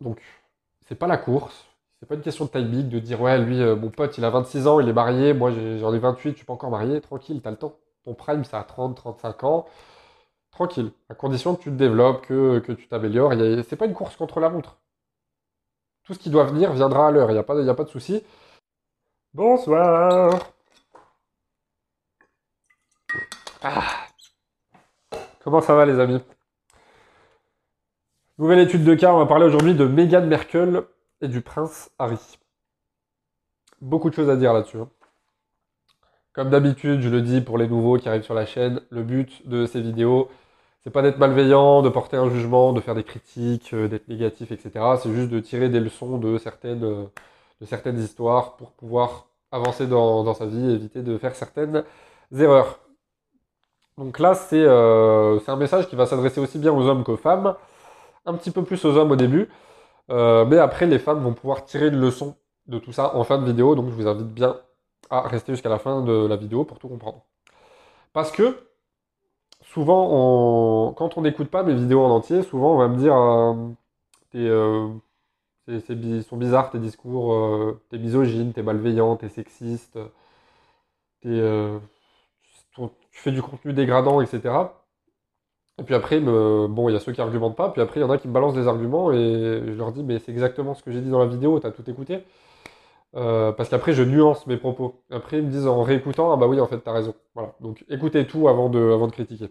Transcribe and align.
Donc, 0.00 0.20
c'est 0.86 0.94
pas 0.94 1.06
la 1.06 1.18
course. 1.18 1.66
C'est 2.00 2.06
pas 2.06 2.14
une 2.14 2.22
question 2.22 2.44
de 2.44 2.50
timing, 2.50 2.88
de 2.88 2.98
dire, 3.00 3.20
ouais, 3.20 3.38
lui, 3.38 3.60
euh, 3.60 3.74
mon 3.76 3.90
pote, 3.90 4.16
il 4.18 4.24
a 4.24 4.30
26 4.30 4.66
ans, 4.68 4.80
il 4.80 4.88
est 4.88 4.92
marié, 4.92 5.34
moi 5.34 5.50
j'en 5.50 5.92
ai 5.92 5.98
28, 5.98 6.30
je 6.30 6.36
suis 6.36 6.46
pas 6.46 6.52
encore 6.52 6.70
marié, 6.70 7.00
tranquille, 7.00 7.40
t'as 7.42 7.50
le 7.50 7.56
temps. 7.56 7.74
Ton 8.04 8.14
prime, 8.14 8.44
c'est 8.44 8.56
à 8.56 8.62
30, 8.62 8.96
35 8.96 9.44
ans. 9.44 9.66
Tranquille, 10.52 10.92
à 11.08 11.14
condition 11.14 11.54
que 11.56 11.62
tu 11.62 11.70
te 11.70 11.76
développes, 11.76 12.26
que, 12.26 12.60
tu 12.60 12.88
t'améliores. 12.88 13.32
C'est 13.68 13.76
pas 13.76 13.86
une 13.86 13.94
course 13.94 14.16
contre 14.16 14.40
la 14.40 14.48
montre. 14.50 14.78
Tout 16.04 16.14
ce 16.14 16.18
qui 16.18 16.30
doit 16.30 16.44
venir 16.44 16.72
viendra 16.72 17.08
à 17.08 17.10
l'heure, 17.10 17.30
il 17.30 17.34
n'y 17.34 17.38
a, 17.38 17.42
pas 17.44 17.58
a 17.58 17.74
pas 17.74 17.84
de 17.84 17.90
souci. 17.90 18.22
Bonsoir. 19.34 20.38
Ah. 23.62 24.06
Comment 25.42 25.60
ça 25.60 25.74
va 25.74 25.86
les 25.86 25.98
amis? 25.98 26.20
Nouvelle 28.38 28.60
étude 28.60 28.84
de 28.84 28.94
cas, 28.94 29.12
on 29.12 29.18
va 29.18 29.26
parler 29.26 29.46
aujourd'hui 29.46 29.74
de 29.74 29.84
Meghan 29.84 30.24
Merkel 30.24 30.84
et 31.20 31.26
du 31.26 31.40
prince 31.40 31.90
Harry. 31.98 32.38
Beaucoup 33.80 34.10
de 34.10 34.14
choses 34.14 34.30
à 34.30 34.36
dire 34.36 34.52
là-dessus. 34.52 34.76
hein. 34.78 34.88
Comme 36.34 36.48
d'habitude, 36.48 37.00
je 37.00 37.08
le 37.08 37.20
dis 37.20 37.40
pour 37.40 37.58
les 37.58 37.66
nouveaux 37.66 37.98
qui 37.98 38.08
arrivent 38.08 38.22
sur 38.22 38.34
la 38.34 38.46
chaîne, 38.46 38.80
le 38.90 39.02
but 39.02 39.48
de 39.48 39.66
ces 39.66 39.80
vidéos, 39.80 40.28
c'est 40.84 40.90
pas 40.90 41.02
d'être 41.02 41.18
malveillant, 41.18 41.82
de 41.82 41.88
porter 41.88 42.16
un 42.16 42.30
jugement, 42.30 42.72
de 42.72 42.80
faire 42.80 42.94
des 42.94 43.02
critiques, 43.02 43.74
euh, 43.74 43.88
d'être 43.88 44.06
négatif, 44.06 44.52
etc. 44.52 44.70
C'est 45.02 45.12
juste 45.12 45.30
de 45.30 45.40
tirer 45.40 45.68
des 45.68 45.80
leçons 45.80 46.16
de 46.18 46.38
certaines, 46.38 46.84
euh, 46.84 48.00
histoires 48.00 48.54
pour 48.54 48.70
pouvoir 48.70 49.26
avancer 49.50 49.88
dans, 49.88 50.32
sa 50.34 50.46
vie 50.46 50.70
et 50.70 50.74
éviter 50.74 51.02
de 51.02 51.18
faire 51.18 51.34
certaines 51.34 51.82
erreurs. 52.32 52.78
Donc 53.96 54.20
là, 54.20 54.38
euh, 54.52 55.40
c'est 55.44 55.50
un 55.50 55.56
message 55.56 55.88
qui 55.88 55.96
va 55.96 56.06
s'adresser 56.06 56.40
aussi 56.40 56.58
bien 56.60 56.72
aux 56.72 56.86
hommes 56.86 57.02
qu'aux 57.02 57.16
femmes, 57.16 57.56
un 58.28 58.34
petit 58.34 58.50
peu 58.52 58.64
plus 58.64 58.84
aux 58.84 58.96
hommes 58.96 59.12
au 59.12 59.16
début, 59.16 59.48
euh, 60.10 60.44
mais 60.46 60.58
après, 60.58 60.86
les 60.86 60.98
femmes 60.98 61.22
vont 61.22 61.34
pouvoir 61.34 61.64
tirer 61.66 61.88
une 61.88 62.00
leçon 62.00 62.36
de 62.66 62.78
tout 62.78 62.92
ça 62.92 63.16
en 63.16 63.24
fin 63.24 63.38
de 63.38 63.46
vidéo, 63.46 63.74
donc 63.74 63.86
je 63.90 63.94
vous 63.94 64.08
invite 64.08 64.28
bien 64.28 64.58
à 65.10 65.22
rester 65.22 65.52
jusqu'à 65.54 65.70
la 65.70 65.78
fin 65.78 66.02
de 66.02 66.26
la 66.26 66.36
vidéo 66.36 66.64
pour 66.64 66.78
tout 66.78 66.88
comprendre. 66.88 67.24
Parce 68.12 68.30
que 68.32 68.58
souvent, 69.62 70.92
quand 70.94 71.16
on 71.18 71.22
n'écoute 71.22 71.48
pas 71.50 71.62
mes 71.62 71.74
vidéos 71.74 72.02
en 72.04 72.10
entier, 72.10 72.42
souvent 72.42 72.74
on 72.74 72.78
va 72.78 72.88
me 72.88 72.96
dire 72.96 73.14
euh, 73.16 73.54
t'es, 74.30 74.38
euh, 74.38 74.88
ils 75.68 76.24
sont 76.24 76.36
bizarres 76.36 76.70
tes 76.70 76.78
discours, 76.78 77.34
euh, 77.34 77.80
t'es 77.90 77.98
misogyne, 77.98 78.52
t'es 78.52 78.62
malveillant, 78.62 79.16
t'es 79.16 79.28
sexiste, 79.28 79.98
t'es, 81.20 81.28
euh, 81.28 81.78
tu 82.76 83.20
fais 83.20 83.32
du 83.32 83.42
contenu 83.42 83.72
dégradant, 83.72 84.20
etc. 84.20 84.54
Et 85.78 85.84
puis 85.84 85.94
après, 85.94 86.20
bon, 86.20 86.88
il 86.88 86.92
y 86.92 86.96
a 86.96 87.00
ceux 87.00 87.12
qui 87.12 87.20
argumentent 87.20 87.56
pas, 87.56 87.70
puis 87.70 87.80
après, 87.80 88.00
il 88.00 88.02
y 88.02 88.06
en 88.06 88.10
a 88.10 88.18
qui 88.18 88.28
me 88.28 88.32
balancent 88.32 88.54
des 88.54 88.66
arguments 88.66 89.12
et 89.12 89.62
je 89.66 89.72
leur 89.72 89.92
dis, 89.92 90.02
mais 90.02 90.18
c'est 90.18 90.32
exactement 90.32 90.74
ce 90.74 90.82
que 90.82 90.90
j'ai 90.90 91.00
dit 91.00 91.10
dans 91.10 91.20
la 91.20 91.26
vidéo, 91.26 91.60
t'as 91.60 91.70
tout 91.70 91.88
écouté. 91.88 92.24
Euh, 93.16 93.52
parce 93.52 93.68
qu'après, 93.68 93.92
je 93.92 94.02
nuance 94.02 94.46
mes 94.46 94.56
propos. 94.56 95.02
Après, 95.10 95.38
ils 95.38 95.44
me 95.44 95.50
disent 95.50 95.66
en 95.66 95.82
réécoutant, 95.82 96.32
ah 96.32 96.36
bah 96.36 96.46
oui, 96.46 96.60
en 96.60 96.66
fait, 96.66 96.78
t'as 96.78 96.92
raison. 96.92 97.14
Voilà. 97.34 97.54
Donc, 97.60 97.84
écoutez 97.88 98.26
tout 98.26 98.48
avant 98.48 98.68
de, 98.68 98.78
avant 98.78 99.06
de 99.06 99.12
critiquer. 99.12 99.48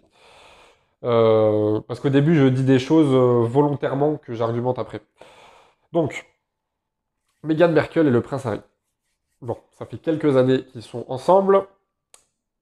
Euh, 1.03 1.79
parce 1.87 1.99
qu'au 1.99 2.09
début, 2.09 2.35
je 2.35 2.45
dis 2.47 2.63
des 2.63 2.79
choses 2.79 3.13
euh, 3.13 3.45
volontairement 3.47 4.17
que 4.17 4.33
j'argumente 4.33 4.79
après. 4.79 5.01
Donc, 5.93 6.25
Meghan 7.43 7.69
Merkel 7.69 8.07
et 8.07 8.11
le 8.11 8.21
prince 8.21 8.45
Harry. 8.45 8.61
Bon, 9.41 9.57
ça 9.71 9.85
fait 9.85 9.97
quelques 9.97 10.37
années 10.37 10.65
qu'ils 10.65 10.81
sont 10.83 11.05
ensemble. 11.07 11.67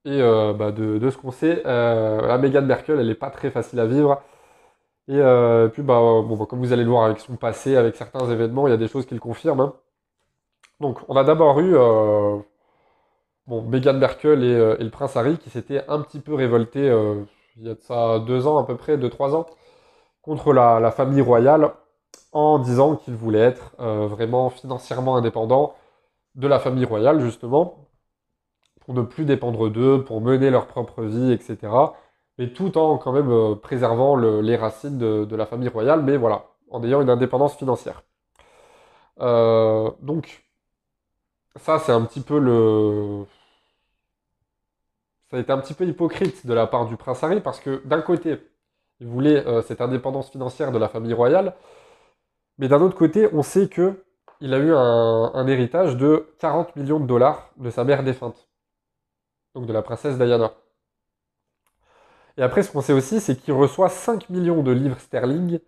Et 0.06 0.22
euh, 0.22 0.52
bah, 0.52 0.70
de, 0.72 1.10
ce 1.10 1.18
qu'on 1.18 1.32
sait, 1.32 1.62
euh, 1.66 2.26
la 2.28 2.38
Meghan 2.38 2.62
Merkel, 2.62 3.00
elle 3.00 3.08
n'est 3.08 3.14
pas 3.16 3.30
très 3.30 3.50
facile 3.50 3.80
à 3.80 3.86
vivre. 3.86 4.22
Et 5.08 5.18
euh, 5.20 5.68
puis, 5.68 5.82
bah, 5.82 6.00
bah, 6.28 6.46
comme 6.48 6.60
vous 6.60 6.72
allez 6.72 6.84
le 6.84 6.90
voir 6.90 7.04
avec 7.06 7.20
son 7.20 7.36
passé, 7.36 7.76
avec 7.76 7.96
certains 7.96 8.30
événements, 8.30 8.68
il 8.68 8.70
y 8.70 8.74
a 8.74 8.76
des 8.78 8.88
choses 8.88 9.06
qui 9.06 9.14
le 9.14 9.20
confirment. 9.20 9.60
hein. 9.60 9.74
Donc, 10.80 11.00
on 11.08 11.16
a 11.16 11.24
d'abord 11.24 11.60
eu 11.60 11.74
bon, 13.46 13.62
Meghan 13.62 13.94
Merkel 13.94 14.44
et, 14.44 14.84
le 14.84 14.90
prince 14.90 15.16
Harry 15.16 15.38
qui 15.38 15.50
s'étaient 15.50 15.84
un 15.88 16.00
petit 16.02 16.20
peu 16.20 16.34
révoltés 16.34 16.86
il 17.56 17.66
y 17.66 17.70
a 17.70 18.18
deux 18.20 18.46
ans 18.46 18.58
à 18.58 18.64
peu 18.66 18.76
près, 18.76 18.98
deux, 18.98 19.10
trois 19.10 19.34
ans, 19.34 19.46
contre 20.22 20.52
la, 20.52 20.90
famille 20.92 21.22
royale 21.22 21.72
en 22.32 22.58
disant 22.58 22.96
qu'ils 22.96 23.14
voulaient 23.16 23.40
être 23.40 23.72
vraiment 23.78 24.50
financièrement 24.50 25.16
indépendants 25.16 25.74
de 26.34 26.48
la 26.48 26.58
famille 26.60 26.84
royale, 26.84 27.20
justement, 27.20 27.85
pour 28.86 28.94
ne 28.94 29.02
plus 29.02 29.26
dépendre 29.26 29.70
d'eux, 29.70 30.04
pour 30.04 30.20
mener 30.22 30.50
leur 30.50 30.66
propre 30.68 31.02
vie, 31.04 31.32
etc. 31.32 31.96
Mais 32.38 32.52
tout 32.52 32.78
en 32.78 32.98
quand 32.98 33.12
même 33.12 33.30
euh, 33.30 33.54
préservant 33.56 34.16
le- 34.16 34.40
les 34.42 34.56
racines 34.56 34.98
de, 34.98 35.36
la 35.36 35.46
famille 35.46 35.68
royale, 35.68 36.02
mais 36.02 36.16
voilà, 36.16 36.46
en 36.70 36.82
ayant 36.84 37.02
une 37.02 37.10
indépendance 37.10 37.56
financière. 37.56 38.02
Euh, 39.20 39.90
donc, 40.02 40.44
ça, 41.56 41.78
c'est 41.78 41.92
un 41.92 42.02
petit 42.04 42.20
peu 42.20 42.38
le. 42.38 43.24
Ça 45.30 45.36
a 45.36 45.40
été 45.40 45.52
un 45.52 45.58
petit 45.58 45.74
peu 45.74 45.84
hypocrite 45.86 46.46
de 46.46 46.54
la 46.54 46.66
part 46.66 46.86
du 46.86 46.96
prince 46.96 47.22
Harry 47.24 47.40
parce 47.40 47.60
que 47.60 47.82
d'un 47.86 48.00
côté, 48.00 48.38
il 49.00 49.06
voulait 49.08 49.44
euh, 49.46 49.62
cette 49.62 49.80
indépendance 49.80 50.30
financière 50.30 50.72
de 50.72 50.78
la 50.78 50.88
famille 50.88 51.12
royale, 51.14 51.54
mais 52.58 52.68
d'un 52.68 52.80
autre 52.80 52.96
côté, 52.96 53.28
on 53.32 53.42
sait 53.42 53.68
que 53.68 54.04
il 54.40 54.52
a 54.54 54.58
eu 54.58 54.72
un 54.74 55.46
héritage 55.46 55.96
de 55.96 56.28
40 56.40 56.76
millions 56.76 57.00
de 57.00 57.06
dollars 57.06 57.50
de 57.56 57.70
sa 57.70 57.84
mère 57.84 58.02
défunte, 58.04 58.48
donc 59.56 59.66
de 59.66 59.72
la 59.72 59.82
princesse 59.82 60.18
Diana. 60.18 60.52
Et 62.36 62.42
après, 62.42 62.62
ce 62.62 62.70
qu'on 62.70 62.82
sait 62.82 62.92
aussi, 62.92 63.20
c'est 63.20 63.36
qu'il 63.36 63.54
reçoit 63.54 63.88
5 63.88 64.28
millions 64.28 64.62
de 64.62 64.70
livres 64.70 65.00
sterling 65.00 65.60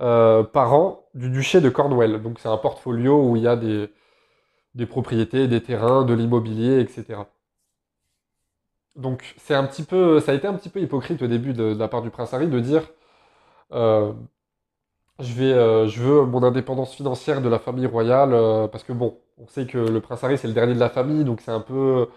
euh, 0.00 0.44
par 0.44 0.72
an 0.74 1.08
du 1.14 1.28
duché 1.28 1.60
de 1.60 1.68
Cornwall. 1.68 2.22
Donc 2.22 2.38
c'est 2.38 2.48
un 2.48 2.56
portfolio 2.56 3.20
où 3.28 3.34
il 3.34 3.42
y 3.42 3.48
a 3.48 3.56
des, 3.56 4.86
propriétés, 4.86 5.48
des 5.48 5.60
terrains, 5.60 6.04
de 6.04 6.14
l'immobilier, 6.14 6.78
etc. 6.80 7.22
Donc 8.94 9.34
c'est 9.38 9.54
un 9.54 9.64
petit 9.64 9.82
peu, 9.82 10.20
ça 10.20 10.30
a 10.30 10.34
été 10.36 10.46
un 10.46 10.54
petit 10.54 10.68
peu 10.68 10.80
hypocrite 10.80 11.20
au 11.22 11.26
début 11.26 11.52
de, 11.52 11.74
la 11.76 11.88
part 11.88 12.02
du 12.02 12.10
prince 12.10 12.32
Harry 12.32 12.46
de 12.46 12.60
dire 12.60 12.82
euh, 13.72 14.12
je 15.18 15.42
euh, 15.42 15.88
je 15.88 16.02
veux 16.02 16.24
mon 16.24 16.42
indépendance 16.44 16.94
financière 16.94 17.40
de 17.42 17.48
la 17.48 17.58
famille 17.58 17.86
royale 17.86 18.30
parce 18.70 18.84
que 18.84 18.92
bon, 18.92 19.18
on 19.38 19.46
sait 19.48 19.66
que 19.66 19.78
le 19.78 20.00
prince 20.00 20.22
Harry 20.24 20.38
c'est 20.38 20.48
le 20.48 20.54
dernier 20.54 20.74
de 20.74 20.80
la 20.80 20.90
famille, 20.90 21.24
donc 21.24 21.40
c'est 21.42 21.50
un 21.50 21.60
peu, 21.60 22.08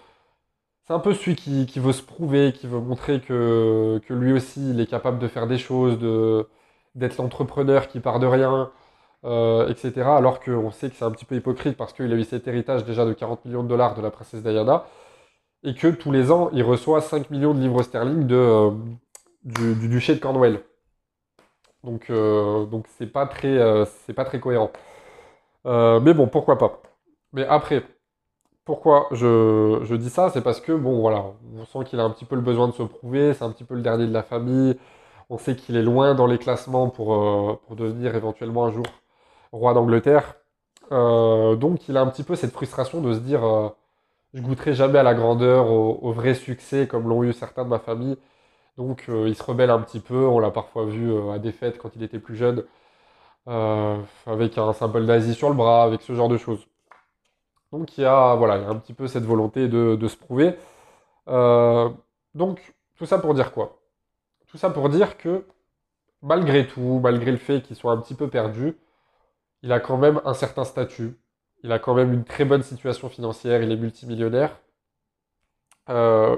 c'est 0.90 0.96
un 0.96 1.00
peu 1.00 1.14
celui 1.14 1.36
qui, 1.36 1.80
veut 1.80 1.94
se 1.94 2.02
prouver, 2.02 2.52
qui 2.52 2.66
veut 2.66 2.80
montrer 2.80 3.22
que, 3.22 4.02
lui 4.10 4.34
aussi 4.34 4.72
il 4.72 4.82
est 4.82 4.88
capable 4.88 5.20
de 5.20 5.28
faire 5.28 5.46
des 5.46 5.60
choses, 5.60 6.00
d'être 6.96 7.18
l'entrepreneur 7.18 7.88
qui 7.88 8.00
part 8.00 8.20
de 8.20 8.26
rien, 8.26 8.72
euh, 9.24 9.68
etc. 9.70 10.02
Alors 10.08 10.40
qu'on 10.40 10.72
sait 10.72 10.90
que 10.90 10.96
c'est 10.96 11.06
un 11.06 11.12
petit 11.12 11.26
peu 11.26 11.36
hypocrite 11.36 11.78
parce 11.78 11.94
qu'il 11.94 12.12
a 12.12 12.16
eu 12.16 12.24
cet 12.24 12.48
héritage 12.48 12.86
déjà 12.86 13.06
de 13.06 13.14
40 13.14 13.46
millions 13.46 13.62
de 13.64 13.68
dollars 13.68 13.94
de 13.96 14.02
la 14.02 14.10
princesse 14.10 14.42
Diana 14.42 14.86
et 15.64 15.76
que 15.76 15.90
tous 15.90 16.12
les 16.12 16.32
ans, 16.32 16.50
il 16.54 16.64
reçoit 16.64 17.02
5 17.02 17.30
millions 17.30 17.54
de 17.54 17.60
livres 17.60 17.84
sterling 17.84 18.26
de, 18.26 18.36
euh, 18.36 18.72
du, 19.44 19.76
du 19.76 19.90
duché 19.90 20.16
de 20.16 20.20
Cornwall. 20.20 20.62
Donc, 21.84 22.10
euh, 22.10 22.66
donc 22.66 22.88
c'est 22.98 23.08
pas 23.08 23.28
pas 23.28 24.26
très 24.26 24.40
cohérent. 24.40 24.72
Mais 25.66 26.14
bon, 26.16 26.28
pourquoi 26.28 26.58
pas. 26.58 26.82
Mais 27.34 27.46
après, 27.46 27.84
pourquoi 28.70 29.08
je, 29.12 29.96
dis 29.96 30.12
ça? 30.12 30.30
C'est 30.30 30.42
parce 30.42 30.62
que, 30.62 30.72
bon, 30.74 31.02
voilà, 31.02 31.26
on 31.58 31.66
sent 31.66 31.90
qu'il 31.90 32.00
a 32.00 32.04
un 32.04 32.12
petit 32.12 32.26
peu 32.26 32.36
le 32.36 32.42
besoin 32.42 32.68
de 32.68 32.74
se 32.74 32.84
prouver, 32.84 33.34
c'est 33.34 33.44
un 33.44 33.50
petit 33.52 33.64
peu 33.64 33.74
le 33.74 33.82
dernier 33.82 34.06
de 34.06 34.14
la 34.14 34.22
famille, 34.22 34.78
on 35.32 35.40
sait 35.40 35.56
qu'il 35.56 35.76
est 35.76 35.82
loin 35.82 36.14
dans 36.14 36.28
les 36.28 36.38
classements 36.38 36.88
pour, 36.90 37.16
euh, 37.16 37.60
devenir 37.72 38.16
éventuellement 38.16 38.66
un 38.68 38.72
jour 38.72 38.86
roi 39.52 39.74
d'Angleterre. 39.74 40.36
Euh, 40.92 41.56
donc 41.56 41.90
il 41.90 41.98
a 41.98 42.02
un 42.02 42.08
petit 42.08 42.24
peu 42.24 42.36
cette 42.36 42.52
frustration 42.52 43.02
de 43.02 43.14
se 43.14 43.20
dire 43.20 43.44
euh, 43.44 43.70
je 44.36 44.42
goûterai 44.42 44.76
jamais 44.76 45.00
à 45.00 45.04
la 45.04 45.16
grandeur, 45.16 45.72
au, 45.72 46.12
vrai 46.14 46.36
succès 46.36 46.88
comme 46.88 47.10
l'ont 47.10 47.24
eu 47.24 47.34
certains 47.34 47.64
de 47.66 47.70
ma 47.70 47.80
famille. 47.80 48.18
Donc 48.78 49.06
il 49.10 49.36
se 49.36 49.44
rebelle 49.44 49.72
un 49.72 49.82
petit 49.82 50.00
peu, 50.00 50.28
on 50.28 50.40
l'a 50.40 50.52
parfois 50.52 50.86
vu 50.86 51.12
à 51.32 51.40
des 51.40 51.52
fêtes 51.54 51.80
quand 51.80 51.96
il 51.96 52.04
était 52.04 52.20
plus 52.20 52.36
jeune, 52.36 52.64
avec 53.48 54.58
un 54.58 54.74
symbole 54.74 55.06
nazi 55.06 55.34
sur 55.34 55.50
le 55.50 55.56
bras, 55.56 55.84
avec 55.84 56.02
ce 56.04 56.14
genre 56.14 56.30
de 56.30 56.38
choses. 56.38 56.68
Donc 57.72 57.98
il 57.98 58.02
y 58.02 58.06
a, 58.06 58.36
voilà, 58.36 58.58
il 58.58 58.64
y 58.64 58.66
a 58.66 58.70
un 58.70 58.76
petit 58.76 58.94
peu 58.94 59.08
cette 59.08 59.24
volonté 59.26 59.68
de, 59.68 60.08
se 60.08 60.18
prouver. 60.18 60.58
Euh, 61.28 61.90
donc 62.36 62.74
tout 62.98 63.06
ça 63.06 63.20
pour 63.20 63.34
dire 63.34 63.52
quoi? 63.52 63.80
Tout 64.48 64.58
ça 64.58 64.70
pour 64.70 64.90
dire 64.90 65.18
que 65.18 65.46
malgré 66.22 66.68
tout, 66.68 67.00
malgré 67.04 67.32
le 67.32 67.38
fait 67.38 67.62
qu'il 67.62 67.76
soit 67.76 67.92
un 67.94 67.98
petit 67.98 68.16
peu 68.16 68.30
perdu, 68.30 68.78
il 69.62 69.72
a 69.72 69.80
quand 69.80 69.98
même 69.98 70.22
un 70.26 70.34
certain 70.34 70.64
statut. 70.66 71.20
Il 71.64 71.72
a 71.72 71.80
quand 71.80 71.94
même 71.94 72.14
une 72.14 72.24
très 72.24 72.46
bonne 72.46 72.64
situation 72.64 73.10
financière. 73.10 73.62
Il 73.62 73.72
est 73.72 73.78
multimillionnaire. 73.78 74.58
Euh, 75.90 76.38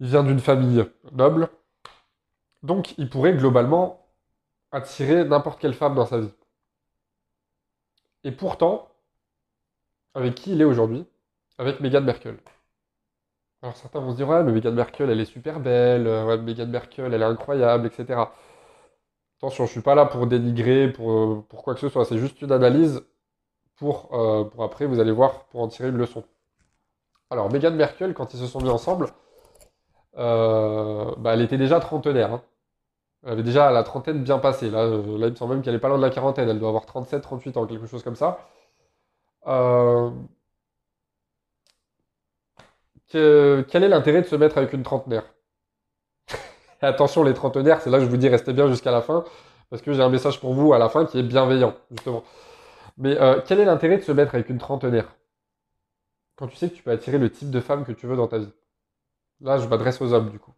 il 0.00 0.08
vient 0.08 0.24
d'une 0.24 0.40
famille 0.40 0.84
noble. 1.12 1.48
Donc, 2.62 2.96
il 2.98 3.08
pourrait 3.08 3.34
globalement 3.34 4.06
attirer 4.72 5.24
n'importe 5.24 5.60
quelle 5.60 5.74
femme 5.74 5.94
dans 5.94 6.06
sa 6.06 6.18
vie. 6.18 6.32
Et 8.24 8.32
pourtant, 8.32 8.91
avec 10.14 10.34
qui 10.36 10.52
il 10.52 10.60
est 10.60 10.64
aujourd'hui? 10.64 11.04
Avec 11.58 11.80
Meghan 11.80 12.02
Merkel. 12.02 12.38
Alors 13.62 13.76
certains 13.76 14.00
vont 14.00 14.12
se 14.12 14.16
dire, 14.16 14.28
ouais, 14.28 14.42
mais 14.44 14.52
Meghan 14.52 14.72
Merkel, 14.72 15.10
elle 15.10 15.18
est 15.20 15.24
super 15.24 15.58
belle. 15.60 16.06
euh, 16.06 16.24
Ouais, 16.26 16.38
Meghan 16.38 16.66
Merkel, 16.66 17.12
elle 17.14 17.22
est 17.22 17.24
incroyable, 17.24 17.86
etc. 17.86 18.32
Attention, 19.38 19.66
je 19.66 19.72
suis 19.72 19.82
pas 19.82 19.94
là 19.94 20.06
pour 20.06 20.26
dénigrer, 20.26 20.90
pour, 20.90 21.44
pour 21.46 21.62
quoi 21.62 21.74
que 21.74 21.80
ce 21.80 21.88
soit. 21.90 22.04
C'est 22.06 22.16
juste 22.18 22.40
une 22.42 22.52
analyse 22.52 23.02
pour, 23.76 24.08
pour 24.50 24.64
après, 24.64 24.86
vous 24.86 25.00
allez 25.00 25.12
voir, 25.12 25.46
pour 25.46 25.62
en 25.62 25.68
tirer 25.68 25.88
une 25.90 25.98
leçon. 25.98 26.24
Alors, 27.30 27.50
Meghan 27.50 27.72
Merkel, 27.72 28.14
quand 28.14 28.32
ils 28.32 28.38
se 28.38 28.46
sont 28.46 28.60
mis 28.60 28.68
ensemble, 28.70 29.08
bah, 31.18 31.32
elle 31.34 31.40
était 31.42 31.58
déjà 31.58 31.80
trentenaire. 31.80 32.32
Hein. 32.34 32.42
Elle 33.24 33.32
avait 33.34 33.42
déjà 33.42 33.70
la 33.72 33.82
trentaine 33.84 34.22
bien 34.24 34.38
passée. 34.38 34.70
Là, 34.70 34.80
euh, 34.80 35.18
là 35.18 35.26
il 35.28 35.32
me 35.32 35.36
semble 35.36 35.54
même 35.54 35.62
qu'elle 35.64 35.74
n'est 35.74 35.80
pas 35.80 35.88
loin 35.88 35.98
de 35.98 36.02
la 36.02 36.10
quarantaine. 36.10 36.48
Elle 36.48 36.58
doit 36.60 36.68
avoir 36.70 36.86
37, 36.86 37.22
38 37.22 37.56
ans, 37.56 37.66
quelque 37.66 37.86
chose 37.86 38.02
comme 38.04 38.16
ça. 38.16 38.40
Euh, 39.46 40.10
quel 43.08 43.84
est 43.84 43.88
l'intérêt 43.88 44.22
de 44.22 44.26
se 44.26 44.36
mettre 44.36 44.58
avec 44.58 44.72
une 44.72 44.82
trentenaire 44.82 45.24
Attention, 46.80 47.22
les 47.22 47.34
trentenaires, 47.34 47.80
c'est 47.80 47.90
là 47.90 47.98
que 47.98 48.04
je 48.04 48.10
vous 48.10 48.16
dis 48.16 48.28
restez 48.28 48.52
bien 48.52 48.68
jusqu'à 48.68 48.90
la 48.90 49.02
fin, 49.02 49.24
parce 49.70 49.82
que 49.82 49.92
j'ai 49.92 50.02
un 50.02 50.08
message 50.08 50.40
pour 50.40 50.54
vous 50.54 50.72
à 50.72 50.78
la 50.78 50.88
fin 50.88 51.06
qui 51.06 51.18
est 51.18 51.22
bienveillant, 51.22 51.74
justement. 51.90 52.24
Mais 52.98 53.18
euh, 53.20 53.40
quel 53.46 53.60
est 53.60 53.64
l'intérêt 53.64 53.98
de 53.98 54.02
se 54.02 54.12
mettre 54.12 54.34
avec 54.34 54.48
une 54.50 54.58
trentenaire 54.58 55.14
Quand 56.36 56.48
tu 56.48 56.56
sais 56.56 56.70
que 56.70 56.74
tu 56.74 56.82
peux 56.82 56.90
attirer 56.90 57.18
le 57.18 57.30
type 57.30 57.50
de 57.50 57.60
femme 57.60 57.84
que 57.84 57.92
tu 57.92 58.06
veux 58.06 58.16
dans 58.16 58.28
ta 58.28 58.38
vie? 58.38 58.52
Là, 59.40 59.58
je 59.58 59.66
m'adresse 59.68 60.00
aux 60.00 60.12
hommes, 60.12 60.30
du 60.30 60.38
coup. 60.38 60.54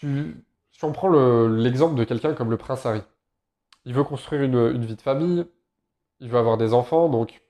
si 0.00 0.84
on 0.84 0.92
prend 0.92 1.08
l'exemple 1.48 1.96
de 1.96 2.04
quelqu'un 2.04 2.34
comme 2.34 2.50
le 2.50 2.56
prince 2.56 2.86
Harry, 2.86 3.02
il 3.84 3.94
veut 3.94 4.04
construire 4.04 4.42
une, 4.42 4.84
vie 4.84 4.96
de 4.96 5.00
famille, 5.00 5.46
il 6.20 6.28
veut 6.30 6.38
avoir 6.38 6.56
des 6.58 6.74
enfants, 6.74 7.08
donc 7.08 7.42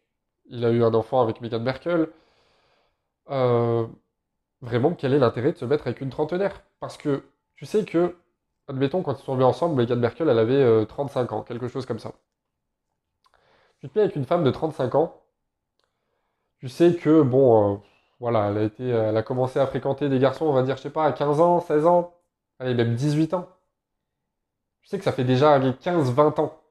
il 0.46 0.64
a 0.64 0.70
eu 0.70 0.82
un 0.82 0.94
enfant 0.94 1.20
avec 1.20 1.40
Meghan 1.40 1.60
Merkel. 1.60 2.08
Euh, 3.30 3.86
vraiment, 4.60 4.94
quel 4.94 5.14
est 5.14 5.18
l'intérêt 5.18 5.52
de 5.52 5.58
se 5.58 5.64
mettre 5.64 5.86
avec 5.86 6.00
une 6.00 6.10
trentenaire? 6.10 6.62
Parce 6.80 6.96
que 6.96 7.24
tu 7.56 7.66
sais 7.66 7.84
que, 7.84 8.16
admettons, 8.68 9.02
quand 9.02 9.20
ils 9.20 9.24
sont 9.24 9.34
venus 9.34 9.46
ensemble, 9.46 9.76
Meghan 9.76 9.96
Merkel, 9.96 10.28
elle 10.28 10.38
avait 10.38 10.86
35 10.86 11.32
euh, 11.32 11.36
ans, 11.36 11.42
quelque 11.42 11.68
chose 11.68 11.86
comme 11.86 11.98
ça. 11.98 12.12
Tu 13.80 13.88
te 13.88 13.98
mets 13.98 14.04
avec 14.04 14.16
une 14.16 14.24
femme 14.24 14.44
de 14.44 14.50
35 14.50 14.94
ans, 14.96 15.22
tu 16.58 16.68
sais 16.68 16.96
que, 16.96 17.22
bon, 17.22 17.74
euh, 17.74 17.78
voilà, 18.20 18.48
elle 18.50 18.58
a, 18.58 18.62
été, 18.64 18.88
elle 18.88 19.16
a 19.16 19.22
commencé 19.22 19.58
à 19.60 19.66
fréquenter 19.66 20.08
des 20.08 20.18
garçons, 20.18 20.46
on 20.46 20.52
va 20.52 20.62
dire, 20.62 20.76
je 20.76 20.82
sais 20.82 20.90
pas, 20.90 21.04
à 21.04 21.12
15 21.12 21.40
ans, 21.40 21.60
16 21.60 21.86
ans, 21.86 22.14
allez, 22.58 22.74
même 22.74 22.94
18 22.94 23.34
ans. 23.34 23.48
Je 24.88 24.92
sais 24.92 24.98
que 24.98 25.04
ça 25.04 25.12
fait 25.12 25.24
déjà 25.24 25.58
15-20 25.58 26.40
ans 26.40 26.62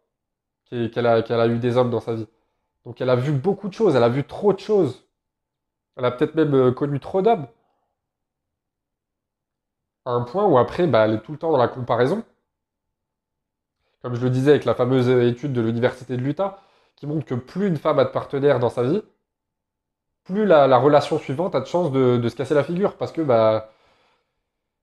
qu'elle 0.65 1.05
a, 1.05 1.17
a 1.17 1.47
eu 1.47 1.59
des 1.59 1.77
hommes 1.77 1.91
dans 1.91 1.99
sa 1.99 2.15
vie. 2.15 2.25
Donc 2.83 2.99
elle 2.99 3.11
a 3.11 3.15
vu 3.15 3.31
beaucoup 3.31 3.69
de 3.69 3.75
choses, 3.75 3.95
elle 3.95 4.01
a 4.01 4.09
vu 4.09 4.23
trop 4.23 4.53
de 4.53 4.59
choses. 4.59 5.05
Elle 5.95 6.05
a 6.05 6.09
peut-être 6.09 6.33
même 6.33 6.55
euh, 6.55 6.71
connu 6.71 6.99
trop 6.99 7.21
d'hommes. 7.21 7.45
À 10.05 10.13
un 10.13 10.23
point 10.23 10.47
où 10.47 10.57
après, 10.57 10.87
bah, 10.87 11.05
elle 11.05 11.13
est 11.13 11.19
tout 11.21 11.31
le 11.31 11.37
temps 11.37 11.51
dans 11.51 11.59
la 11.59 11.67
comparaison. 11.67 12.23
Comme 14.01 14.15
je 14.15 14.23
le 14.23 14.31
disais 14.31 14.49
avec 14.49 14.65
la 14.65 14.73
fameuse 14.73 15.09
étude 15.09 15.53
de 15.53 15.61
l'Université 15.61 16.17
de 16.17 16.21
l'Utah, 16.23 16.59
qui 16.95 17.05
montre 17.05 17.25
que 17.27 17.35
plus 17.35 17.67
une 17.67 17.77
femme 17.77 17.99
a 17.99 18.05
de 18.05 18.09
partenaires 18.09 18.59
dans 18.59 18.69
sa 18.71 18.81
vie, 18.81 19.03
plus 20.23 20.47
la, 20.47 20.75
relation 20.79 21.19
suivante 21.19 21.53
a 21.53 21.59
de 21.59 21.67
chance 21.67 21.91
de, 21.91 22.17
de, 22.17 22.29
se 22.29 22.35
casser 22.35 22.55
la 22.55 22.63
figure. 22.63 22.97
Parce 22.97 23.11
que 23.11 23.21
bah, 23.21 23.69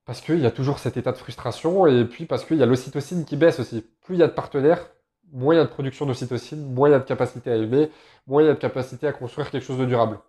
parce 0.05 0.21
qu'il 0.21 0.39
y 0.39 0.45
a 0.45 0.51
toujours 0.51 0.79
cet 0.79 0.97
état 0.97 1.11
de 1.11 1.17
frustration 1.17 1.87
et 1.87 2.05
puis 2.05 2.25
parce 2.25 2.45
qu'il 2.45 2.57
y 2.57 2.63
a 2.63 2.65
l'ocytocine 2.65 3.25
qui 3.25 3.35
baisse 3.35 3.59
aussi. 3.59 3.81
Plus 4.01 4.15
il 4.15 4.19
y 4.19 4.23
a 4.23 4.27
de 4.27 4.33
partenaires, 4.33 4.87
moins 5.31 5.55
il 5.55 5.57
y 5.57 5.61
a 5.61 5.65
de 5.65 5.69
production 5.69 6.05
d'ocytocine, 6.05 6.73
moins 6.73 6.89
il 6.89 6.91
y 6.91 6.95
a 6.95 6.99
de 6.99 7.05
capacité 7.05 7.51
à 7.51 7.55
aimer, 7.55 7.91
moins 8.27 8.43
il 8.43 8.45
y 8.45 8.49
a 8.49 8.53
de 8.53 8.59
capacité 8.59 9.07
à 9.07 9.13
construire 9.13 9.49
quelque 9.49 9.63
chose 9.63 9.79
de 9.79 9.85
durable. 9.85 10.19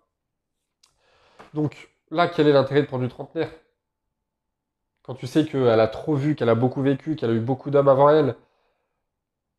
Donc 1.53 1.89
là, 2.11 2.27
quel 2.27 2.47
est 2.47 2.53
l'intérêt 2.53 2.81
de 2.81 2.87
prendre 2.87 3.03
une 3.03 3.09
trentenaire? 3.09 3.51
Quand 5.03 5.15
tu 5.15 5.27
sais 5.27 5.45
qu'elle 5.45 5.79
a 5.79 5.87
trop 5.87 6.15
vu, 6.15 6.35
qu'elle 6.35 6.49
a 6.49 6.55
beaucoup 6.55 6.81
vécu, 6.81 7.15
qu'elle 7.15 7.29
a 7.29 7.33
eu 7.33 7.39
beaucoup 7.39 7.69
d'hommes 7.69 7.87
avant 7.87 8.09
elle, 8.09 8.35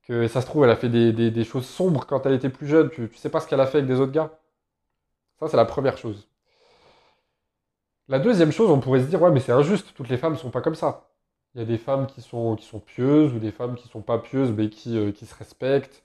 que 0.03 0.27
ça 0.29 0.41
se 0.41 0.47
trouve, 0.47 0.65
elle 0.65 0.71
a 0.71 0.77
fait 0.77 0.89
des, 0.89 1.45
choses 1.45 1.67
sombres 1.67 2.07
quand 2.07 2.27
elle 2.27 2.35
était 2.35 2.51
plus 2.51 2.67
jeune, 2.67 2.91
tu, 2.91 3.09
tu 3.09 3.17
sais 3.17 3.31
pas 3.31 3.41
ce 3.41 3.49
qu'elle 3.49 3.61
a 3.61 3.67
fait 3.67 3.79
avec 3.79 3.89
des 3.89 4.01
autres 4.01 4.13
gars? 4.13 4.39
Ça, 5.41 5.49
c'est 5.49 5.57
la 5.57 5.65
première 5.65 5.97
chose. 5.97 6.28
La 8.09 8.19
deuxième 8.19 8.53
chose, 8.53 8.71
on 8.71 8.81
pourrait 8.81 9.01
se 9.01 9.07
dire, 9.07 9.21
ouais, 9.21 9.31
mais 9.31 9.41
c'est 9.41 9.53
injuste, 9.53 9.93
toutes 9.95 10.09
les 10.09 10.17
femmes 10.17 10.33
ne 10.33 10.39
sont 10.39 10.51
pas 10.51 10.63
comme 10.63 10.75
ça. 10.75 11.11
Il 11.55 11.61
y 11.61 11.63
a 11.63 11.67
des 11.67 11.79
femmes 11.79 12.07
qui 12.07 12.23
sont, 12.23 12.57
pieuses 12.87 13.35
ou 13.35 13.39
des 13.39 13.53
femmes 13.53 13.75
qui 13.77 13.87
ne 13.87 13.91
sont 13.91 14.03
pas 14.03 14.19
pieuses, 14.19 14.53
mais 14.53 14.71
qui, 14.71 14.97
euh, 14.99 15.13
se 15.15 15.35
respectent, 15.35 16.03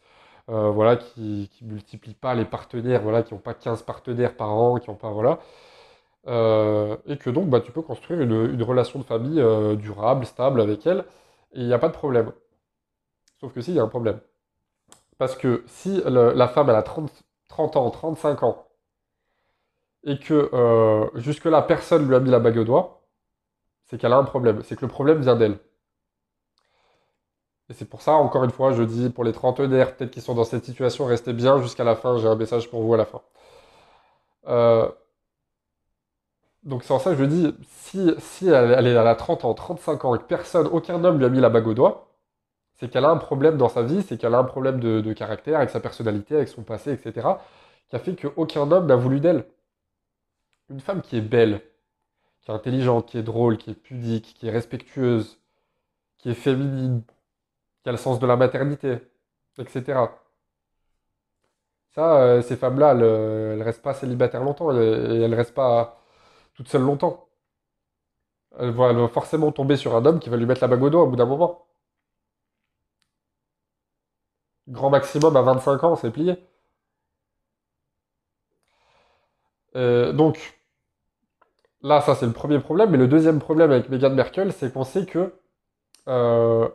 euh, 0.50 0.69
voilà, 0.71 0.97
qui 0.97 1.50
ne 1.61 1.67
multiplient 1.73 2.15
pas 2.15 2.35
les 2.35 2.45
partenaires, 2.45 3.01
voilà, 3.03 3.23
qui 3.23 3.33
n'ont 3.33 3.39
pas 3.39 3.53
15 3.53 3.83
partenaires 3.83 4.35
par 4.35 4.51
an, 4.51 4.77
qui 4.79 4.89
n'ont 4.89 4.97
pas, 4.97 5.11
voilà. 5.11 5.39
Euh, 6.27 6.97
et 7.07 7.17
que 7.17 7.29
donc, 7.29 7.50
bah, 7.50 7.61
tu 7.61 7.71
peux 7.71 7.81
construire 7.81 8.21
une, 8.21 8.63
relation 8.63 8.99
de 8.99 9.06
famille 9.06 9.44
durable, 9.77 10.25
stable 10.25 10.61
avec 10.61 10.85
elle, 10.88 11.06
et 11.53 11.61
il 11.61 11.67
n'y 11.67 11.73
a 11.73 11.79
pas 11.79 11.89
de 11.89 11.94
problème. 11.94 12.31
Sauf 13.39 13.53
que 13.53 13.61
si, 13.61 13.71
il 13.71 13.75
y 13.77 13.79
a 13.79 13.83
un 13.83 13.88
problème. 13.88 14.19
Parce 15.17 15.35
que 15.35 15.63
si 15.67 16.01
la 16.06 16.47
femme, 16.47 16.69
elle 16.69 16.75
a 16.75 16.83
30, 16.83 17.11
30 17.49 17.75
ans, 17.77 17.89
35 17.91 18.44
ans, 18.44 18.67
et 20.03 20.19
que 20.19 20.50
euh, 20.53 21.07
jusque-là, 21.15 21.61
personne 21.61 22.07
lui 22.07 22.15
a 22.15 22.19
mis 22.19 22.29
la 22.29 22.39
bague 22.39 22.57
au 22.57 22.63
doigt, 22.63 23.03
c'est 23.85 23.97
qu'elle 23.97 24.13
a 24.13 24.17
un 24.17 24.23
problème. 24.23 24.61
C'est 24.63 24.75
que 24.75 24.81
le 24.81 24.89
problème 24.89 25.21
vient 25.21 25.35
d'elle. 25.35 25.59
Et 27.69 27.73
c'est 27.73 27.85
pour 27.85 28.01
ça, 28.01 28.13
encore 28.13 28.44
une 28.44 28.51
fois, 28.51 28.73
je 28.73 28.83
dis 28.83 29.09
pour 29.09 29.23
les 29.23 29.31
trentenaires, 29.31 29.95
peut-être 29.95 30.11
qui 30.11 30.21
sont 30.21 30.35
dans 30.35 30.44
cette 30.44 30.65
situation, 30.65 31.05
restez 31.05 31.33
bien 31.33 31.61
jusqu'à 31.61 31.83
la 31.83 31.95
fin. 31.95 32.17
J'ai 32.17 32.27
un 32.27 32.35
message 32.35 32.69
pour 32.69 32.81
vous 32.81 32.94
à 32.94 32.97
la 32.97 33.05
fin. 33.05 33.21
Euh, 34.47 34.89
donc 36.63 36.83
c'est 36.83 36.94
en 36.94 36.99
ça 36.99 37.11
que 37.11 37.17
je 37.17 37.25
dis, 37.25 37.56
si, 37.69 38.13
si 38.19 38.47
elle, 38.47 38.88
est 38.88 38.97
à 38.97 39.03
la 39.03 39.15
30 39.15 39.45
ans, 39.45 39.53
35 39.53 40.06
ans, 40.06 40.15
et 40.15 40.19
que 40.19 40.23
personne, 40.23 40.67
aucun 40.67 41.03
homme 41.03 41.17
lui 41.17 41.25
a 41.25 41.29
mis 41.29 41.39
la 41.39 41.49
bague 41.49 41.67
au 41.67 41.73
doigt, 41.73 42.07
c'est 42.73 42.89
qu'elle 42.89 43.06
a 43.06 43.09
un 43.09 43.17
problème 43.17 43.57
dans 43.57 43.69
sa 43.69 43.83
vie, 43.83 44.01
c'est 44.03 44.17
qu'elle 44.17 44.33
a 44.35 44.39
un 44.39 44.44
problème 44.44 44.79
de, 44.79 45.01
de, 45.01 45.13
caractère, 45.13 45.57
avec 45.57 45.69
sa 45.69 45.79
personnalité, 45.79 46.35
avec 46.35 46.47
son 46.49 46.63
passé, 46.63 46.91
etc., 46.94 47.27
qui 47.89 47.95
a 47.95 47.99
fait 47.99 48.15
qu'aucun 48.15 48.71
homme 48.71 48.88
n'a 48.88 48.95
voulu 48.95 49.19
d'elle 49.19 49.45
une 50.69 50.80
femme 50.80 51.01
qui 51.01 51.18
est 51.18 51.21
belle, 51.21 51.62
qui 52.42 52.51
est 52.51 52.54
intelligente, 52.54 53.07
qui 53.07 53.18
est 53.18 53.24
drôle, 53.24 53.57
qui 53.57 53.71
est 53.71 53.75
pudique, 53.75 54.33
qui 54.36 54.48
est 54.48 54.51
respectueuse, 54.51 55.39
qui 56.18 56.30
est 56.30 56.33
féminine, 56.36 57.04
qui 57.83 57.89
a 57.89 57.92
le 57.92 57.98
sens 57.98 58.19
de 58.19 58.27
la 58.27 58.38
maternité, 58.38 59.00
etc. 59.60 60.07
Ça, 61.92 62.21
euh, 62.21 62.42
ces 62.42 62.56
femmes-là, 62.57 62.92
elles, 62.92 63.57
ne 63.60 63.63
restent 63.63 63.81
pas 63.81 63.94
célibataires 63.94 64.44
longtemps 64.44 64.71
et 64.71 64.75
elles 65.24 65.30
ne 65.31 65.36
restent 65.36 65.54
pas 65.54 66.01
toutes 66.56 66.68
seules 66.69 66.81
longtemps. 66.83 67.27
Elles 68.57 68.71
vont, 68.71 69.07
forcément 69.09 69.51
tomber 69.51 69.77
sur 69.77 69.95
un 69.95 70.06
homme 70.06 70.19
qui 70.19 70.30
va 70.30 70.38
lui 70.38 70.45
mettre 70.48 70.62
la 70.62 70.68
bague 70.68 70.81
au 70.83 70.89
doigt 70.89 71.04
au 71.04 71.07
bout 71.07 71.16
d'un 71.16 71.25
moment. 71.25 71.68
Grand 74.68 74.90
maximum 74.90 75.37
à 75.37 75.42
25 75.42 75.83
ans, 75.85 75.95
c'est 75.95 76.11
plié. 76.11 76.35
Euh, 79.76 80.14
donc, 80.14 80.59
là, 81.83 82.02
ça 82.02 82.16
c'est 82.16 82.25
le 82.25 82.31
premier 82.31 82.59
problème. 82.59 82.90
Mais 82.92 82.97
le 82.97 83.07
deuxième 83.07 83.40
problème 83.40 83.71
avec 83.71 83.90
Meghan 83.90 84.11
Merkel, 84.11 84.52
c'est 84.54 84.73
qu'on 84.73 84.83
sait 84.83 85.06
que 85.06 85.33
euh, 86.07 86.68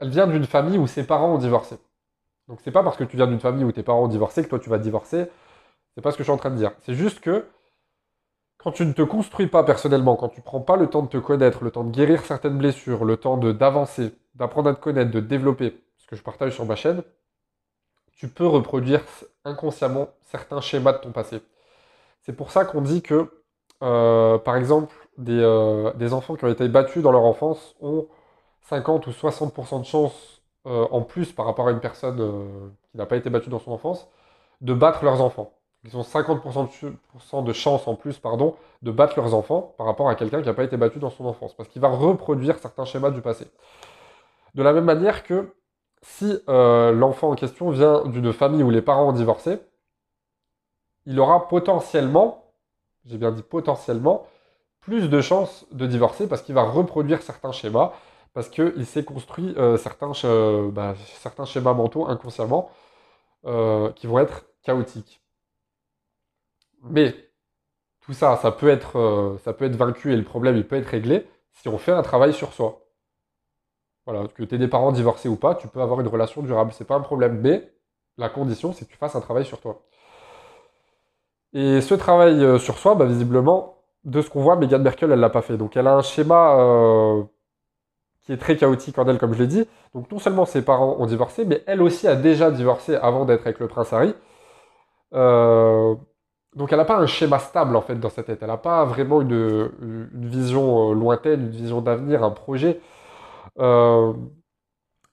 elle 0.00 0.10
vient 0.10 0.26
d'une 0.26 0.44
famille 0.46 0.78
où 0.78 0.86
ses 0.86 1.04
parents 1.04 1.34
ont 1.34 1.38
divorcé. 1.38 1.78
Donc 2.48 2.60
c'est 2.62 2.72
pas 2.72 2.82
parce 2.82 2.96
que 2.96 3.04
tu 3.04 3.16
viens 3.16 3.26
d'une 3.26 3.40
famille 3.40 3.64
où 3.64 3.72
tes 3.72 3.82
parents 3.82 4.04
ont 4.04 4.08
divorcé 4.08 4.42
que 4.42 4.48
toi 4.48 4.58
tu 4.58 4.68
vas 4.68 4.78
divorcer. 4.78 5.26
C'est 5.94 6.02
pas 6.02 6.10
ce 6.10 6.16
que 6.16 6.22
je 6.22 6.26
suis 6.26 6.32
en 6.32 6.36
train 6.38 6.50
de 6.50 6.56
dire. 6.56 6.72
C'est 6.82 6.94
juste 6.94 7.20
que 7.20 7.46
quand 8.58 8.72
tu 8.72 8.86
ne 8.86 8.92
te 8.92 9.02
construis 9.02 9.48
pas 9.48 9.64
personnellement, 9.64 10.16
quand 10.16 10.28
tu 10.28 10.40
prends 10.40 10.60
pas 10.60 10.76
le 10.76 10.86
temps 10.86 11.02
de 11.02 11.08
te 11.08 11.16
connaître, 11.16 11.64
le 11.64 11.70
temps 11.70 11.84
de 11.84 11.90
guérir 11.90 12.24
certaines 12.24 12.56
blessures, 12.58 13.04
le 13.04 13.16
temps 13.16 13.36
d'avancer, 13.36 14.14
d'apprendre 14.34 14.70
à 14.70 14.74
te 14.74 14.80
connaître, 14.80 15.10
de 15.10 15.20
développer, 15.20 15.82
ce 15.98 16.06
que 16.06 16.14
je 16.16 16.22
partage 16.22 16.54
sur 16.54 16.64
ma 16.64 16.76
chaîne, 16.76 17.02
tu 18.16 18.28
peux 18.28 18.46
reproduire 18.46 19.02
inconsciemment 19.44 20.10
certains 20.22 20.60
schémas 20.60 20.92
de 20.92 20.98
ton 20.98 21.10
passé. 21.10 21.40
C'est 22.22 22.32
pour 22.34 22.52
ça 22.52 22.64
qu'on 22.64 22.80
dit 22.82 23.02
que, 23.02 23.30
euh, 23.82 24.38
par 24.38 24.56
exemple, 24.56 24.94
euh, 25.28 25.92
des, 25.94 26.12
enfants 26.12 26.36
qui 26.36 26.44
ont 26.44 26.48
été 26.48 26.68
battus 26.68 27.02
dans 27.02 27.12
leur 27.12 27.24
enfance 27.24 27.74
ont 27.80 28.06
50 28.62 29.06
ou 29.08 29.10
60% 29.10 29.80
de 29.80 29.84
chance 29.84 30.42
euh, 30.66 30.86
en 30.90 31.02
plus 31.02 31.32
par 31.32 31.46
rapport 31.46 31.68
à 31.68 31.72
une 31.72 31.80
personne 31.80 32.16
qui 32.90 32.96
n'a 32.96 33.06
pas 33.06 33.16
été 33.16 33.28
battue 33.28 33.50
dans 33.50 33.58
son 33.58 33.72
enfance 33.72 34.08
de 34.60 34.72
battre 34.72 35.04
leurs 35.04 35.20
enfants. 35.20 35.52
Ils 35.84 35.96
ont 35.96 36.02
50% 36.02 37.44
de 37.44 37.52
chance 37.52 37.88
en 37.88 37.96
plus 37.96 38.20
de 38.82 38.90
battre 38.92 39.14
leurs 39.16 39.34
enfants 39.34 39.74
par 39.76 39.86
rapport 39.86 40.08
à 40.08 40.14
quelqu'un 40.14 40.40
qui 40.40 40.46
n'a 40.46 40.54
pas 40.54 40.62
été 40.62 40.76
battu 40.76 41.00
dans 41.00 41.10
son 41.10 41.26
enfance. 41.26 41.54
Parce 41.54 41.68
qu'il 41.68 41.82
va 41.82 41.88
reproduire 41.88 42.56
certains 42.60 42.84
schémas 42.84 43.10
du 43.10 43.20
passé. 43.20 43.48
De 44.54 44.62
la 44.62 44.72
même 44.72 44.84
manière 44.84 45.24
que 45.24 45.52
si 46.02 46.38
l'enfant 46.46 47.30
en 47.32 47.34
question 47.34 47.70
vient 47.70 48.04
d'une 48.06 48.32
famille 48.32 48.62
où 48.62 48.70
les 48.70 48.82
parents 48.82 49.08
ont 49.08 49.12
divorcé, 49.12 49.58
il 51.06 51.18
aura 51.20 51.48
potentiellement, 51.48 52.52
j'ai 53.06 53.18
bien 53.18 53.32
dit 53.32 53.42
potentiellement, 53.42 54.26
plus 54.80 55.08
de 55.08 55.20
chances 55.20 55.66
de 55.72 55.86
divorcer 55.86 56.28
parce 56.28 56.42
qu'il 56.42 56.54
va 56.54 56.62
reproduire 56.62 57.22
certains 57.22 57.52
schémas, 57.52 57.92
parce 58.34 58.48
qu'il 58.48 58.86
s'est 58.86 59.04
construit 59.04 59.54
euh, 59.58 59.76
certains, 59.76 60.12
bah, 60.70 60.94
certains 61.20 61.44
schémas 61.44 61.74
mentaux 61.74 62.06
inconsciemment 62.08 62.70
euh, 63.46 63.92
qui 63.92 64.06
vont 64.06 64.18
être 64.18 64.46
chaotiques. 64.62 65.22
Mais 66.82 67.14
tout 68.00 68.12
ça, 68.12 68.36
ça 68.36 68.52
peut, 68.52 68.68
être, 68.68 68.98
euh, 68.98 69.38
ça 69.44 69.52
peut 69.52 69.64
être 69.64 69.76
vaincu 69.76 70.12
et 70.12 70.16
le 70.16 70.24
problème, 70.24 70.56
il 70.56 70.66
peut 70.66 70.76
être 70.76 70.86
réglé 70.86 71.28
si 71.52 71.68
on 71.68 71.78
fait 71.78 71.92
un 71.92 72.02
travail 72.02 72.32
sur 72.34 72.52
soi. 72.52 72.82
Voilà, 74.06 74.26
que 74.28 74.42
tu 74.42 74.54
aies 74.54 74.58
des 74.58 74.68
parents 74.68 74.92
divorcés 74.92 75.28
ou 75.28 75.36
pas, 75.36 75.54
tu 75.54 75.68
peux 75.68 75.80
avoir 75.80 76.00
une 76.00 76.08
relation 76.08 76.42
durable, 76.42 76.72
c'est 76.72 76.84
pas 76.84 76.96
un 76.96 77.00
problème. 77.00 77.40
Mais 77.40 77.72
la 78.18 78.28
condition, 78.28 78.72
c'est 78.72 78.84
que 78.86 78.90
tu 78.90 78.96
fasses 78.96 79.14
un 79.16 79.20
travail 79.20 79.44
sur 79.44 79.60
toi. 79.60 79.82
Et 81.54 81.80
ce 81.80 81.94
travail 81.94 82.42
euh, 82.44 82.58
sur 82.58 82.78
soi, 82.78 82.94
bah, 82.94 83.04
visiblement, 83.06 83.76
de 84.04 84.22
ce 84.22 84.30
qu'on 84.30 84.42
voit, 84.42 84.56
Meghan 84.56 84.78
Merkel, 84.80 85.12
elle 85.12 85.20
l'a 85.20 85.30
pas 85.30 85.42
fait. 85.42 85.56
Donc 85.56 85.76
elle 85.76 85.86
a 85.86 85.96
un 85.96 86.02
schéma 86.02 86.56
euh, 86.58 87.22
qui 88.22 88.32
est 88.32 88.36
très 88.38 88.56
chaotique 88.56 88.98
en 88.98 89.06
elle, 89.08 89.18
comme 89.18 89.34
je 89.34 89.40
l'ai 89.40 89.46
dit. 89.46 89.64
Donc 89.94 90.10
non 90.10 90.18
seulement 90.18 90.44
ses 90.46 90.62
parents 90.62 90.96
ont 90.98 91.06
divorcé, 91.06 91.44
mais 91.44 91.62
elle 91.66 91.82
aussi 91.82 92.08
a 92.08 92.16
déjà 92.16 92.50
divorcé 92.50 92.96
avant 92.96 93.24
d'être 93.24 93.42
avec 93.42 93.58
le 93.60 93.68
prince 93.68 93.92
Harry. 93.92 94.14
Euh, 95.14 95.94
donc 96.56 96.72
elle 96.72 96.78
n'a 96.78 96.84
pas 96.84 96.98
un 96.98 97.06
schéma 97.06 97.38
stable 97.38 97.76
en 97.76 97.82
fait 97.82 97.96
dans 97.96 98.10
sa 98.10 98.22
tête. 98.22 98.38
Elle 98.42 98.48
n'a 98.48 98.56
pas 98.58 98.84
vraiment 98.84 99.20
une, 99.22 99.70
une 99.82 100.26
vision 100.28 100.92
lointaine, 100.92 101.42
une 101.42 101.50
vision 101.50 101.80
d'avenir, 101.80 102.22
un 102.24 102.30
projet. 102.30 102.80
Euh, 103.60 104.12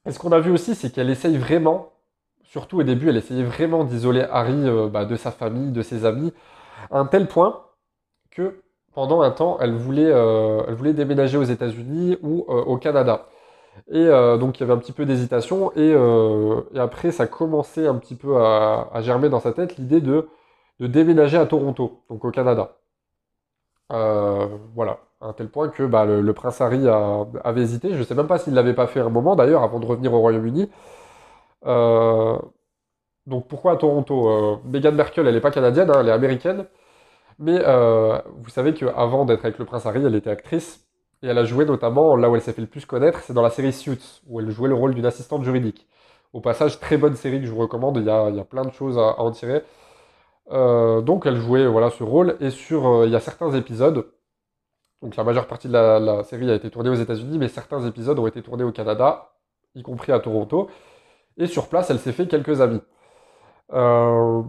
et 0.06 0.12
ce 0.12 0.18
qu'on 0.18 0.32
a 0.32 0.40
vu 0.40 0.50
aussi, 0.50 0.74
c'est 0.74 0.90
qu'elle 0.90 1.10
essaye 1.10 1.36
vraiment, 1.38 1.92
surtout 2.50 2.80
au 2.80 2.82
début, 2.82 3.08
elle 3.08 3.16
essayait 3.16 3.44
vraiment 3.44 3.84
d'isoler 3.84 4.26
Harry 4.30 4.68
euh, 4.68 4.88
bah, 4.88 5.04
de 5.04 5.16
sa 5.16 5.30
famille, 5.30 5.70
de 5.72 5.82
ses 5.82 6.04
amis, 6.04 6.32
à 6.90 6.98
un 6.98 7.06
tel 7.06 7.28
point 7.28 7.64
que 8.30 8.62
pendant 8.92 9.22
un 9.22 9.30
temps, 9.30 9.58
elle 9.60 9.74
voulait, 9.74 10.10
euh, 10.10 10.92
déménager 10.92 11.38
aux 11.38 11.44
États-Unis 11.44 12.18
ou 12.22 12.40
au 12.48 12.76
Canada. 12.76 13.28
Et 13.88 14.06
donc 14.38 14.58
il 14.58 14.60
y 14.60 14.64
avait 14.64 14.72
un 14.72 14.78
petit 14.78 14.92
peu 14.92 15.06
d'hésitation, 15.06 15.72
et, 15.76 15.94
après 16.76 17.12
ça 17.12 17.26
commençait 17.28 17.86
un 17.86 17.94
petit 17.96 18.16
peu 18.16 18.36
à, 18.36 18.90
germer 19.00 19.28
dans 19.28 19.40
sa 19.40 19.52
tête 19.52 19.76
l'idée 19.78 20.00
de, 20.00 20.28
de 20.80 20.86
déménager 20.88 21.38
à 21.38 21.46
Toronto, 21.46 22.02
donc 22.10 22.24
au 22.24 22.30
Canada. 22.30 22.76
voilà 23.88 24.98
à 25.20 25.28
un 25.28 25.32
tel 25.34 25.48
point 25.48 25.68
que 25.68 25.84
bah, 25.84 26.04
le, 26.04 26.32
prince 26.32 26.60
Harry 26.60 26.88
avait 26.88 27.62
hésité. 27.62 27.92
Je 27.92 27.98
ne 27.98 28.04
sais 28.04 28.14
même 28.14 28.26
pas 28.26 28.38
s'il 28.38 28.52
ne 28.52 28.56
l'avait 28.56 28.74
pas 28.74 28.86
fait 28.86 29.00
un 29.00 29.08
moment 29.08 29.36
d'ailleurs 29.36 29.62
avant 29.62 29.78
de 29.78 29.86
revenir 29.86 30.12
au 30.14 30.20
Royaume-Uni. 30.20 30.68
Euh, 31.66 32.38
donc 33.26 33.48
pourquoi 33.48 33.72
à 33.72 33.76
Toronto 33.76 34.28
euh, 34.28 34.56
Meghan 34.64 34.92
Merkel, 34.92 35.26
elle 35.26 35.34
n'est 35.34 35.40
pas 35.40 35.50
canadienne, 35.50 35.90
hein, 35.90 35.98
elle 36.00 36.08
est 36.08 36.12
américaine. 36.12 36.66
Mais 37.38 37.58
euh, 37.66 38.20
vous 38.38 38.50
savez 38.50 38.74
qu'avant 38.74 39.24
d'être 39.24 39.44
avec 39.44 39.58
le 39.58 39.64
prince 39.64 39.86
Harry, 39.86 40.04
elle 40.04 40.14
était 40.14 40.30
actrice. 40.30 40.86
Et 41.22 41.28
elle 41.28 41.38
a 41.38 41.44
joué 41.44 41.64
notamment, 41.66 42.16
là 42.16 42.30
où 42.30 42.36
elle 42.36 42.42
s'est 42.42 42.52
fait 42.52 42.62
le 42.62 42.66
plus 42.68 42.86
connaître, 42.86 43.20
c'est 43.22 43.34
dans 43.34 43.42
la 43.42 43.50
série 43.50 43.72
Suits, 43.72 44.22
où 44.26 44.40
elle 44.40 44.50
jouait 44.50 44.68
le 44.68 44.74
rôle 44.74 44.94
d'une 44.94 45.06
assistante 45.06 45.44
juridique. 45.44 45.86
Au 46.32 46.40
passage, 46.40 46.80
très 46.80 46.96
bonne 46.96 47.16
série 47.16 47.40
que 47.40 47.46
je 47.46 47.52
vous 47.52 47.58
recommande, 47.58 47.98
il 47.98 48.04
y 48.04 48.10
a, 48.10 48.44
plein 48.44 48.64
de 48.64 48.72
choses 48.72 48.98
à, 48.98 49.20
en 49.20 49.30
tirer. 49.30 49.62
donc 50.50 51.26
elle 51.26 51.36
jouait 51.36 51.66
voilà, 51.66 51.90
ce 51.90 52.04
rôle, 52.04 52.36
et 52.40 52.50
sur, 52.50 53.04
il 53.04 53.12
y 53.12 53.16
a 53.16 53.20
certains 53.20 53.52
épisodes 53.52 54.06
donc 55.02 55.16
la 55.16 55.24
majeure 55.24 55.46
partie 55.46 55.68
de 55.68 55.72
la, 55.72 56.24
série 56.24 56.50
a 56.50 56.54
été 56.54 56.70
tournée 56.70 56.90
aux 56.90 56.94
États-Unis, 56.94 57.38
mais 57.38 57.48
certains 57.48 57.86
épisodes 57.86 58.18
ont 58.18 58.26
été 58.26 58.42
tournés 58.42 58.64
au 58.64 58.72
Canada, 58.72 59.32
y 59.74 59.82
compris 59.82 60.12
à 60.12 60.20
Toronto. 60.20 60.68
Et 61.36 61.46
sur 61.46 61.68
place, 61.68 61.90
elle 61.90 61.98
s'est 61.98 62.12
fait 62.12 62.26
quelques 62.28 62.60
amis. 62.60 62.80
Euh, 63.72 64.42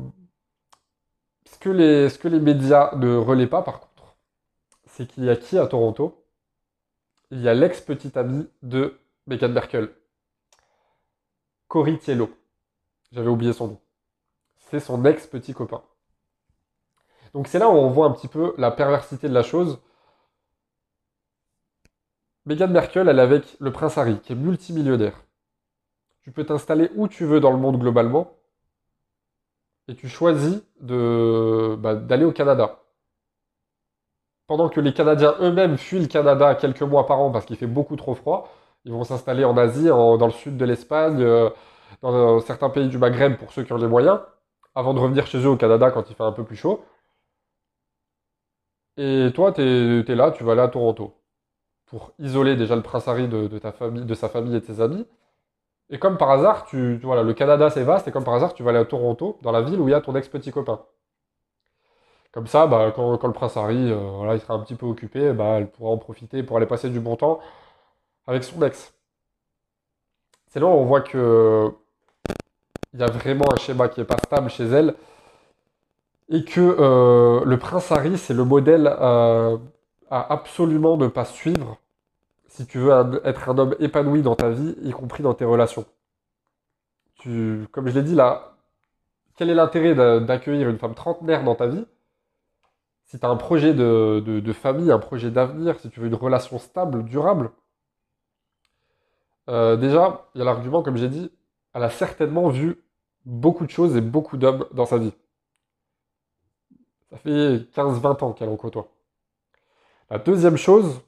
ce, 1.46 1.58
que 1.60 2.28
les, 2.28 2.40
médias 2.40 2.96
ne 2.96 3.16
relaient 3.16 3.48
pas, 3.48 3.62
par 3.62 3.80
contre, 3.80 4.16
c'est 4.86 5.08
qu'il 5.08 5.24
y 5.26 5.30
a 5.30 5.36
qui 5.36 5.58
à 5.58 5.68
Toronto? 5.68 6.26
Il 7.30 7.42
y 7.42 7.48
a 7.48 7.54
l'ex-petite 7.54 8.18
amie 8.18 8.48
de 8.62 9.00
Meghan 9.28 9.50
Merkel, 9.50 9.90
Cory 11.68 11.98
Tiello. 12.00 12.30
J'avais 13.12 13.30
oublié 13.30 13.54
son 13.54 13.68
nom. 13.68 13.82
C'est 14.58 14.80
son 14.80 15.06
ex-petit 15.06 15.54
copain. 15.54 15.84
Donc 17.34 17.48
c'est 17.48 17.60
là 17.60 17.70
où 17.70 17.74
on 17.74 17.90
voit 17.90 18.08
un 18.08 18.12
petit 18.12 18.28
peu 18.28 18.54
la 18.58 18.72
perversité 18.72 19.30
de 19.30 19.34
la 19.34 19.44
chose 19.44 19.80
Meghan 22.46 22.70
Merkel, 22.70 23.08
elle 23.08 23.20
est 23.20 23.22
avec 23.22 23.56
le 23.60 23.72
prince 23.72 23.98
Harry, 23.98 24.20
qui 24.20 24.34
est 24.34 24.36
multimillionnaire. 24.36 25.24
Tu 26.24 26.32
peux 26.32 26.46
t'installer 26.46 26.90
où 26.96 27.08
tu 27.08 27.26
veux 27.26 27.40
dans 27.40 27.52
le 27.52 27.58
monde 27.58 27.80
globalement, 27.80 28.36
et 29.88 29.96
tu 29.96 30.08
choisis 30.08 30.64
bah, 30.80 31.96
d'aller 31.96 32.26
au 32.26 32.32
Canada. 32.32 32.80
Pendant 34.48 34.70
que 34.70 34.80
les 34.82 34.94
Canadiens 34.94 35.36
eux-mêmes 35.40 35.78
fuient 35.78 36.00
le 36.02 36.08
Canada 36.08 36.56
quelques 36.56 36.82
mois 36.82 37.06
par 37.06 37.20
an 37.20 37.32
parce 37.32 37.46
qu'il 37.46 37.56
fait 37.58 37.68
beaucoup 37.68 37.96
trop 37.96 38.16
froid, 38.16 38.50
ils 38.86 38.92
vont 38.92 39.04
s'installer 39.04 39.46
en 39.46 39.58
Asie, 39.58 39.88
dans 39.88 40.26
le 40.26 40.32
sud 40.32 40.58
de 40.58 40.66
l'Espagne, 40.66 41.22
euh, 41.22 41.50
dans 42.02 42.40
certains 42.40 42.70
pays 42.70 42.88
du 42.90 42.98
Maghreb 42.98 43.38
pour 43.38 43.52
ceux 43.52 43.64
qui 43.64 43.74
ont 43.74 43.78
les 43.78 43.88
moyens, 43.88 44.20
avant 44.76 44.94
de 44.94 45.00
revenir 45.00 45.28
chez 45.28 45.40
eux 45.40 45.50
au 45.50 45.58
Canada 45.58 45.92
quand 45.92 46.10
il 46.10 46.16
fait 46.16 46.24
un 46.24 46.32
peu 46.32 46.44
plus 46.44 46.56
chaud. 46.56 46.84
Et 48.98 49.32
toi, 49.34 49.52
tu 49.52 49.62
es 49.62 50.16
là, 50.16 50.32
tu 50.32 50.44
vas 50.44 50.54
aller 50.54 50.62
à 50.62 50.68
Toronto 50.68 51.16
pour 51.86 52.14
isoler 52.20 52.56
déjà 52.56 52.76
le 52.76 52.82
prince 52.82 53.08
Harry 53.08 53.28
de, 53.28 53.48
de 53.48 53.60
sa 53.60 54.30
famille 54.30 54.56
et 54.56 54.60
de 54.60 54.66
ses 54.66 54.82
amis. 54.82 55.06
Et 55.92 56.00
comme 56.00 56.18
par 56.18 56.32
hasard, 56.32 56.66
tu, 56.66 56.98
voilà, 57.04 57.22
le 57.24 57.34
Canada 57.34 57.70
c'est 57.70 57.84
vaste, 57.84 58.08
et 58.08 58.12
comme 58.12 58.24
par 58.24 58.34
hasard, 58.36 58.54
tu 58.54 58.64
vas 58.64 58.70
aller 58.72 58.80
à 58.80 58.86
Toronto, 58.86 59.38
dans 59.42 59.52
la 59.52 59.62
ville 59.62 59.80
où 59.80 59.90
il 59.90 59.92
y 59.92 59.94
a 59.94 60.02
ton 60.02 60.16
ex-petit 60.16 60.52
copain. 60.52 60.80
Comme 62.32 62.48
ça, 62.48 62.66
bah, 62.66 62.94
quand, 62.96 63.12
le 63.12 63.34
prince 63.34 63.58
Harry 63.58 63.92
euh, 63.92 64.34
il 64.34 64.40
sera 64.40 64.54
un 64.54 64.60
petit 64.60 64.76
peu 64.76 64.86
occupé, 64.86 65.34
bah, 65.34 65.58
elle 65.58 65.70
pourra 65.70 65.92
en 65.92 65.98
profiter 65.98 66.44
pour 66.44 66.58
aller 66.58 66.66
passer 66.66 66.90
du 66.90 67.02
bon 67.02 67.18
temps 67.18 67.42
avec 68.26 68.44
son 68.46 68.62
ex. 68.64 68.94
C'est 70.48 70.62
là 70.62 70.68
où 70.68 70.70
on 70.70 70.86
voit 70.86 71.02
que 71.02 71.72
il 72.94 73.00
y 73.00 73.04
a 73.04 73.08
vraiment 73.08 73.46
un 73.54 73.58
schéma 73.58 73.88
qui 73.90 74.00
n'est 74.00 74.06
pas 74.06 74.18
stable 74.18 74.50
chez 74.50 74.66
elle, 74.66 74.96
et 76.30 76.46
que 76.46 76.62
euh, 76.62 77.44
le 77.46 77.60
prince 77.60 77.92
Harry, 77.92 78.18
c'est 78.18 78.34
le 78.34 78.46
modèle 78.46 78.88
euh, 78.88 79.58
à 80.10 80.34
absolument 80.34 80.96
ne 80.98 81.08
pas 81.08 81.26
suivre 81.26 81.78
si 82.52 82.66
tu 82.68 82.80
veux 82.80 82.92
être 83.24 83.50
un 83.50 83.58
homme 83.58 83.76
épanoui 83.80 84.22
dans 84.24 84.36
ta 84.36 84.50
vie, 84.50 84.76
y 84.84 84.92
compris 84.92 85.24
dans 85.24 85.34
tes 85.34 85.46
relations. 85.46 85.86
Tu, 87.20 87.66
comme 87.72 87.88
je 87.88 87.94
l'ai 87.96 88.04
dit 88.04 88.14
là, 88.14 88.58
quel 89.38 89.50
est 89.50 89.56
l'intérêt 89.56 89.96
d'accueillir 90.20 90.70
une 90.70 90.78
femme 90.78 90.94
trentenaire 90.94 91.46
dans 91.46 91.56
ta 91.56 91.68
vie? 91.68 91.86
Si 93.06 93.18
tu 93.18 93.26
as 93.26 93.30
un 93.30 93.38
projet 93.38 93.74
de, 93.74 94.54
famille, 94.54 94.92
un 94.92 95.00
projet 95.00 95.32
d'avenir, 95.32 95.80
si 95.80 95.90
tu 95.90 96.02
veux 96.02 96.08
une 96.08 96.16
relation 96.16 96.60
stable, 96.60 97.06
durable 97.06 97.52
euh, 99.48 99.78
Déjà, 99.78 100.28
il 100.36 100.40
y 100.40 100.42
a 100.42 100.46
l'argument, 100.46 100.84
comme 100.84 100.98
j'ai 100.98 101.10
dit, 101.10 101.32
elle 101.74 101.84
a 101.84 101.90
certainement 101.90 102.50
vu 102.50 102.84
beaucoup 103.26 103.66
de 103.66 103.72
choses 103.72 103.96
et 103.96 104.02
beaucoup 104.02 104.36
d'hommes 104.36 104.66
dans 104.74 104.86
sa 104.86 104.98
vie. 104.98 105.14
Ça 107.12 107.18
fait 107.18 107.60
15-20 107.76 108.24
ans 108.26 108.34
qu'elle 108.34 108.50
en 108.50 108.58
côtoie. 108.58 108.90
La 110.10 110.20
deuxième 110.20 110.58
chose, 110.58 111.02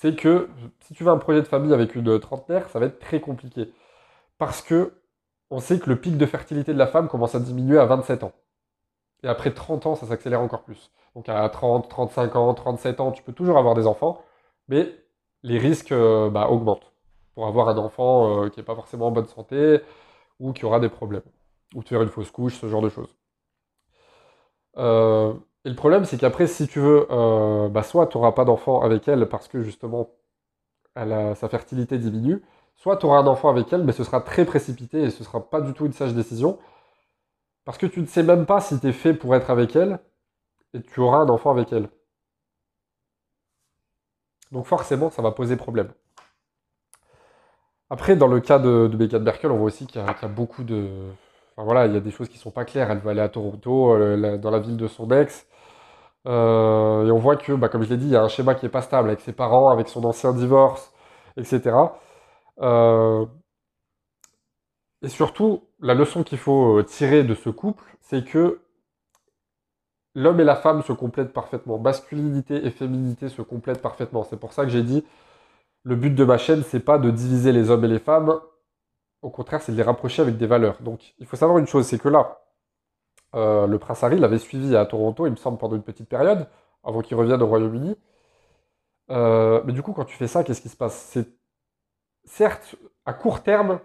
c'est 0.00 0.16
que 0.16 0.48
si 0.80 0.94
tu 0.94 1.04
veux 1.04 1.10
un 1.10 1.18
projet 1.18 1.42
de 1.42 1.46
famille 1.46 1.74
avec 1.74 1.94
une 1.94 2.18
trentenaire, 2.20 2.70
ça 2.70 2.78
va 2.78 2.86
être 2.86 3.00
très 3.00 3.20
compliqué. 3.20 3.70
Parce 4.38 4.62
que 4.62 4.94
on 5.50 5.60
sait 5.60 5.78
que 5.80 5.90
le 5.90 6.00
pic 6.00 6.16
de 6.16 6.26
fertilité 6.26 6.72
de 6.72 6.78
la 6.78 6.86
femme 6.86 7.08
commence 7.08 7.34
à 7.34 7.40
diminuer 7.40 7.78
à 7.78 7.86
27 7.86 8.24
ans. 8.24 8.32
Et 9.22 9.28
après 9.28 9.52
30 9.52 9.86
ans, 9.86 9.96
ça 9.96 10.06
s'accélère 10.06 10.40
encore 10.40 10.62
plus. 10.64 10.90
Donc 11.14 11.28
à 11.28 11.48
30, 11.48 11.88
35 11.90 12.36
ans, 12.36 12.54
37 12.54 13.00
ans, 13.00 13.12
tu 13.12 13.22
peux 13.22 13.32
toujours 13.34 13.58
avoir 13.58 13.74
des 13.74 13.86
enfants, 13.86 14.22
mais 14.68 14.88
les 15.42 15.58
risques 15.58 15.92
euh, 15.92 16.30
bah, 16.30 16.48
augmentent 16.50 16.92
pour 17.34 17.46
avoir 17.46 17.68
un 17.68 17.78
enfant 17.78 18.44
euh, 18.44 18.48
qui 18.50 18.60
n'est 18.60 18.64
pas 18.64 18.74
forcément 18.76 19.08
en 19.08 19.10
bonne 19.12 19.26
santé 19.28 19.80
ou 20.40 20.52
qui 20.52 20.64
aura 20.64 20.80
des 20.80 20.88
problèmes. 20.88 21.22
Ou 21.74 21.82
tu 21.82 21.90
faire 21.90 22.02
une 22.02 22.08
fausse 22.08 22.30
couche, 22.30 22.58
ce 22.58 22.68
genre 22.68 22.82
de 22.82 22.88
choses. 22.88 23.14
Euh, 24.78 25.34
et 25.64 25.68
le 25.68 25.74
problème, 25.74 26.04
c'est 26.04 26.16
qu'après, 26.18 26.46
si 26.46 26.66
tu 26.68 26.80
veux, 26.80 27.06
euh, 27.10 27.68
bah, 27.68 27.82
soit 27.82 28.06
tu 28.06 28.16
n'auras 28.16 28.32
pas 28.32 28.44
d'enfant 28.44 28.80
avec 28.82 29.06
elle 29.08 29.28
parce 29.28 29.46
que 29.48 29.62
justement, 29.62 30.10
sa 30.96 31.48
fertilité 31.48 31.98
diminue, 31.98 32.42
soit 32.76 32.96
tu 32.96 33.06
auras 33.06 33.18
un 33.18 33.26
enfant 33.26 33.50
avec 33.50 33.72
elle, 33.72 33.84
mais 33.84 33.92
ce 33.92 34.04
sera 34.04 34.20
très 34.22 34.44
précipité 34.44 35.02
et 35.02 35.10
ce 35.10 35.24
sera 35.24 35.50
pas 35.50 35.60
du 35.60 35.74
tout 35.74 35.86
une 35.86 35.92
sage 35.92 36.14
décision. 36.14 36.58
Parce 37.64 37.78
que 37.78 37.86
tu 37.86 38.00
ne 38.00 38.06
sais 38.06 38.22
même 38.22 38.46
pas 38.46 38.60
si 38.60 38.80
tu 38.80 38.88
es 38.88 38.92
fait 38.92 39.14
pour 39.14 39.34
être 39.36 39.50
avec 39.50 39.76
elle 39.76 40.00
et 40.74 40.82
tu 40.82 41.00
auras 41.00 41.18
un 41.18 41.28
enfant 41.28 41.50
avec 41.50 41.72
elle. 41.72 41.90
Donc 44.52 44.66
forcément, 44.66 45.10
ça 45.10 45.22
va 45.22 45.30
poser 45.32 45.56
problème. 45.56 45.92
Après, 47.90 48.16
dans 48.16 48.28
le 48.28 48.40
cas 48.40 48.58
de, 48.58 48.88
de 48.88 48.96
Meghan 48.96 49.20
Merkel, 49.20 49.50
on 49.50 49.56
voit 49.58 49.66
aussi 49.66 49.86
qu'il 49.86 50.00
y, 50.00 50.04
a 50.04 50.28
beaucoup 50.28 50.64
de, 50.64 50.88
voilà, 51.64 51.86
il 51.86 51.94
y 51.94 51.96
a 51.96 52.00
des 52.00 52.10
choses 52.10 52.28
qui 52.28 52.38
sont 52.38 52.50
pas 52.50 52.64
claires. 52.64 52.90
Elle 52.90 52.98
veut 52.98 53.10
aller 53.10 53.20
à 53.20 53.28
Toronto, 53.28 53.94
euh, 53.94 54.38
dans 54.38 54.50
la 54.50 54.58
ville 54.60 54.76
de 54.76 54.88
son 54.88 55.10
ex. 55.10 55.46
Euh, 56.26 57.06
et 57.06 57.10
on 57.10 57.18
voit 57.18 57.36
que, 57.36 57.52
bah, 57.52 57.68
comme 57.68 57.82
je 57.82 57.90
l'ai 57.90 57.96
dit, 57.96 58.06
il 58.06 58.12
y 58.12 58.16
a 58.16 58.22
un 58.22 58.28
schéma 58.28 58.54
qui 58.54 58.66
est 58.66 58.68
pas 58.70 58.82
stable 58.82 59.08
avec 59.08 59.20
ses 59.20 59.32
parents, 59.32 59.70
avec 59.70 59.88
son 59.88 60.04
ancien 60.04 60.32
divorce, 60.32 60.92
etc. 61.36 61.76
Euh, 62.60 63.26
et 65.02 65.08
surtout, 65.08 65.64
la 65.80 65.94
leçon 65.94 66.22
qu'il 66.22 66.38
faut 66.38 66.82
tirer 66.82 67.24
de 67.24 67.34
ce 67.34 67.50
couple, 67.50 67.84
c'est 68.00 68.24
que 68.24 68.60
l'homme 70.14 70.40
et 70.40 70.44
la 70.44 70.56
femme 70.56 70.82
se 70.82 70.92
complètent 70.92 71.32
parfaitement. 71.32 71.78
Masculinité 71.78 72.66
et 72.66 72.70
féminité 72.70 73.28
se 73.28 73.42
complètent 73.42 73.82
parfaitement. 73.82 74.24
C'est 74.24 74.38
pour 74.38 74.52
ça 74.52 74.64
que 74.64 74.70
j'ai 74.70 74.82
dit, 74.82 75.04
le 75.84 75.96
but 75.96 76.14
de 76.14 76.24
ma 76.24 76.38
chaîne, 76.38 76.62
c'est 76.64 76.80
pas 76.80 76.98
de 76.98 77.10
diviser 77.10 77.52
les 77.52 77.70
hommes 77.70 77.84
et 77.84 77.88
les 77.88 77.98
femmes, 77.98 78.40
au 79.22 79.30
contraire, 79.30 79.62
c'est 79.62 79.72
de 79.72 79.76
les 79.76 79.82
rapprocher 79.82 80.22
avec 80.22 80.36
des 80.36 80.46
valeurs. 80.46 80.80
Donc, 80.82 81.14
il 81.18 81.26
faut 81.26 81.36
savoir 81.36 81.58
une 81.58 81.66
chose, 81.66 81.86
c'est 81.86 81.98
que 81.98 82.08
là, 82.08 82.40
euh, 83.34 83.66
le 83.66 83.78
prince 83.78 84.02
Harry 84.04 84.18
l'avait 84.18 84.38
suivi 84.38 84.76
à 84.76 84.86
Toronto, 84.86 85.26
il 85.26 85.30
me 85.32 85.36
semble, 85.36 85.58
pendant 85.58 85.76
une 85.76 85.82
petite 85.82 86.08
période, 86.08 86.48
avant 86.84 87.00
qu'il 87.02 87.16
revienne 87.16 87.42
au 87.42 87.46
Royaume-Uni. 87.46 87.96
Euh, 89.10 89.62
mais 89.64 89.72
du 89.72 89.82
coup, 89.82 89.92
quand 89.92 90.04
tu 90.04 90.16
fais 90.16 90.28
ça, 90.28 90.44
qu'est-ce 90.44 90.60
qui 90.60 90.68
se 90.68 90.76
passe? 90.76 91.18
Certes, 92.24 92.76
à 93.06 93.12
court 93.12 93.42
terme, 93.42 93.80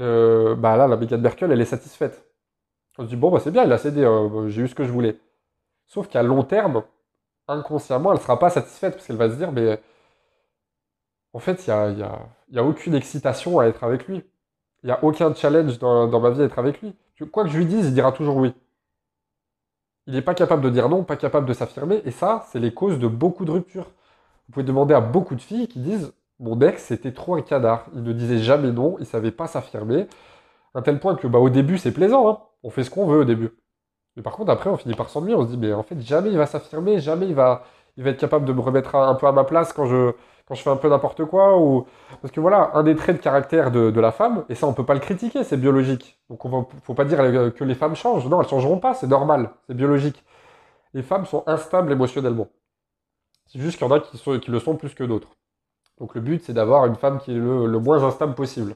euh, 0.00 0.54
bah 0.56 0.76
là, 0.76 0.88
la 0.88 0.96
Meghan 0.96 1.18
Merkel, 1.18 1.52
elle 1.52 1.60
est 1.60 1.64
satisfaite. 1.64 2.26
On 2.98 3.04
se 3.04 3.08
dit, 3.08 3.16
bon, 3.16 3.30
bah, 3.30 3.40
c'est 3.40 3.50
bien, 3.50 3.64
il 3.64 3.72
a 3.72 3.78
cédé, 3.78 4.02
euh, 4.04 4.48
j'ai 4.48 4.62
eu 4.62 4.68
ce 4.68 4.74
que 4.74 4.84
je 4.84 4.90
voulais. 4.92 5.18
Sauf 5.86 6.08
qu'à 6.08 6.22
long 6.22 6.44
terme, 6.44 6.84
inconsciemment, 7.48 8.12
elle 8.12 8.18
ne 8.18 8.22
sera 8.22 8.38
pas 8.38 8.50
satisfaite 8.50 8.94
parce 8.94 9.06
qu'elle 9.06 9.16
va 9.16 9.30
se 9.30 9.36
dire, 9.36 9.52
mais 9.52 9.80
en 11.32 11.38
fait, 11.38 11.66
il 11.66 12.06
n'y 12.52 12.58
a 12.58 12.64
aucune 12.64 12.94
excitation 12.94 13.58
à 13.60 13.66
être 13.66 13.84
avec 13.84 14.06
lui. 14.06 14.24
Il 14.82 14.86
n'y 14.86 14.92
a 14.92 15.04
aucun 15.04 15.34
challenge 15.34 15.78
dans, 15.78 16.20
ma 16.20 16.30
vie 16.30 16.42
à 16.42 16.44
être 16.44 16.58
avec 16.58 16.80
lui. 16.80 16.94
Quoi 17.32 17.44
que 17.44 17.50
je 17.50 17.58
lui 17.58 17.66
dise, 17.66 17.86
il 17.86 17.94
dira 17.94 18.12
toujours 18.12 18.36
oui. 18.36 18.54
Il 20.06 20.14
n'est 20.14 20.22
pas 20.22 20.34
capable 20.34 20.62
de 20.62 20.70
dire 20.70 20.88
non, 20.88 21.04
pas 21.04 21.16
capable 21.16 21.46
de 21.46 21.52
s'affirmer, 21.52 22.00
et 22.04 22.10
ça, 22.10 22.46
c'est 22.50 22.58
les 22.58 22.72
causes 22.72 22.98
de 22.98 23.06
beaucoup 23.06 23.44
de 23.44 23.50
ruptures. 23.50 23.90
Vous 24.46 24.54
pouvez 24.54 24.64
demander 24.64 24.94
à 24.94 25.00
beaucoup 25.00 25.34
de 25.34 25.40
filles 25.40 25.68
qui 25.68 25.80
disent 25.80 26.12
Mon 26.38 26.58
ex, 26.60 26.82
c'était 26.82 27.12
trop 27.12 27.36
un 27.36 27.42
cadar. 27.42 27.86
Il 27.94 28.02
ne 28.02 28.12
disait 28.12 28.38
jamais 28.38 28.72
non, 28.72 28.96
il 29.00 29.06
savait 29.06 29.30
pas 29.30 29.46
s'affirmer. 29.46 30.08
À 30.74 30.82
tel 30.82 30.98
point 30.98 31.14
que, 31.16 31.26
bah, 31.26 31.38
au 31.38 31.50
début, 31.50 31.78
c'est 31.78 31.92
plaisant, 31.92 32.28
hein. 32.28 32.38
on 32.62 32.70
fait 32.70 32.84
ce 32.84 32.90
qu'on 32.90 33.06
veut 33.06 33.20
au 33.20 33.24
début. 33.24 33.50
Mais 34.16 34.22
par 34.22 34.34
contre, 34.34 34.50
après, 34.50 34.70
on 34.70 34.76
finit 34.76 34.94
par 34.94 35.10
s'ennuyer, 35.10 35.36
on 35.36 35.44
se 35.44 35.50
dit 35.50 35.58
Mais 35.58 35.72
en 35.72 35.82
fait, 35.82 36.00
jamais 36.00 36.30
il 36.30 36.38
va 36.38 36.46
s'affirmer, 36.46 37.00
jamais 37.00 37.28
il 37.28 37.34
va, 37.34 37.64
il 37.96 38.04
va 38.04 38.10
être 38.10 38.18
capable 38.20 38.46
de 38.46 38.52
me 38.52 38.60
remettre 38.60 38.94
un 38.96 39.14
peu 39.14 39.26
à 39.26 39.32
ma 39.32 39.44
place 39.44 39.72
quand 39.72 39.86
je, 39.86 40.12
quand 40.50 40.56
je 40.56 40.62
fais 40.62 40.70
un 40.70 40.76
peu 40.76 40.88
n'importe 40.88 41.24
quoi. 41.26 41.60
Ou... 41.60 41.86
Parce 42.20 42.32
que 42.32 42.40
voilà, 42.40 42.72
un 42.74 42.82
des 42.82 42.96
traits 42.96 43.16
de 43.18 43.22
caractère 43.22 43.70
de, 43.70 44.00
la 44.00 44.10
femme, 44.10 44.44
et 44.48 44.56
ça 44.56 44.66
on 44.66 44.72
peut 44.72 44.84
pas 44.84 44.94
le 44.94 45.00
critiquer, 45.00 45.44
c'est 45.44 45.56
biologique. 45.56 46.18
Donc 46.28 46.44
on 46.44 46.48
va, 46.48 46.66
faut 46.82 46.94
pas 46.94 47.04
dire 47.04 47.18
que 47.54 47.62
les 47.62 47.74
femmes 47.76 47.94
changent. 47.94 48.26
Non, 48.26 48.42
elles 48.42 48.48
changeront 48.48 48.78
pas, 48.78 48.94
c'est 48.94 49.06
normal, 49.06 49.50
c'est 49.68 49.74
biologique. 49.74 50.24
Les 50.92 51.02
femmes 51.02 51.24
sont 51.24 51.44
instables 51.46 51.92
émotionnellement. 51.92 52.48
C'est 53.46 53.60
juste 53.60 53.78
qu'il 53.78 53.86
y 53.86 53.90
en 53.90 53.94
a 53.94 54.00
qui, 54.00 54.18
sont, 54.18 54.40
qui 54.40 54.50
le 54.50 54.58
sont 54.58 54.76
plus 54.76 54.92
que 54.92 55.04
d'autres. 55.04 55.36
Donc 56.00 56.16
le 56.16 56.20
but 56.20 56.42
c'est 56.44 56.52
d'avoir 56.54 56.86
une 56.86 56.96
femme 56.96 57.20
qui 57.20 57.30
est 57.30 57.34
le, 57.34 57.66
le, 57.66 57.78
moins 57.78 58.02
instable 58.02 58.34
possible. 58.34 58.74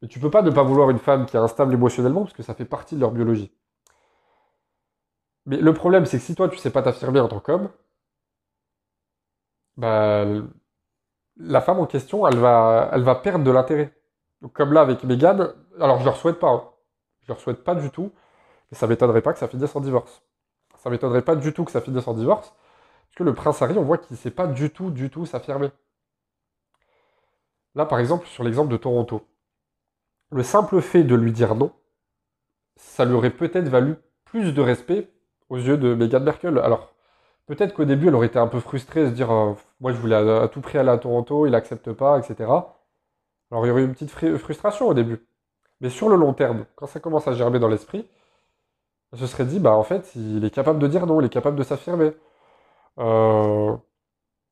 Mais 0.00 0.08
tu 0.08 0.18
peux 0.18 0.30
pas 0.30 0.40
ne 0.40 0.50
pas 0.50 0.62
vouloir 0.62 0.88
une 0.88 0.98
femme 0.98 1.26
qui 1.26 1.36
est 1.36 1.40
instable 1.40 1.74
émotionnellement 1.74 2.22
parce 2.22 2.34
que 2.34 2.42
ça 2.42 2.54
fait 2.54 2.64
partie 2.64 2.94
de 2.96 3.00
leur 3.00 3.10
biologie. 3.10 3.52
Mais 5.44 5.58
le 5.58 5.74
problème 5.74 6.06
c'est 6.06 6.18
que 6.18 6.24
si 6.24 6.34
toi 6.34 6.48
tu 6.48 6.56
sais 6.56 6.70
pas 6.70 6.82
t'affirmer 6.82 7.20
en 7.20 7.28
tant 7.28 7.40
qu'homme, 7.40 7.68
bah, 9.76 10.24
la 11.36 11.60
femme 11.60 11.78
en 11.78 11.86
question, 11.86 12.26
elle 12.26 12.38
va, 12.38 13.20
perdre 13.22 13.44
de 13.44 13.50
l'intérêt. 13.50 13.92
Comme 14.52 14.72
là 14.72 14.82
avec 14.82 15.04
Meghan, 15.04 15.48
alors 15.80 16.00
je 16.00 16.04
leur 16.04 16.16
souhaite 16.16 16.38
pas, 16.38 16.50
hein. 16.50 16.64
je 17.22 17.28
leur 17.28 17.40
souhaite 17.40 17.64
pas 17.64 17.74
du 17.74 17.90
tout, 17.90 18.12
mais 18.70 18.76
ça 18.76 18.86
m'étonnerait 18.86 19.22
pas 19.22 19.32
que 19.32 19.38
ça 19.38 19.48
finisse 19.48 19.74
en 19.74 19.80
divorce. 19.80 20.22
Ça 20.78 20.90
m'étonnerait 20.90 21.22
pas 21.22 21.36
du 21.36 21.52
tout 21.52 21.64
que 21.64 21.72
ça 21.72 21.80
finisse 21.80 22.06
en 22.06 22.14
divorce, 22.14 22.50
parce 22.50 23.14
que 23.16 23.24
le 23.24 23.34
prince 23.34 23.60
Harry, 23.62 23.76
on 23.78 23.82
voit 23.82 23.98
qu'il 23.98 24.16
sait 24.16 24.30
pas 24.30 24.46
du 24.46 24.70
tout, 24.70 24.90
du 24.90 25.10
tout 25.10 25.26
s'affirmer. 25.26 25.70
Là, 27.74 27.86
par 27.86 27.98
exemple, 27.98 28.26
sur 28.26 28.44
l'exemple 28.44 28.70
de 28.70 28.76
Toronto, 28.76 29.26
le 30.30 30.42
simple 30.42 30.80
fait 30.80 31.04
de 31.04 31.14
lui 31.14 31.32
dire 31.32 31.54
non, 31.54 31.72
ça 32.76 33.04
lui 33.04 33.14
aurait 33.14 33.30
peut-être 33.30 33.68
valu 33.68 33.96
plus 34.24 34.52
de 34.52 34.60
respect 34.60 35.10
aux 35.48 35.56
yeux 35.56 35.76
de 35.76 35.94
Meghan 35.94 36.20
Merkel. 36.20 36.58
Alors, 36.58 36.95
Peut-être 37.46 37.74
qu'au 37.74 37.84
début, 37.84 38.08
elle 38.08 38.14
aurait 38.14 38.26
été 38.26 38.38
un 38.38 38.48
peu 38.48 38.60
frustrée, 38.60 39.06
se 39.06 39.10
dire 39.12 39.30
euh, 39.30 39.54
Moi, 39.80 39.92
je 39.92 39.98
voulais 39.98 40.16
à, 40.16 40.48
tout 40.48 40.60
prix 40.60 40.78
aller 40.78 40.90
à 40.90 40.98
Toronto, 40.98 41.46
il 41.46 41.52
n'accepte 41.52 41.92
pas, 41.92 42.18
etc. 42.18 42.34
Alors, 43.50 43.64
il 43.64 43.68
y 43.68 43.70
aurait 43.70 43.82
eu 43.82 43.84
une 43.86 43.92
petite 43.92 44.10
frustration 44.10 44.88
au 44.88 44.94
début. 44.94 45.24
Mais 45.80 45.90
sur 45.90 46.08
le 46.08 46.16
long 46.16 46.32
terme, 46.34 46.66
quand 46.76 46.86
ça 46.86 47.00
commence 47.00 47.28
à 47.28 47.32
germer 47.34 47.58
dans 47.58 47.68
l'esprit, 47.68 48.08
elle 49.12 49.18
se 49.20 49.26
serait 49.26 49.44
dit 49.46 49.60
Bah, 49.60 49.72
en 49.74 49.82
fait, 49.84 50.14
il 50.16 50.44
est 50.44 50.50
capable 50.50 50.78
de 50.80 50.86
dire 50.88 51.06
non, 51.06 51.20
il 51.20 51.26
est 51.26 51.30
capable 51.30 51.56
de 51.56 51.62
s'affirmer. 51.64 52.12
Euh, 52.98 53.76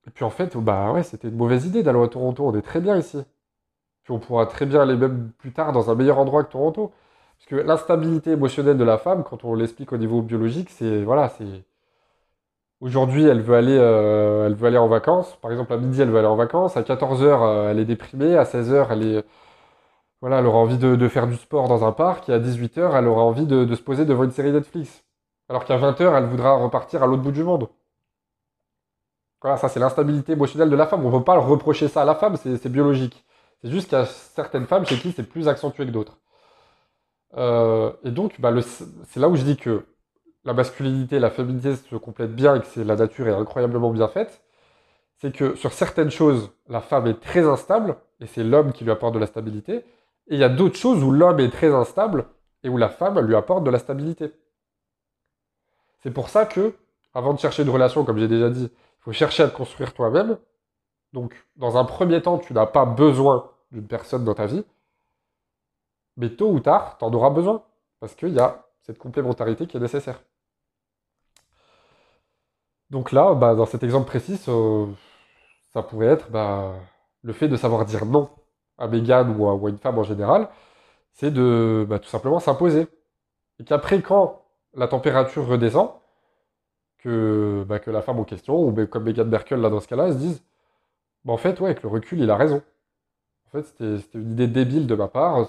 et 0.07 0.11
puis, 0.11 0.25
en 0.25 0.31
fait, 0.31 0.57
bah 0.57 0.93
ouais, 0.93 1.03
c'était 1.03 1.29
une 1.29 1.37
mauvaise 1.37 1.67
idée 1.67 1.83
d'aller 1.83 2.03
à 2.03 2.09
Toronto, 2.09 2.47
on 2.47 2.55
est 2.57 2.63
très 2.63 2.81
bien 2.81 2.97
ici. 2.99 3.25
Puis, 4.05 4.13
on 4.13 4.19
pourra 4.21 4.47
très 4.47 4.67
bien 4.67 4.83
aller 4.83 4.97
même 4.97 5.33
plus 5.39 5.53
tard 5.53 5.73
dans 5.73 5.91
un 5.91 5.95
meilleur 5.95 6.19
endroit 6.19 6.45
que 6.45 6.53
Toronto. 6.53 6.93
Parce 7.39 7.47
que 7.49 7.57
l'instabilité 7.57 8.33
émotionnelle 8.33 8.79
de 8.79 8.85
la 8.85 8.99
femme, 8.99 9.25
quand 9.25 9.45
on 9.45 9.55
l'explique 9.55 9.93
au 9.93 9.99
niveau 9.99 10.23
biologique, 10.23 10.71
c'est. 10.71 11.03
Voilà, 11.05 11.31
c'est 11.31 11.47
Aujourd'hui, 12.81 13.25
elle 13.25 13.41
veut 13.41 13.55
aller, 13.57 13.77
euh, 13.79 14.47
elle 14.47 14.55
veut 14.55 14.67
aller 14.69 14.79
en 14.79 14.89
vacances. 14.89 15.37
Par 15.41 15.51
exemple, 15.51 15.73
à 15.73 15.77
midi, 15.79 16.01
elle 16.01 16.11
veut 16.11 16.19
aller 16.19 16.29
en 16.29 16.37
vacances. 16.37 16.77
À 16.77 16.83
14h, 16.83 17.25
euh, 17.25 17.71
elle 17.71 17.79
est 17.79 17.85
déprimée. 17.85 18.37
À 18.37 18.45
16h, 18.45 18.89
elle 18.91 19.03
est, 19.03 19.25
voilà, 20.21 20.39
elle 20.41 20.47
aura 20.47 20.59
envie 20.59 20.79
de, 20.79 21.09
faire 21.09 21.27
du 21.27 21.37
sport 21.37 21.69
dans 21.69 21.85
un 21.87 21.93
parc. 21.93 22.29
Et 22.29 22.33
à 22.33 22.39
18h, 22.39 22.97
elle 22.97 23.07
aura 23.09 23.23
envie 23.23 23.47
de, 23.47 23.75
se 23.75 23.83
poser 23.83 24.05
devant 24.05 24.25
une 24.25 24.33
série 24.33 24.53
Netflix. 24.53 25.05
Alors 25.49 25.65
qu'à 25.65 25.79
20h, 25.79 26.17
elle 26.17 26.27
voudra 26.27 26.55
repartir 26.55 27.03
à 27.03 27.07
l'autre 27.07 27.23
bout 27.23 27.33
du 27.33 27.45
monde. 27.45 27.69
Voilà, 29.43 29.57
ça, 29.59 29.69
c'est 29.69 29.81
l'instabilité 29.81 30.33
émotionnelle 30.33 30.71
de 30.71 30.77
la 30.77 30.87
femme. 30.87 31.05
On 31.05 31.11
ne 31.11 31.19
peut 31.19 31.25
pas 31.25 31.39
reprocher 31.39 31.89
ça 31.89 32.03
à 32.03 32.05
la 32.05 32.15
femme, 32.15 32.37
c'est 32.37 32.69
biologique. 32.71 33.25
C'est 33.63 33.71
juste 33.71 33.89
qu'il 33.89 33.99
y 33.99 34.01
a 34.01 34.07
certaines 34.07 34.67
femmes 34.67 34.87
chez 34.87 34.97
qui 34.97 35.13
c'est 35.13 35.23
plus 35.23 35.49
accentué 35.49 35.87
que 35.87 35.91
d'autres. 35.91 36.19
Euh, 37.37 37.93
et 38.05 38.11
donc, 38.11 38.41
bah, 38.41 38.53
c'est 38.63 39.21
là 39.21 39.29
où 39.29 39.37
je 39.37 39.43
dis 39.43 39.57
que 39.57 39.85
la 40.45 40.53
masculinité 40.53 41.17
et 41.17 41.21
la 41.21 41.31
féminité 41.31 41.77
se 41.77 41.97
complètent 41.97 42.35
bien 42.35 42.57
et 42.57 42.61
que 42.61 42.81
la 42.81 42.97
nature 42.97 43.29
est 43.29 43.35
incroyablement 43.35 43.91
bien 43.91 44.09
faite, 44.09 44.43
c'est 45.19 45.35
que 45.35 45.55
sur 45.55 45.73
certaines 45.73 46.11
choses, 46.11 46.51
la 46.69 46.81
femme 46.81 47.07
est 47.07 47.21
très 47.21 47.47
instable 47.47 47.97
et 48.21 48.27
c'est 48.27 48.45
l'homme 48.45 48.73
qui 48.73 48.85
lui 48.85 48.91
apporte 48.91 49.15
de 49.15 49.19
la 49.19 49.27
stabilité. 49.27 49.77
Et 50.27 50.35
il 50.35 50.39
y 50.39 50.45
a 50.45 50.49
d'autres 50.49 50.77
choses 50.77 51.03
où 51.03 51.11
l'homme 51.11 51.41
est 51.41 51.51
très 51.51 51.73
instable 51.75 52.27
et 52.63 52.69
où 52.69 52.77
la 52.77 52.89
femme 52.89 53.21
lui 53.21 53.35
apporte 53.35 53.65
de 53.65 53.71
la 53.71 53.79
stabilité. 53.79 54.33
C'est 56.03 56.11
pour 56.11 56.29
ça 56.29 56.45
que, 56.45 56.75
avant 57.15 57.33
de 57.33 57.39
chercher 57.39 57.63
une 57.63 57.71
relation, 57.71 58.05
comme 58.05 58.19
j'ai 58.19 58.29
déjà 58.29 58.51
dit, 58.51 58.71
il 58.71 59.03
faut 59.03 59.13
chercher 59.13 59.45
à 59.45 59.49
te 59.49 59.57
construire 59.57 59.95
toi-même. 59.95 60.37
Donc, 61.13 61.35
dans 61.57 61.79
un 61.79 61.85
premier 61.85 62.21
temps, 62.21 62.39
tu 62.39 62.53
n'as 62.53 62.67
pas 62.67 62.85
besoin 62.85 63.51
d'une 63.71 63.87
personne 63.87 64.25
dans 64.25 64.35
ta 64.35 64.47
vie, 64.47 64.65
mais 66.17 66.31
tôt 66.31 66.51
ou 66.51 66.61
tard, 66.61 66.99
tu 66.99 67.05
en 67.05 67.13
auras 67.13 67.31
besoin, 67.31 67.63
parce 68.01 68.15
qu'il 68.15 68.35
y 68.35 68.41
a 68.41 68.67
cette 68.83 68.99
complémentarité 68.99 69.67
qui 69.67 69.77
est 69.77 69.81
nécessaire. 69.81 70.21
Donc 72.91 73.13
là, 73.13 73.35
bah, 73.35 73.55
dans 73.55 73.67
cet 73.67 73.83
exemple 73.83 74.07
précis, 74.07 74.37
ça 74.37 75.83
pourrait 75.83 76.07
être 76.07 76.31
bah, 76.31 76.75
le 77.23 77.33
fait 77.33 77.49
de 77.49 77.57
savoir 77.57 77.85
dire 77.85 78.07
non 78.07 78.31
à 78.79 78.89
Megan 78.89 79.35
ou 79.39 79.49
à, 79.49 79.71
une 79.71 79.79
femme 79.79 79.99
en 79.99 80.03
général, 80.05 80.49
c'est 81.13 81.31
de 81.31 81.87
bah, 81.89 81.99
tout 81.99 82.09
simplement 82.09 82.41
s'imposer. 82.41 82.89
Et 83.61 83.65
qu'après, 83.65 84.03
quand 84.03 84.43
la 84.75 84.89
température 84.89 85.47
redescend, 85.47 85.91
que, 86.99 87.67
que 87.85 87.91
la 87.91 88.03
femme 88.03 88.19
en 88.19 88.25
question, 88.25 88.67
ou 88.67 88.87
comme 88.87 89.05
Megan 89.05 89.29
Merkel 89.29 89.61
là 89.61 89.71
dans 89.71 89.81
ce 89.81 89.89
cas-là, 89.89 90.13
se 90.13 90.17
disent 90.17 90.43
en 91.27 91.37
fait, 91.37 91.61
ouais, 91.61 91.71
avec 91.71 91.83
le 91.83 91.89
recul, 91.89 92.21
il 92.21 92.31
a 92.31 92.37
raison. 92.37 92.63
En 93.47 93.51
fait, 93.51 93.63
c'était 93.65 94.19
une 94.19 94.33
idée 94.33 94.47
débile 94.49 94.87
de 94.87 94.95
ma 94.95 95.09
part. 95.09 95.49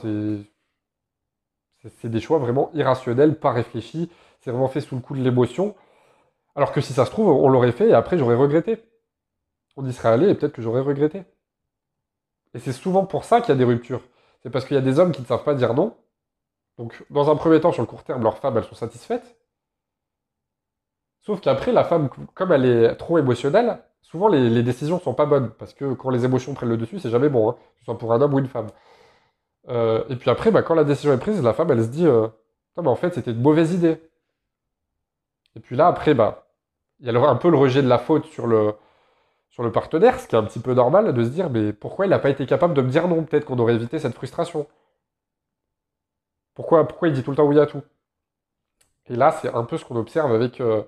C'est 1.99 2.09
des 2.09 2.19
choix 2.19 2.39
vraiment 2.39 2.71
irrationnels, 2.73 3.37
pas 3.39 3.51
réfléchis. 3.51 4.09
C'est 4.41 4.51
vraiment 4.51 4.67
fait 4.67 4.81
sous 4.81 4.95
le 4.95 5.01
coup 5.01 5.15
de 5.15 5.21
l'émotion. 5.21 5.75
Alors 6.55 6.71
que 6.71 6.81
si 6.81 6.93
ça 6.93 7.05
se 7.05 7.11
trouve, 7.11 7.29
on 7.29 7.49
l'aurait 7.49 7.71
fait 7.71 7.89
et 7.89 7.93
après 7.93 8.17
j'aurais 8.17 8.35
regretté. 8.35 8.83
On 9.77 9.85
y 9.85 9.93
serait 9.93 10.09
allé 10.09 10.29
et 10.29 10.35
peut-être 10.35 10.53
que 10.53 10.61
j'aurais 10.61 10.81
regretté. 10.81 11.23
Et 12.53 12.59
c'est 12.59 12.71
souvent 12.71 13.05
pour 13.05 13.25
ça 13.25 13.41
qu'il 13.41 13.49
y 13.49 13.51
a 13.51 13.57
des 13.57 13.65
ruptures. 13.65 14.01
C'est 14.41 14.49
parce 14.49 14.65
qu'il 14.65 14.75
y 14.75 14.77
a 14.77 14.81
des 14.81 14.99
hommes 14.99 15.11
qui 15.11 15.21
ne 15.21 15.27
savent 15.27 15.43
pas 15.43 15.55
dire 15.55 15.73
non. 15.73 15.97
Donc, 16.77 17.05
dans 17.09 17.29
un 17.29 17.35
premier 17.35 17.59
temps, 17.59 17.71
sur 17.71 17.81
le 17.81 17.87
court 17.87 18.03
terme, 18.03 18.23
leurs 18.23 18.37
femmes, 18.37 18.57
elles 18.57 18.63
sont 18.63 18.75
satisfaites. 18.75 19.37
Sauf 21.21 21.41
qu'après, 21.41 21.71
la 21.71 21.83
femme, 21.83 22.09
comme 22.33 22.51
elle 22.51 22.65
est 22.65 22.95
trop 22.95 23.17
émotionnelle, 23.17 23.79
souvent 24.01 24.27
les, 24.27 24.63
décisions 24.63 24.99
sont 24.99 25.13
pas 25.13 25.25
bonnes. 25.25 25.51
Parce 25.57 25.73
que 25.73 25.93
quand 25.93 26.09
les 26.09 26.25
émotions 26.25 26.53
prennent 26.53 26.69
le 26.69 26.77
dessus, 26.77 26.99
c'est 26.99 27.09
jamais 27.09 27.29
bon, 27.29 27.49
hein, 27.49 27.53
que 27.53 27.79
ce 27.79 27.85
soit 27.85 27.97
pour 27.97 28.13
un 28.13 28.21
homme 28.21 28.33
ou 28.33 28.39
une 28.39 28.47
femme. 28.47 28.67
Euh, 29.69 30.03
et 30.09 30.15
puis 30.15 30.29
après, 30.29 30.51
bah, 30.51 30.61
quand 30.61 30.75
la 30.75 30.83
décision 30.83 31.11
est 31.11 31.17
prise, 31.17 31.41
la 31.41 31.53
femme, 31.53 31.71
elle 31.71 31.83
se 31.83 31.89
dit 31.89 32.05
euh, 32.05 32.27
Non, 32.77 32.83
mais 32.83 32.89
en 32.89 32.95
fait, 32.95 33.13
c'était 33.15 33.31
une 33.31 33.41
mauvaise 33.41 33.73
idée. 33.73 33.99
Et 35.55 35.59
puis 35.59 35.75
là, 35.75 35.87
après, 35.87 36.13
bah, 36.13 36.44
il 36.99 37.11
y 37.11 37.15
a 37.15 37.29
un 37.29 37.35
peu 37.35 37.49
le 37.49 37.57
rejet 37.57 37.81
de 37.81 37.87
la 37.87 37.97
faute 37.99 38.25
sur 38.25 38.47
le, 38.47 38.73
sur 39.49 39.63
le 39.63 39.71
partenaire, 39.71 40.19
ce 40.19 40.27
qui 40.27 40.35
est 40.35 40.39
un 40.39 40.43
petit 40.43 40.59
peu 40.59 40.73
normal 40.73 41.13
de 41.13 41.23
se 41.23 41.29
dire, 41.29 41.49
mais 41.49 41.73
pourquoi 41.73 42.05
il 42.05 42.09
n'a 42.09 42.19
pas 42.19 42.29
été 42.29 42.45
capable 42.45 42.73
de 42.73 42.81
me 42.81 42.89
dire 42.89 43.07
non? 43.07 43.23
Peut-être 43.23 43.45
qu'on 43.45 43.59
aurait 43.59 43.75
évité 43.75 43.99
cette 43.99 44.15
frustration. 44.15 44.67
Pourquoi, 46.55 46.87
pourquoi 46.87 47.07
il 47.09 47.13
dit 47.13 47.23
tout 47.23 47.31
le 47.31 47.37
temps 47.37 47.45
oui 47.45 47.59
à 47.59 47.65
tout? 47.65 47.81
Et 49.07 49.15
là, 49.15 49.31
c'est 49.31 49.53
un 49.53 49.63
peu 49.63 49.77
ce 49.77 49.85
qu'on 49.85 49.95
observe 49.97 50.33
avec, 50.33 50.59
euh, 50.61 50.83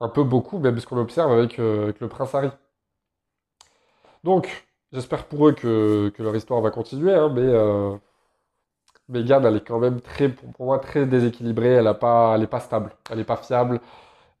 un 0.00 0.08
peu 0.08 0.24
beaucoup, 0.24 0.58
même 0.58 0.78
ce 0.80 0.86
qu'on 0.86 0.98
observe 0.98 1.32
avec, 1.32 1.58
euh, 1.58 1.92
le 2.00 2.08
prince 2.08 2.34
Harry. 2.34 2.50
Donc, 4.24 4.66
j'espère 4.92 5.26
pour 5.26 5.48
eux 5.48 5.52
que, 5.52 6.12
leur 6.18 6.34
histoire 6.36 6.60
va 6.60 6.70
continuer, 6.70 7.14
hein, 7.14 7.28
mais 7.34 7.42
euh, 7.42 7.96
Meghan, 9.08 9.44
elle 9.44 9.56
est 9.56 9.66
quand 9.66 9.78
même 9.78 10.00
très, 10.00 10.28
pour 10.28 10.66
moi, 10.66 10.78
très 10.78 11.06
déséquilibrée, 11.06 11.74
elle 11.74 11.84
n'est 11.84 11.94
pas, 11.94 12.38
pas 12.46 12.60
stable, 12.60 12.92
elle 13.10 13.18
n'est 13.18 13.24
pas 13.24 13.36
fiable. 13.36 13.80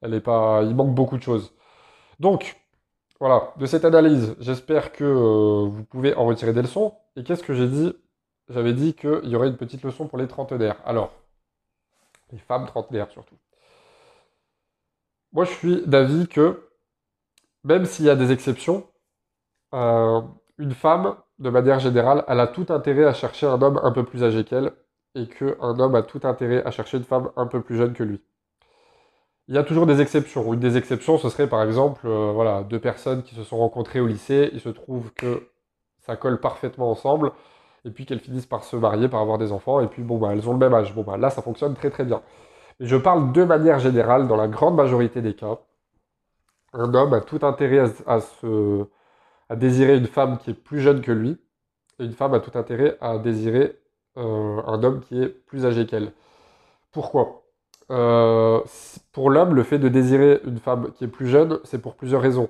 Elle 0.02 0.14
est 0.14 0.20
pas, 0.20 0.62
il 0.62 0.74
manque 0.74 0.94
beaucoup 0.94 1.16
de 1.16 1.22
choses. 1.22 1.52
Donc, 2.20 2.56
voilà, 3.20 3.52
de 3.56 3.66
cette 3.66 3.84
analyse, 3.84 4.36
j'espère 4.40 4.92
que 4.92 5.04
euh, 5.04 5.68
vous 5.68 5.84
pouvez 5.84 6.14
en 6.14 6.26
retirer 6.26 6.52
des 6.52 6.62
leçons. 6.62 6.94
Et 7.16 7.24
qu'est-ce 7.24 7.42
que 7.42 7.54
j'ai 7.54 7.68
dit? 7.68 7.94
J'avais 8.48 8.72
dit 8.74 8.94
qu'il 8.94 9.28
y 9.28 9.36
aurait 9.36 9.48
une 9.48 9.56
petite 9.56 9.82
leçon 9.84 10.08
pour 10.08 10.18
les 10.18 10.28
trentenaires. 10.28 10.76
Alors, 10.84 11.12
les 12.32 12.38
femmes 12.38 12.66
trentenaires 12.66 13.10
surtout. 13.10 13.36
Moi, 15.32 15.44
je 15.44 15.50
suis 15.52 15.86
d'avis 15.86 16.26
que 16.28 16.68
même 17.64 17.84
s'il 17.86 18.06
y 18.06 18.10
a 18.10 18.16
des 18.16 18.32
exceptions, 18.32 18.86
euh, 19.74 20.20
une 20.58 20.72
femme, 20.72 21.16
de 21.38 21.50
manière 21.50 21.80
générale, 21.80 22.24
elle 22.28 22.40
a 22.40 22.46
tout 22.46 22.66
intérêt 22.70 23.04
à 23.04 23.14
chercher 23.14 23.46
un 23.46 23.60
homme 23.62 23.80
un 23.82 23.92
peu 23.92 24.04
plus 24.04 24.24
âgé 24.24 24.44
qu'elle, 24.44 24.72
et 25.14 25.28
qu'un 25.28 25.78
homme 25.78 25.94
a 25.94 26.02
tout 26.02 26.20
intérêt 26.24 26.64
à 26.64 26.70
chercher 26.70 26.98
une 26.98 27.04
femme 27.04 27.30
un 27.36 27.46
peu 27.46 27.62
plus 27.62 27.76
jeune 27.76 27.92
que 27.94 28.02
lui. 28.02 28.20
Il 29.52 29.56
y 29.56 29.58
a 29.58 29.64
toujours 29.64 29.84
des 29.84 30.00
exceptions. 30.00 30.54
Une 30.54 30.60
des 30.60 30.78
exceptions, 30.78 31.18
ce 31.18 31.28
serait 31.28 31.46
par 31.46 31.62
exemple 31.62 32.06
euh, 32.06 32.32
voilà, 32.32 32.62
deux 32.62 32.78
personnes 32.80 33.22
qui 33.22 33.34
se 33.34 33.44
sont 33.44 33.58
rencontrées 33.58 34.00
au 34.00 34.06
lycée, 34.06 34.48
il 34.54 34.60
se 34.60 34.70
trouve 34.70 35.12
que 35.12 35.46
ça 36.00 36.16
colle 36.16 36.40
parfaitement 36.40 36.90
ensemble, 36.90 37.32
et 37.84 37.90
puis 37.90 38.06
qu'elles 38.06 38.20
finissent 38.20 38.46
par 38.46 38.64
se 38.64 38.76
marier, 38.76 39.08
par 39.08 39.20
avoir 39.20 39.36
des 39.36 39.52
enfants, 39.52 39.80
et 39.80 39.88
puis 39.88 40.02
bon, 40.02 40.16
bah, 40.16 40.30
elles 40.32 40.48
ont 40.48 40.52
le 40.52 40.58
même 40.58 40.72
âge. 40.72 40.94
Bon, 40.94 41.02
bah, 41.02 41.18
là, 41.18 41.28
ça 41.28 41.42
fonctionne 41.42 41.74
très 41.74 41.90
très 41.90 42.04
bien. 42.04 42.22
Mais 42.80 42.86
je 42.86 42.96
parle 42.96 43.32
de 43.32 43.44
manière 43.44 43.78
générale, 43.78 44.26
dans 44.26 44.36
la 44.36 44.48
grande 44.48 44.74
majorité 44.74 45.20
des 45.20 45.34
cas, 45.34 45.58
un 46.72 46.94
homme 46.94 47.12
a 47.12 47.20
tout 47.20 47.40
intérêt 47.42 47.92
à, 48.06 49.56
désirer 49.56 49.98
une 49.98 50.06
femme 50.06 50.38
qui 50.38 50.52
est 50.52 50.54
plus 50.54 50.80
jeune 50.80 51.02
que 51.02 51.12
lui, 51.12 51.38
et 51.98 52.04
une 52.06 52.14
femme 52.14 52.32
a 52.32 52.40
tout 52.40 52.58
intérêt 52.58 52.96
à 53.02 53.18
désirer 53.18 53.78
euh, 54.16 54.62
un 54.66 54.82
homme 54.82 55.00
qui 55.00 55.22
est 55.22 55.28
plus 55.28 55.66
âgé 55.66 55.86
qu'elle. 55.86 56.12
Pourquoi? 56.92 57.41
Euh, 57.92 58.60
Pour 59.12 59.30
l'homme, 59.30 59.54
le 59.54 59.62
fait 59.62 59.78
de 59.78 59.88
désirer 59.88 60.40
une 60.44 60.58
femme 60.58 60.92
qui 60.92 61.04
est 61.04 61.08
plus 61.08 61.28
jeune, 61.28 61.60
c'est 61.64 61.80
pour 61.80 61.94
plusieurs 61.94 62.22
raisons. 62.22 62.48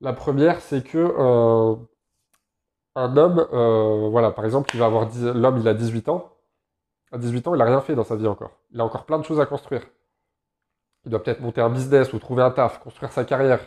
La 0.00 0.12
première, 0.12 0.60
c'est 0.60 0.82
que 0.82 0.98
euh, 0.98 1.76
un 2.96 3.16
homme, 3.16 3.46
voilà, 4.10 4.30
par 4.30 4.44
exemple, 4.44 4.70
il 4.74 4.80
va 4.80 4.86
avoir 4.86 5.08
l'homme, 5.34 5.58
il 5.58 5.68
a 5.68 5.74
18 5.74 6.08
ans. 6.08 6.30
À 7.12 7.18
18 7.18 7.48
ans, 7.48 7.54
il 7.54 7.58
n'a 7.58 7.64
rien 7.64 7.80
fait 7.80 7.94
dans 7.94 8.04
sa 8.04 8.16
vie 8.16 8.26
encore. 8.26 8.52
Il 8.72 8.80
a 8.80 8.84
encore 8.84 9.04
plein 9.04 9.18
de 9.18 9.24
choses 9.24 9.40
à 9.40 9.46
construire. 9.46 9.82
Il 11.04 11.10
doit 11.10 11.22
peut-être 11.22 11.40
monter 11.40 11.60
un 11.60 11.70
business 11.70 12.12
ou 12.12 12.18
trouver 12.18 12.42
un 12.42 12.50
taf, 12.50 12.80
construire 12.80 13.12
sa 13.12 13.24
carrière, 13.24 13.60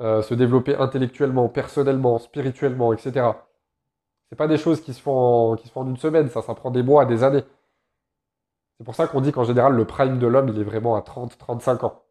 se 0.00 0.34
développer 0.34 0.76
intellectuellement, 0.76 1.48
personnellement, 1.48 2.18
spirituellement, 2.18 2.92
etc. 2.92 3.32
C'est 4.28 4.36
pas 4.36 4.48
des 4.48 4.58
choses 4.58 4.80
qui 4.80 4.92
se 4.92 5.00
font 5.00 5.52
en, 5.52 5.56
qui 5.56 5.68
se 5.68 5.72
font 5.72 5.82
en 5.82 5.88
une 5.88 5.96
semaine, 5.96 6.28
ça, 6.28 6.42
ça 6.42 6.54
prend 6.54 6.70
des 6.70 6.82
mois, 6.82 7.04
des 7.04 7.22
années. 7.22 7.44
C'est 8.78 8.84
pour 8.84 8.94
ça 8.94 9.06
qu'on 9.06 9.20
dit 9.20 9.32
qu'en 9.32 9.44
général, 9.44 9.74
le 9.74 9.84
prime 9.86 10.18
de 10.18 10.26
l'homme, 10.26 10.48
il 10.48 10.60
est 10.60 10.64
vraiment 10.64 10.96
à 10.96 11.00
30-35 11.00 11.84
ans. 11.86 12.02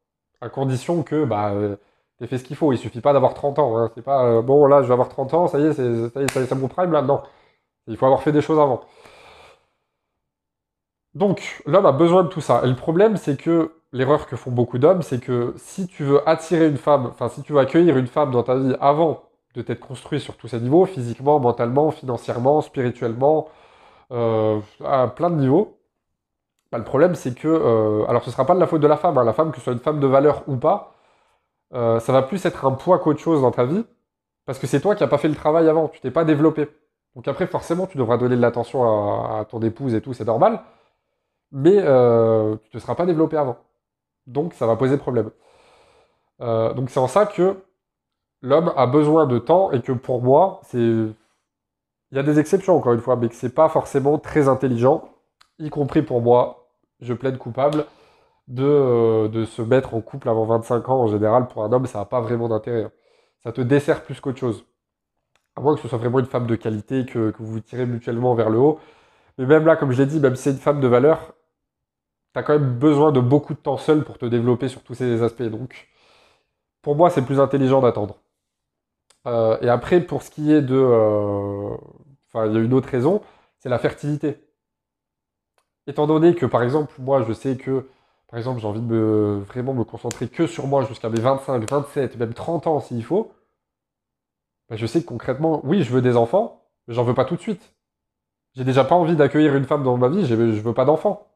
À 0.41 0.49
condition 0.49 1.04
que, 1.04 1.25
bah, 1.25 1.51
euh, 1.54 1.78
fait 2.28 2.38
ce 2.38 2.43
qu'il 2.43 2.56
faut. 2.56 2.71
Il 2.73 2.78
suffit 2.78 3.01
pas 3.01 3.13
d'avoir 3.13 3.34
30 3.34 3.60
ans. 3.60 3.78
Hein. 3.78 3.91
C'est 3.95 4.01
pas, 4.04 4.25
euh, 4.25 4.41
bon, 4.41 4.65
là, 4.67 4.82
je 4.82 4.88
vais 4.88 4.93
avoir 4.93 5.10
30 5.10 5.34
ans, 5.34 5.47
ça 5.47 5.60
y 5.60 5.65
est, 5.65 5.73
c'est, 5.73 6.10
ça 6.10 6.21
y 6.21 6.25
est, 6.25 6.30
c'est 6.30 6.56
mon 6.56 6.67
prime, 6.67 6.91
là. 6.91 7.01
Non. 7.01 7.21
Il 7.88 7.97
faut 7.97 8.06
avoir 8.06 8.23
fait 8.23 8.32
des 8.32 8.41
choses 8.41 8.60
avant. 8.60 8.82
Donc, 11.13 11.62
l'homme 11.65 11.86
a 11.86 11.91
besoin 11.91 12.23
de 12.23 12.28
tout 12.30 12.41
ça. 12.41 12.62
Et 12.65 12.67
le 12.67 12.75
problème, 12.75 13.15
c'est 13.17 13.38
que 13.38 13.71
l'erreur 13.93 14.28
que 14.28 14.36
font 14.36 14.51
beaucoup 14.51 14.78
d'hommes, 14.78 15.01
c'est 15.01 15.19
que 15.21 15.54
si 15.58 15.88
tu 15.88 16.04
veux 16.04 16.28
attirer 16.28 16.67
une 16.67 16.78
femme, 16.78 17.08
enfin, 17.08 17.30
si 17.30 17.41
tu 17.41 17.54
veux 17.54 17.60
accueillir 17.60 17.97
une 17.97 18.08
femme 18.08 18.32
dans 18.32 18.43
ta 18.43 18.56
vie 18.56 18.75
avant 18.82 19.23
de 19.56 19.62
t'être 19.62 19.80
construit 19.80 20.19
sur 20.19 20.36
tous 20.36 20.49
ces 20.49 20.60
niveaux, 20.60 20.86
physiquement, 20.86 21.39
mentalement, 21.39 21.91
financièrement, 21.91 22.62
spirituellement, 22.62 23.47
euh, 24.12 24.60
à 24.84 25.08
plein 25.08 25.30
de 25.30 25.38
niveaux. 25.38 25.75
Bah, 26.76 26.80
le 26.80 26.84
problème, 26.84 27.16
c'est 27.16 27.34
que, 27.34 27.48
euh, 27.48 28.06
alors 28.10 28.22
ce 28.24 28.30
ne 28.30 28.34
sera 28.34 28.46
pas 28.46 28.54
de 28.54 28.60
la 28.60 28.68
faute 28.68 28.82
de 28.82 28.88
la 28.88 28.98
femme, 28.98 29.18
hein. 29.18 29.24
la 29.24 29.32
femme, 29.32 29.52
que 29.52 29.60
ce 29.60 29.64
soit 29.64 29.72
une 29.72 29.80
femme 29.80 30.02
de 30.02 30.08
valeur 30.08 30.44
ou 30.48 30.58
pas, 30.58 30.94
euh, 31.74 32.02
ça 32.02 32.12
va 32.12 32.22
plus 32.22 32.46
être 32.46 32.66
un 32.66 32.74
poids 32.74 33.00
qu'autre 33.00 33.22
chose 33.22 33.42
dans 33.42 33.52
ta 33.52 33.64
vie, 33.64 33.86
parce 34.46 34.60
que 34.60 34.68
c'est 34.68 34.82
toi 34.82 34.94
qui 34.94 35.02
n'as 35.02 35.08
pas 35.08 35.18
fait 35.18 35.30
le 35.30 35.36
travail 35.36 35.70
avant, 35.70 35.88
tu 35.88 36.02
t'es 36.02 36.12
pas 36.12 36.26
développé. 36.26 36.68
Donc 37.16 37.30
après, 37.30 37.48
forcément, 37.48 37.88
tu 37.88 37.98
devras 37.98 38.18
donner 38.18 38.36
de 38.36 38.42
l'attention 38.42 38.84
à, 39.40 39.46
ton 39.46 39.62
épouse 39.62 39.96
et 39.96 40.02
tout, 40.02 40.14
c'est 40.14 40.26
normal, 40.26 40.64
mais 41.54 41.78
tu 41.78 41.88
ne 41.88 42.58
te 42.74 42.80
seras 42.80 42.96
pas 42.96 43.06
développé 43.06 43.38
avant. 43.38 43.56
Donc 44.28 44.54
ça 44.54 44.68
va 44.68 44.76
poser 44.76 44.98
problème. 44.98 45.32
donc 46.40 46.90
c'est 46.90 47.00
en 47.00 47.08
ça 47.08 47.26
que 47.26 47.56
l'homme 48.42 48.74
a 48.76 48.86
besoin 48.88 49.28
de 49.28 49.40
temps 49.40 49.72
et 49.72 49.82
que 49.82 49.94
pour 49.94 50.22
moi, 50.22 50.60
c'est. 50.64 50.78
Il 50.80 52.18
y 52.18 52.20
a 52.20 52.24
des 52.24 52.40
exceptions 52.40 52.76
encore 52.76 52.94
une 52.94 53.02
fois, 53.02 53.16
mais 53.16 53.30
que 53.30 53.36
c'est 53.36 53.56
pas 53.56 53.70
forcément 53.70 54.20
très 54.20 54.50
intelligent, 54.50 55.10
y 55.60 55.70
compris 55.70 56.02
pour 56.02 56.22
moi, 56.22 56.64
je 57.01 57.13
plaide 57.13 57.38
coupable, 57.38 57.86
de, 58.47 58.63
euh, 58.63 59.27
de 59.29 59.45
se 59.45 59.62
mettre 59.62 59.93
en 59.95 60.01
couple 60.01 60.29
avant 60.29 60.45
25 60.45 60.89
ans 60.89 61.01
en 61.03 61.08
général. 61.08 61.47
Pour 61.47 61.63
un 61.63 61.71
homme, 61.73 61.86
ça 61.88 61.99
n'a 61.99 62.05
pas 62.05 62.21
vraiment 62.21 62.47
d'intérêt. 62.49 62.89
Ça 63.43 63.51
te 63.51 63.62
dessert 63.62 64.03
plus 64.03 64.19
qu'autre 64.21 64.39
chose. 64.39 64.65
À 65.55 65.62
moins 65.62 65.75
que 65.75 65.81
ce 65.81 65.88
soit 65.88 65.97
vraiment 65.97 66.19
une 66.19 66.25
femme 66.25 66.47
de 66.47 66.55
qualité, 66.55 67.05
que, 67.05 67.31
que 67.31 67.38
vous 67.39 67.47
vous 67.53 67.60
tirez 67.62 67.86
mutuellement 67.86 68.36
vers 68.36 68.49
le 68.49 68.58
haut. 68.60 68.79
Mais 69.38 69.45
même 69.45 69.65
là, 69.65 69.75
comme 69.77 69.91
je 69.91 69.99
l'ai 70.03 70.08
dit, 70.08 70.19
même 70.19 70.36
si 70.36 70.43
c'est 70.43 70.51
une 70.51 70.58
femme 70.58 70.81
de 70.81 70.88
valeur, 70.88 71.34
tu 72.34 72.39
as 72.39 72.43
quand 72.43 72.53
même 72.53 72.77
besoin 72.79 73.12
de 73.12 73.19
beaucoup 73.19 73.53
de 73.53 73.60
temps 73.60 73.77
seul 73.77 74.03
pour 74.03 74.17
te 74.17 74.25
développer 74.25 74.67
sur 74.69 74.84
tous 74.84 74.95
ces 74.95 75.23
aspects. 75.23 75.43
Donc, 75.43 75.89
pour 76.81 76.95
moi, 76.95 77.10
c'est 77.10 77.23
plus 77.23 77.39
intelligent 77.39 77.81
d'attendre. 77.81 78.17
Euh, 79.27 79.58
et 79.62 79.69
après, 79.69 80.01
pour 80.01 80.21
ce 80.23 80.29
qui 80.31 80.51
est 80.51 80.62
de... 80.62 80.75
Euh, 80.75 81.75
enfin, 82.27 82.47
il 82.47 82.53
y 82.53 82.58
a 82.58 82.60
une 82.62 82.73
autre 82.73 82.89
raison, 82.89 83.21
c'est 83.60 83.69
la 83.69 83.79
fertilité. 83.79 84.38
Étant 85.88 86.08
donné 86.08 86.36
que, 86.36 86.45
par 86.45 86.63
exemple, 86.63 86.93
moi, 87.00 87.24
je 87.28 87.34
sais 87.34 87.58
que, 87.58 87.88
par 88.28 88.39
exemple, 88.39 88.60
j'ai 88.60 88.67
envie 88.67 88.82
de 88.82 88.86
me, 88.86 89.39
vraiment 89.39 89.74
me 89.74 89.84
concentrer 89.84 90.28
que 90.28 90.48
sur 90.48 90.67
moi 90.67 90.84
jusqu'à 90.86 91.10
mes 91.10 91.19
25, 91.19 91.69
27, 91.69 92.17
même 92.17 92.34
30 92.34 92.67
ans 92.67 92.80
s'il 92.80 93.04
faut, 93.04 93.32
ben, 94.69 94.78
je 94.78 94.86
sais 94.86 95.02
que 95.02 95.08
concrètement, 95.08 95.62
oui, 95.63 95.84
je 95.84 95.91
veux 95.91 96.02
des 96.02 96.17
enfants, 96.17 96.63
mais 96.88 96.95
j'en 96.95 97.04
veux 97.04 97.13
pas 97.13 97.26
tout 97.26 97.36
de 97.36 97.41
suite. 97.41 97.74
J'ai 98.56 98.63
déjà 98.63 98.84
pas 98.84 98.95
envie 98.95 99.15
d'accueillir 99.15 99.56
une 99.56 99.65
femme 99.65 99.84
dans 99.84 99.98
ma 99.98 100.10
vie, 100.10 100.26
je 100.26 100.36
veux 100.36 100.74
pas 100.74 100.86
d'enfants. 100.86 101.28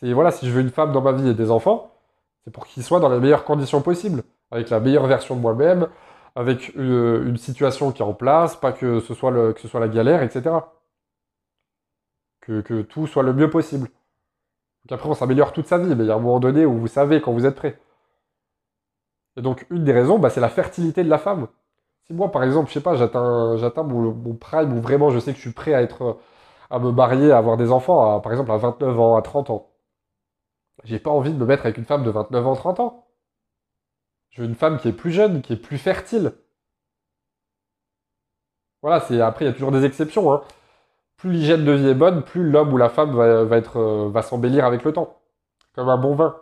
C'est 0.00 0.12
voilà, 0.12 0.30
si 0.32 0.46
je 0.46 0.52
veux 0.52 0.60
une 0.60 0.70
femme 0.70 0.92
dans 0.92 1.02
ma 1.02 1.12
vie 1.12 1.28
et 1.28 1.34
des 1.34 1.50
enfants, 1.50 1.92
c'est 2.44 2.50
pour 2.52 2.66
qu'ils 2.66 2.82
soient 2.82 3.00
dans 3.00 3.08
les 3.08 3.20
meilleures 3.20 3.44
conditions 3.44 3.80
possibles, 3.80 4.22
avec 4.50 4.70
la 4.70 4.80
meilleure 4.80 5.06
version 5.06 5.36
de 5.36 5.40
moi-même, 5.40 5.88
avec 6.34 6.72
euh, 6.76 7.26
une, 7.26 7.36
situation 7.36 7.92
qui 7.92 8.02
est 8.02 8.04
en 8.04 8.14
place, 8.14 8.56
pas 8.56 8.72
que 8.72 9.00
ce 9.00 9.14
soit 9.14 9.30
la 9.80 9.88
galère, 9.88 10.22
etc. 10.22 10.56
Que, 12.46 12.82
tout 12.82 13.06
soit 13.06 13.22
le 13.22 13.32
mieux 13.32 13.48
possible. 13.48 13.88
Donc 14.84 14.92
après, 14.92 15.08
on 15.08 15.14
s'améliore 15.14 15.52
toute 15.52 15.66
sa 15.66 15.78
vie, 15.78 15.94
mais 15.94 16.04
il 16.04 16.08
y 16.08 16.10
a 16.10 16.14
un 16.14 16.18
moment 16.18 16.40
donné 16.40 16.66
où 16.66 16.78
vous 16.78 16.86
savez 16.86 17.22
quand 17.22 17.32
vous 17.32 17.46
êtes 17.46 17.54
prêt. 17.54 17.80
Et 19.36 19.42
donc, 19.42 19.66
une 19.70 19.84
des 19.84 19.92
raisons, 19.92 20.18
bah, 20.18 20.30
c'est 20.30 20.40
la 20.40 20.50
fertilité 20.50 21.02
de 21.04 21.08
la 21.08 21.18
femme. 21.18 21.48
Si 22.06 22.12
moi, 22.12 22.30
par 22.30 22.44
exemple, 22.44 22.68
je 22.68 22.74
sais 22.74 22.82
pas, 22.82 22.96
j'atteins, 22.96 23.56
j'atteins 23.56 23.82
mon, 23.82 24.12
mon, 24.12 24.34
prime 24.34 24.76
où 24.76 24.80
vraiment 24.82 25.10
je 25.10 25.18
sais 25.18 25.32
que 25.32 25.38
je 25.38 25.42
suis 25.42 25.52
prêt 25.52 25.72
à 25.72 25.82
être, 25.82 26.18
à 26.70 26.78
me 26.78 26.92
marier, 26.92 27.32
à 27.32 27.38
avoir 27.38 27.56
des 27.56 27.70
enfants, 27.72 28.20
par 28.20 28.32
exemple 28.32 28.52
à 28.52 28.58
29 28.58 29.00
ans, 29.00 29.16
à 29.16 29.22
30 29.22 29.50
ans. 29.50 29.70
J'ai 30.84 30.98
pas 30.98 31.10
envie 31.10 31.32
de 31.32 31.38
me 31.38 31.46
mettre 31.46 31.64
avec 31.64 31.78
une 31.78 31.84
femme 31.86 32.04
de 32.04 32.10
29 32.10 32.46
ans, 32.46 32.54
30 32.54 32.80
ans. 32.80 33.06
Je 34.30 34.42
veux 34.42 34.48
une 34.48 34.54
femme 34.54 34.78
qui 34.78 34.88
est 34.88 34.92
plus 34.92 35.12
jeune, 35.12 35.42
qui 35.42 35.54
est 35.54 35.56
plus 35.56 35.78
fertile. 35.78 36.32
Voilà, 38.82 39.00
c'est 39.00 39.20
après 39.20 39.44
il 39.46 39.48
y 39.48 39.50
a 39.50 39.54
toujours 39.54 39.72
des 39.72 39.84
exceptions. 39.84 40.32
Hein. 40.32 40.42
Plus 41.16 41.30
l'hygiène 41.30 41.64
de 41.64 41.72
vie 41.72 41.88
est 41.88 41.94
bonne, 41.94 42.22
plus 42.22 42.48
l'homme 42.48 42.72
ou 42.72 42.76
la 42.76 42.88
femme 42.88 43.18
euh, 43.18 44.10
va 44.10 44.22
s'embellir 44.22 44.64
avec 44.64 44.84
le 44.84 44.92
temps, 44.92 45.20
comme 45.74 45.88
un 45.88 45.96
bon 45.96 46.14
vin. 46.14 46.36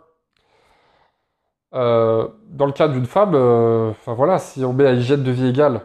Euh, 1.73 2.27
dans 2.49 2.65
le 2.65 2.71
cas 2.71 2.87
d'une 2.87 3.05
femme, 3.05 3.33
euh, 3.33 3.89
enfin 3.89 4.13
voilà, 4.13 4.37
si 4.37 4.63
on 4.63 4.73
met 4.73 4.85
à 4.85 4.93
hygiène 4.93 5.23
de 5.23 5.31
vie 5.31 5.47
égale, 5.47 5.81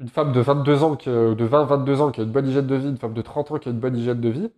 une 0.00 0.08
femme 0.08 0.32
de 0.32 0.40
22 0.40 0.82
ans, 0.82 0.90
de 0.90 1.48
20-22 1.48 2.00
ans 2.00 2.10
qui 2.10 2.20
a 2.20 2.24
une 2.24 2.32
bonne 2.32 2.46
hygiène 2.48 2.66
de 2.66 2.74
vie, 2.74 2.88
une 2.88 2.98
femme 2.98 3.14
de 3.14 3.22
30 3.22 3.52
ans 3.52 3.58
qui 3.58 3.68
a 3.68 3.72
une 3.72 3.78
bonne 3.78 3.96
hygiène 3.96 4.20
de 4.20 4.28
vie, 4.28 4.50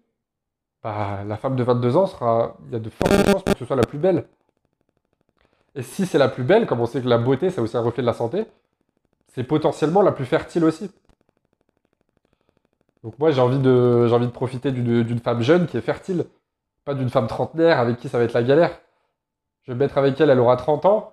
bah, 0.83 1.25
la 1.27 1.37
femme 1.37 1.57
de 1.57 1.63
22 1.63 1.97
ans 1.97 2.07
sera, 2.07 2.57
il 2.67 2.73
y 2.73 2.77
a 2.77 2.79
de 2.79 2.91
fortes 2.91 3.13
chances 3.31 3.45
que 3.45 3.59
ce 3.59 3.65
soit 3.65 3.77
la 3.77 3.85
plus 3.85 3.99
belle. 3.99 4.27
Et 5.77 5.83
si 5.83 6.07
c'est 6.07 6.19
la 6.19 6.29
plus 6.29 6.43
belle, 6.43 6.67
comme 6.67 6.81
on 6.81 6.87
sait 6.87 7.03
que 7.03 7.09
la 7.09 7.19
beauté, 7.19 7.51
c'est 7.51 7.61
aussi 7.61 7.77
un 7.77 7.83
reflet 7.83 8.03
de 8.03 8.07
la 8.07 8.15
santé, 8.15 8.47
c'est 9.29 9.45
potentiellement 9.45 10.03
la 10.03 10.13
plus 10.13 10.25
fertile 10.25 10.65
aussi. 10.65 10.91
Donc 13.07 13.21
moi, 13.21 13.31
j'ai 13.31 13.41
envie 13.41 13.61
de, 13.61 14.09
j'ai 14.09 14.15
envie 14.17 14.27
de 14.27 14.33
profiter 14.33 14.73
d'une 14.73 15.21
femme 15.21 15.41
jeune 15.41 15.69
qui 15.69 15.77
est 15.77 15.81
fertile, 15.81 16.25
pas 16.85 16.93
d'une 16.93 17.09
femme 17.09 17.29
trentenaire 17.29 17.79
avec 17.79 17.99
qui 17.99 18.09
ça 18.09 18.19
va 18.19 18.25
être 18.25 18.33
la 18.33 18.43
galère. 18.43 18.81
Je 19.63 19.71
vais 19.71 19.77
me 19.77 19.79
mettre 19.79 19.97
avec 19.97 20.21
elle, 20.21 20.29
elle 20.29 20.41
aura 20.41 20.57
30 20.57 20.87
ans, 20.87 21.13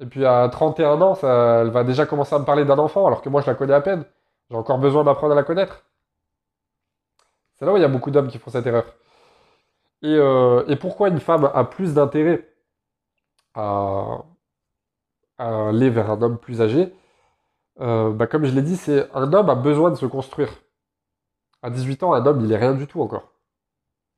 et 0.00 0.04
puis 0.04 0.26
à 0.26 0.46
31 0.50 1.00
ans, 1.00 1.14
elle 1.22 1.70
va 1.70 1.82
déjà 1.84 2.04
commencer 2.04 2.34
à 2.34 2.38
me 2.38 2.44
parler 2.44 2.66
d'un 2.66 2.78
enfant, 2.78 3.06
alors 3.06 3.22
que 3.22 3.30
moi, 3.30 3.40
je 3.40 3.46
la 3.46 3.54
connais 3.54 3.72
à 3.72 3.80
peine. 3.80 4.04
J'ai 4.50 4.56
encore 4.56 4.76
besoin 4.76 5.02
d'apprendre 5.02 5.32
à 5.32 5.34
la 5.34 5.44
connaître. 5.44 5.82
C'est 7.54 7.64
là 7.64 7.72
où 7.72 7.78
il 7.78 7.80
y 7.80 7.86
a 7.86 7.88
beaucoup 7.88 8.10
d'hommes 8.10 8.28
qui 8.28 8.38
font 8.38 8.50
cette 8.50 8.66
erreur. 8.66 8.84
Et, 10.02 10.14
euh, 10.14 10.76
pourquoi 10.78 11.08
une 11.08 11.20
femme 11.20 11.50
a 11.54 11.64
plus 11.64 11.94
d'intérêt 11.94 12.46
à, 13.54 14.24
aller 15.38 15.88
vers 15.88 16.10
un 16.10 16.20
homme 16.20 16.36
plus 16.36 16.60
âgé, 16.60 16.92
euh, 17.80 18.12
bah, 18.12 18.26
comme 18.26 18.44
je 18.44 18.54
l'ai 18.54 18.60
dit, 18.60 18.76
c'est 18.76 19.08
un 19.14 19.32
homme 19.32 19.48
a 19.48 19.54
besoin 19.54 19.88
de 19.90 19.96
se 19.96 20.04
construire. 20.04 20.50
À 21.62 21.70
18 21.70 22.02
ans, 22.02 22.14
un 22.14 22.24
homme, 22.26 22.44
il 22.44 22.52
est 22.52 22.56
rien 22.56 22.74
du 22.74 22.86
tout 22.86 23.00
encore. 23.02 23.32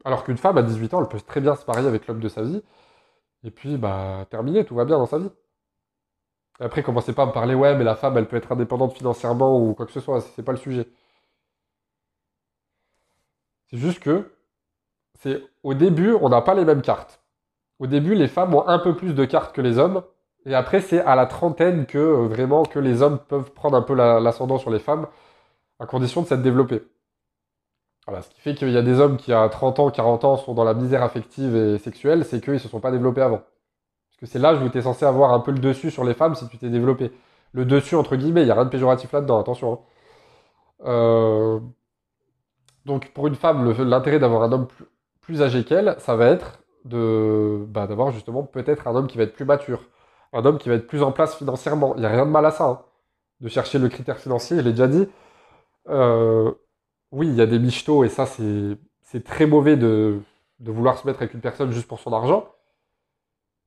Alors 0.05 0.25
qu'une 0.25 0.37
femme, 0.39 0.59
à 0.59 0.63
18 0.63 0.95
ans, 0.95 1.03
elle 1.03 1.09
peut 1.09 1.21
très 1.21 1.41
bien 1.41 1.57
se 1.57 1.67
marier 1.67 1.87
avec 1.89 2.07
l'homme 2.07 2.21
de 2.21 2.29
sa 2.29 2.43
vie, 2.43 2.63
et 3.45 3.51
puis, 3.51 3.77
bah, 3.79 4.27
terminer, 4.31 4.65
tout 4.65 4.75
va 4.75 4.85
bien 4.87 4.99
dans 4.99 5.07
sa 5.07 5.19
vie. 5.19 5.31
après, 6.61 6.83
commencez 6.83 7.13
pas 7.13 7.23
à 7.25 7.27
me 7.27 7.33
parler, 7.33 7.55
ouais, 7.55 7.77
mais 7.77 7.85
la 7.85 7.95
femme, 7.97 8.17
elle 8.19 8.27
peut 8.29 8.37
être 8.37 8.51
indépendante 8.53 8.95
financièrement 8.97 9.57
ou 9.61 9.75
quoi 9.75 9.87
que 9.87 9.93
ce 9.93 10.01
soit, 10.01 10.21
c'est 10.21 10.43
pas 10.43 10.53
le 10.53 10.59
sujet. 10.59 10.89
C'est 13.71 13.77
juste 13.79 14.01
que, 14.01 14.33
c'est 15.15 15.43
au 15.63 15.75
début, 15.75 16.13
on 16.21 16.29
n'a 16.29 16.43
pas 16.43 16.55
les 16.55 16.65
mêmes 16.65 16.83
cartes. 16.83 17.21
Au 17.79 17.87
début, 17.87 18.15
les 18.15 18.29
femmes 18.29 18.55
ont 18.55 18.67
un 18.69 18.79
peu 18.79 18.97
plus 18.97 19.15
de 19.15 19.25
cartes 19.25 19.55
que 19.55 19.61
les 19.63 19.79
hommes, 19.79 20.03
Et 20.47 20.55
après, 20.55 20.81
c'est 20.81 21.01
à 21.01 21.17
la 21.17 21.27
trentaine 21.27 21.87
que 21.87 21.99
euh, 21.99 22.29
vraiment 22.29 22.65
que 22.65 22.79
les 22.79 23.03
hommes 23.03 23.19
peuvent 23.19 23.53
prendre 23.53 23.77
un 23.77 23.83
peu 23.83 23.95
l'ascendant 23.95 24.59
sur 24.59 24.71
les 24.71 24.79
femmes, 24.81 25.09
à 25.81 25.87
condition 25.87 26.23
de 26.23 26.29
s'être 26.29 26.43
développés. 26.43 26.83
Voilà, 28.07 28.23
ce 28.23 28.29
qui 28.31 28.41
fait 28.41 28.55
qu'il 28.55 28.71
y 28.71 28.77
a 28.77 28.83
des 28.83 29.01
hommes 29.01 29.17
qui, 29.17 29.33
à 29.33 29.49
30 29.49 29.79
ans, 29.81 29.91
40 29.91 30.25
ans, 30.25 30.37
sont 30.37 30.55
dans 30.55 30.65
la 30.65 30.75
misère 30.75 31.03
affective 31.03 31.57
et 31.57 31.79
sexuelle, 31.79 32.25
c'est 32.25 32.43
qu'ils 32.43 32.55
ne 32.55 32.59
se 32.59 32.69
sont 32.69 32.81
pas 32.81 32.91
développés 32.91 33.23
avant. 33.23 33.39
Parce 33.39 34.21
que 34.21 34.27
c'est 34.27 34.39
l'âge 34.39 34.63
où 34.63 34.69
tu 34.69 34.79
es 34.79 34.83
censé 34.83 35.05
avoir 35.07 35.33
un 35.33 35.41
peu 35.41 35.53
le 35.53 35.59
dessus 35.59 35.91
sur 35.91 36.05
les 36.05 36.15
femmes 36.15 36.35
si 36.35 36.47
tu 36.49 36.59
t'es 36.59 36.69
développé. 36.69 37.13
Le 37.53 37.65
dessus, 37.65 37.97
entre 37.97 38.17
guillemets, 38.17 38.43
il 38.43 38.47
n'y 38.47 38.51
a 38.51 38.55
rien 38.55 38.65
de 38.65 38.71
péjoratif 38.71 39.13
là-dedans, 39.13 39.41
attention. 39.41 39.73
Hein. 39.73 39.79
Euh, 40.87 41.61
donc 42.85 43.13
pour 43.13 43.27
une 43.27 43.35
femme, 43.35 43.71
l'intérêt 43.83 44.19
d'avoir 44.19 44.43
un 44.43 44.53
homme 44.53 44.69
plus, 45.21 45.43
âgé 45.43 45.65
qu'elle, 45.65 45.97
ça 45.99 46.17
va 46.17 46.27
être 46.27 46.61
de 46.85 47.65
bah, 47.69 47.87
d'avoir 47.87 48.11
justement 48.11 48.43
peut-être 48.43 48.87
un 48.89 48.95
homme 48.95 49.07
qui 49.07 49.17
va 49.17 49.25
être 49.25 49.35
plus 49.35 49.47
mature, 49.47 49.81
un 50.35 50.45
homme 50.45 50.59
qui 50.59 50.69
va 50.69 50.75
être 50.75 50.87
plus 50.87 51.03
en 51.03 51.13
place 51.13 51.37
financièrement. 51.37 51.95
Il 51.97 52.01
n'y 52.01 52.07
a 52.07 52.11
rien 52.11 52.27
de 52.27 52.31
mal 52.31 52.45
à 52.45 52.51
ça, 52.51 52.65
hein, 52.65 52.83
de 53.41 53.49
chercher 53.49 53.79
le 53.79 53.89
critère 53.89 54.19
financier, 54.19 54.59
je 54.59 54.63
l'ai 54.63 54.73
déjà 54.73 54.89
dit. 54.89 55.09
Euh, 55.89 56.53
oui, 57.15 57.29
il 57.29 57.35
y 57.37 57.41
a 57.41 57.47
des 57.47 57.61
michetots 57.61 58.05
et 58.05 58.09
ça, 58.09 58.27
c'est 58.27 59.25
très 59.25 59.47
mauvais 59.47 59.77
de, 59.77 60.21
vouloir 60.61 60.99
se 60.99 61.07
mettre 61.07 61.23
avec 61.23 61.35
une 61.35 61.41
personne 61.41 61.71
juste 61.71 61.87
pour 61.87 62.01
son 62.01 62.13
argent. 62.13 62.53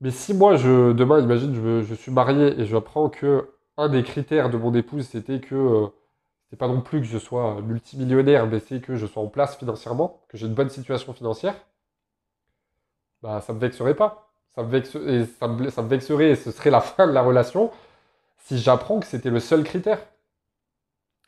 Mais 0.01 0.11
si 0.11 0.33
moi, 0.33 0.57
je, 0.57 0.91
demain, 0.91 1.19
imagine, 1.21 1.55
je, 1.83 1.95
suis 1.95 2.11
marié 2.11 2.59
et 2.59 2.65
j'apprends 2.65 3.09
que 3.09 3.49
un 3.77 3.89
des 3.89 4.03
critères 4.03 4.49
de 4.49 4.57
mon 4.57 4.73
épouse, 4.73 5.07
c'était 5.07 5.39
que 5.39 5.55
euh, 5.55 5.87
c'est 6.49 6.57
pas 6.57 6.67
non 6.67 6.81
plus 6.81 6.99
que 6.99 7.07
je 7.07 7.17
sois 7.17 7.61
multimillionnaire, 7.61 8.47
mais 8.47 8.59
c'est 8.59 8.81
que 8.81 8.95
je 8.95 9.05
sois 9.05 9.23
en 9.23 9.27
place 9.27 9.57
financièrement, 9.57 10.21
que 10.29 10.37
j'ai 10.37 10.47
une 10.47 10.53
bonne 10.53 10.69
situation 10.69 11.13
financière, 11.13 11.55
bah 13.21 13.41
ça 13.41 13.53
me 13.53 13.59
vexerait 13.59 13.95
pas. 13.95 14.29
Ça 14.55 14.63
me, 14.63 15.25
ça 15.25 15.47
me, 15.47 15.87
vexerait 15.87 16.31
et 16.31 16.35
ce 16.35 16.51
serait 16.51 16.71
la 16.71 16.81
fin 16.81 17.07
de 17.07 17.13
la 17.13 17.21
relation 17.21 17.71
si 18.39 18.57
j'apprends 18.57 18.99
que 18.99 19.05
c'était 19.05 19.29
le 19.29 19.39
seul 19.39 19.63
critère. 19.63 19.99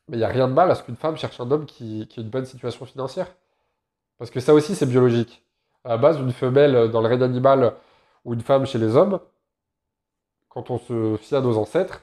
Mais 0.10 0.18
il 0.18 0.20
n'y 0.20 0.26
a 0.26 0.30
rien 0.30 0.48
de 0.48 0.54
mal 0.54 0.70
à 0.72 0.76
ce 0.76 0.84
qu'une 0.84 0.96
femme 0.96 1.18
cherche 1.18 1.40
un 1.40 1.50
homme 1.52 1.66
qui, 1.66 2.08
qui 2.10 2.20
a 2.20 2.24
une 2.24 2.30
bonne 2.30 2.46
situation 2.46 2.86
financière. 2.86 3.28
Parce 4.18 4.32
que 4.32 4.40
ça 4.40 4.54
aussi, 4.54 4.76
c'est 4.76 4.88
biologique. 4.88 5.44
À 5.84 5.90
la 5.90 5.98
base, 5.98 6.20
une 6.20 6.34
femelle 6.34 6.90
dans 6.92 7.02
le 7.02 7.08
règne 7.08 7.24
animal 7.24 7.76
ou 8.26 8.34
une 8.34 8.42
femme 8.42 8.66
chez 8.66 8.80
les 8.80 8.98
hommes, 8.98 9.20
quand 10.50 10.72
on 10.72 10.80
se 10.80 11.16
fie 11.18 11.36
à 11.36 11.42
nos 11.42 11.58
ancêtres, 11.58 12.02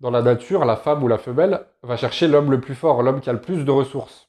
dans 0.00 0.10
la 0.10 0.20
nature, 0.20 0.64
la 0.64 0.76
femme 0.76 1.02
ou 1.02 1.08
la 1.08 1.18
femelle 1.18 1.64
va 1.82 1.96
chercher 1.96 2.28
l'homme 2.28 2.50
le 2.50 2.60
plus 2.60 2.74
fort, 2.74 3.02
l'homme 3.02 3.20
qui 3.20 3.30
a 3.30 3.32
le 3.32 3.40
plus 3.40 3.64
de 3.64 3.70
ressources, 3.70 4.28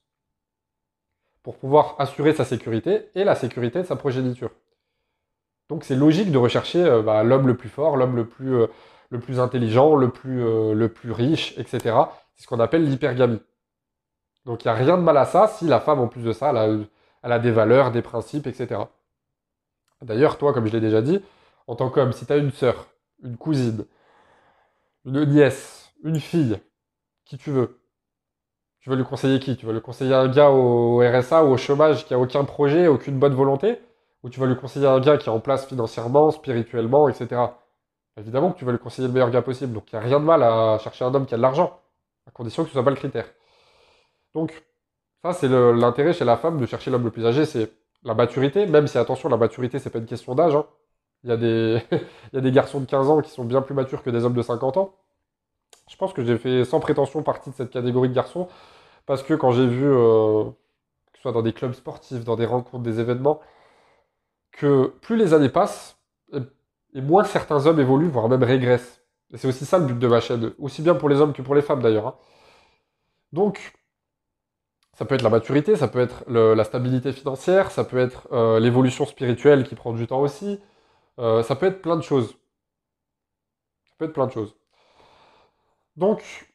pour 1.44 1.58
pouvoir 1.58 1.96
assurer 2.00 2.34
sa 2.34 2.46
sécurité 2.46 3.10
et 3.16 3.24
la 3.24 3.36
sécurité 3.36 3.82
de 3.82 3.88
sa 3.88 3.96
progéniture. 3.96 4.52
Donc 5.68 5.84
c'est 5.84 5.96
logique 5.96 6.32
de 6.32 6.38
rechercher 6.38 6.84
euh, 6.84 7.02
bah, 7.02 7.24
l'homme 7.24 7.48
le 7.48 7.56
plus 7.56 7.70
fort, 7.70 7.98
l'homme 7.98 8.16
le 8.16 8.26
plus, 8.26 8.56
euh, 8.56 8.68
le 9.10 9.20
plus 9.20 9.40
intelligent, 9.40 9.96
le 9.96 10.10
plus, 10.10 10.44
euh, 10.44 10.90
riche, 11.06 11.58
etc. 11.58 11.96
C'est 12.36 12.44
ce 12.44 12.48
qu'on 12.48 12.60
appelle 12.60 12.84
l'hypergamie. 12.84 13.42
Donc 14.46 14.64
il 14.64 14.68
n'y 14.68 14.72
a 14.72 14.76
rien 14.76 14.98
de 14.98 15.04
mal 15.04 15.18
à 15.18 15.26
ça 15.26 15.48
si 15.48 15.66
la 15.66 15.80
femme, 15.80 16.00
en 16.00 16.08
plus 16.08 16.24
de 16.24 16.32
ça, 16.32 16.52
elle 17.24 17.32
a, 17.32 17.40
des 17.40 17.52
valeurs, 17.52 17.92
des 17.92 18.02
principes, 18.02 18.48
etc. 18.48 18.82
D'ailleurs, 20.02 20.38
toi, 20.38 20.54
comme 20.54 20.66
je 20.68 20.72
l'ai 20.72 20.80
déjà 20.80 21.02
dit, 21.02 21.22
en 21.68 21.76
tant 21.76 21.90
qu'homme, 21.90 22.14
si 22.14 22.26
tu 22.26 22.34
as 22.34 22.38
une 22.38 22.52
sœur, 22.52 22.88
une 23.24 23.38
cousine, 23.38 23.86
une 25.06 25.26
nièce, 25.26 25.92
une 26.04 26.20
fille, 26.20 26.60
qui 27.26 27.38
tu 27.38 27.52
veux. 27.52 27.80
Tu 28.80 28.90
veux 28.90 28.96
lui 28.96 29.04
conseiller 29.04 29.40
qui? 29.40 29.58
Tu 29.58 29.66
veux 29.66 29.74
lui 29.74 29.82
conseiller 29.82 30.14
un 30.14 30.28
gars 30.30 30.50
au 30.50 31.00
RSA 31.00 31.44
ou 31.44 31.50
au 31.50 31.58
chômage 31.58 32.06
qui 32.06 32.14
a 32.14 32.20
aucun 32.20 32.46
projet, 32.46 32.88
aucune 32.88 33.20
bonne 33.20 33.34
volonté? 33.34 33.80
Ou 34.24 34.30
tu 34.30 34.40
vas 34.40 34.48
lui 34.48 34.56
conseiller 34.56 34.88
un 34.88 35.00
gars 35.00 35.18
qui 35.18 35.30
est 35.30 35.32
en 35.32 35.40
place 35.40 35.68
financièrement, 35.68 36.32
spirituellement, 36.32 37.08
etc. 37.10 37.42
Évidemment 38.20 38.52
que 38.52 38.60
tu 38.60 38.66
vas 38.66 38.72
lui 38.72 38.80
conseiller 38.80 39.08
le 39.08 39.14
meilleur 39.14 39.32
gars 39.32 39.42
possible. 39.42 39.74
Donc 39.74 39.92
il 39.92 39.96
n'y 39.96 40.02
a 40.02 40.06
rien 40.06 40.20
de 40.20 40.26
mal 40.26 40.44
à 40.44 40.78
chercher 40.80 41.06
un 41.06 41.14
homme 41.14 41.26
qui 41.26 41.34
a 41.34 41.38
de 41.38 41.42
l'argent, 41.42 41.80
à 42.28 42.32
condition 42.32 42.64
que 42.64 42.70
ce 42.70 42.74
soit 42.74 42.84
pas 42.84 42.90
le 42.90 42.96
critère. 42.98 43.26
Donc, 44.34 44.64
ça, 45.24 45.34
c'est 45.34 45.48
l'intérêt 45.48 46.14
chez 46.14 46.26
la 46.26 46.38
femme 46.38 46.60
de 46.60 46.66
chercher 46.66 46.92
l'homme 46.92 47.04
le 47.04 47.12
plus 47.12 47.26
âgé, 47.26 47.46
c'est 47.46 47.72
la 48.04 48.14
maturité, 48.14 48.66
même 48.66 48.88
si 48.88 48.98
attention, 48.98 49.30
la 49.30 49.38
maturité, 49.38 49.80
c'est 49.80 49.90
pas 49.90 50.00
une 50.00 50.06
question 50.06 50.36
d'âge. 50.36 50.56
Hein. 50.56 50.66
Il 51.24 51.30
y, 51.30 51.34
a 51.34 51.38
des, 51.38 51.82
garçons 52.52 52.80
de 52.80 52.86
15 52.86 53.10
ans 53.10 53.22
qui 53.22 53.30
sont 53.30 53.44
bien 53.44 53.62
plus 53.62 53.74
matures 53.74 54.04
que 54.04 54.10
des 54.10 54.24
hommes 54.24 54.34
de 54.34 54.42
50 54.42 54.78
ans. 54.78 54.96
Je 55.90 55.98
pense 55.98 56.14
que 56.14 56.24
j'ai 56.24 56.38
fait 56.38 56.64
sans 56.64 56.80
prétention 56.80 57.24
partie 57.24 57.50
de 57.50 57.56
cette 57.56 57.72
catégorie 57.72 58.10
de 58.10 58.14
garçons, 58.14 58.48
parce 59.06 59.24
que 59.24 59.34
quand 59.34 59.52
j'ai 59.52 59.68
vu, 59.68 59.86
euh, 59.86 60.46
que 61.12 61.18
ce 61.18 61.22
soit 61.24 61.32
dans 61.34 61.42
des 61.42 61.54
clubs 61.54 61.74
sportifs, 61.74 62.24
dans 62.24 62.36
des 62.36 62.46
rencontres, 62.46 62.84
des 62.84 63.00
événements, 63.00 63.42
que 64.52 64.88
plus 65.02 65.18
les 65.18 65.34
années 65.34 65.50
passent, 65.50 65.98
moins 66.96 67.24
certains 67.24 67.66
hommes 67.66 67.80
évoluent, 67.80 68.10
voire 68.10 68.30
même 68.30 68.44
régressent. 68.44 69.02
Et 69.32 69.38
c'est 69.38 69.48
aussi 69.48 69.66
ça 69.66 69.78
le 69.78 69.86
but 69.86 70.00
de 70.00 70.08
ma 70.08 70.20
chaîne, 70.22 70.54
aussi 70.60 70.82
bien 70.82 70.96
pour 70.96 71.10
les 71.10 71.22
hommes 71.22 71.34
que 71.34 71.42
pour 71.42 71.56
les 71.56 71.62
femmes 71.62 71.82
d'ailleurs. 71.82 72.08
Hein. 72.08 72.16
Donc, 73.32 73.74
ça 75.00 75.06
peut 75.06 75.16
être 75.16 75.22
la 75.22 75.30
maturité, 75.30 75.76
ça 75.76 75.88
peut 75.88 76.00
être 76.00 76.26
la 76.28 76.64
stabilité 76.64 77.14
financière, 77.14 77.72
ça 77.72 77.84
peut 77.84 78.00
être 78.00 78.28
euh, 78.34 78.60
l'évolution 78.60 79.06
spirituelle 79.06 79.64
qui 79.64 79.76
prend 79.76 79.94
du 79.94 80.08
temps 80.08 80.20
aussi, 80.20 80.60
euh, 81.20 81.44
ça 81.44 81.56
peut 81.56 81.68
être 81.68 81.82
plein 81.82 81.96
de 81.96 82.02
choses. 82.02 82.36
Ça 83.86 83.96
peut 83.98 84.06
être 84.06 84.14
plein 84.14 84.28
de 84.28 84.32
choses. 84.32 84.56
Donc, 85.96 86.50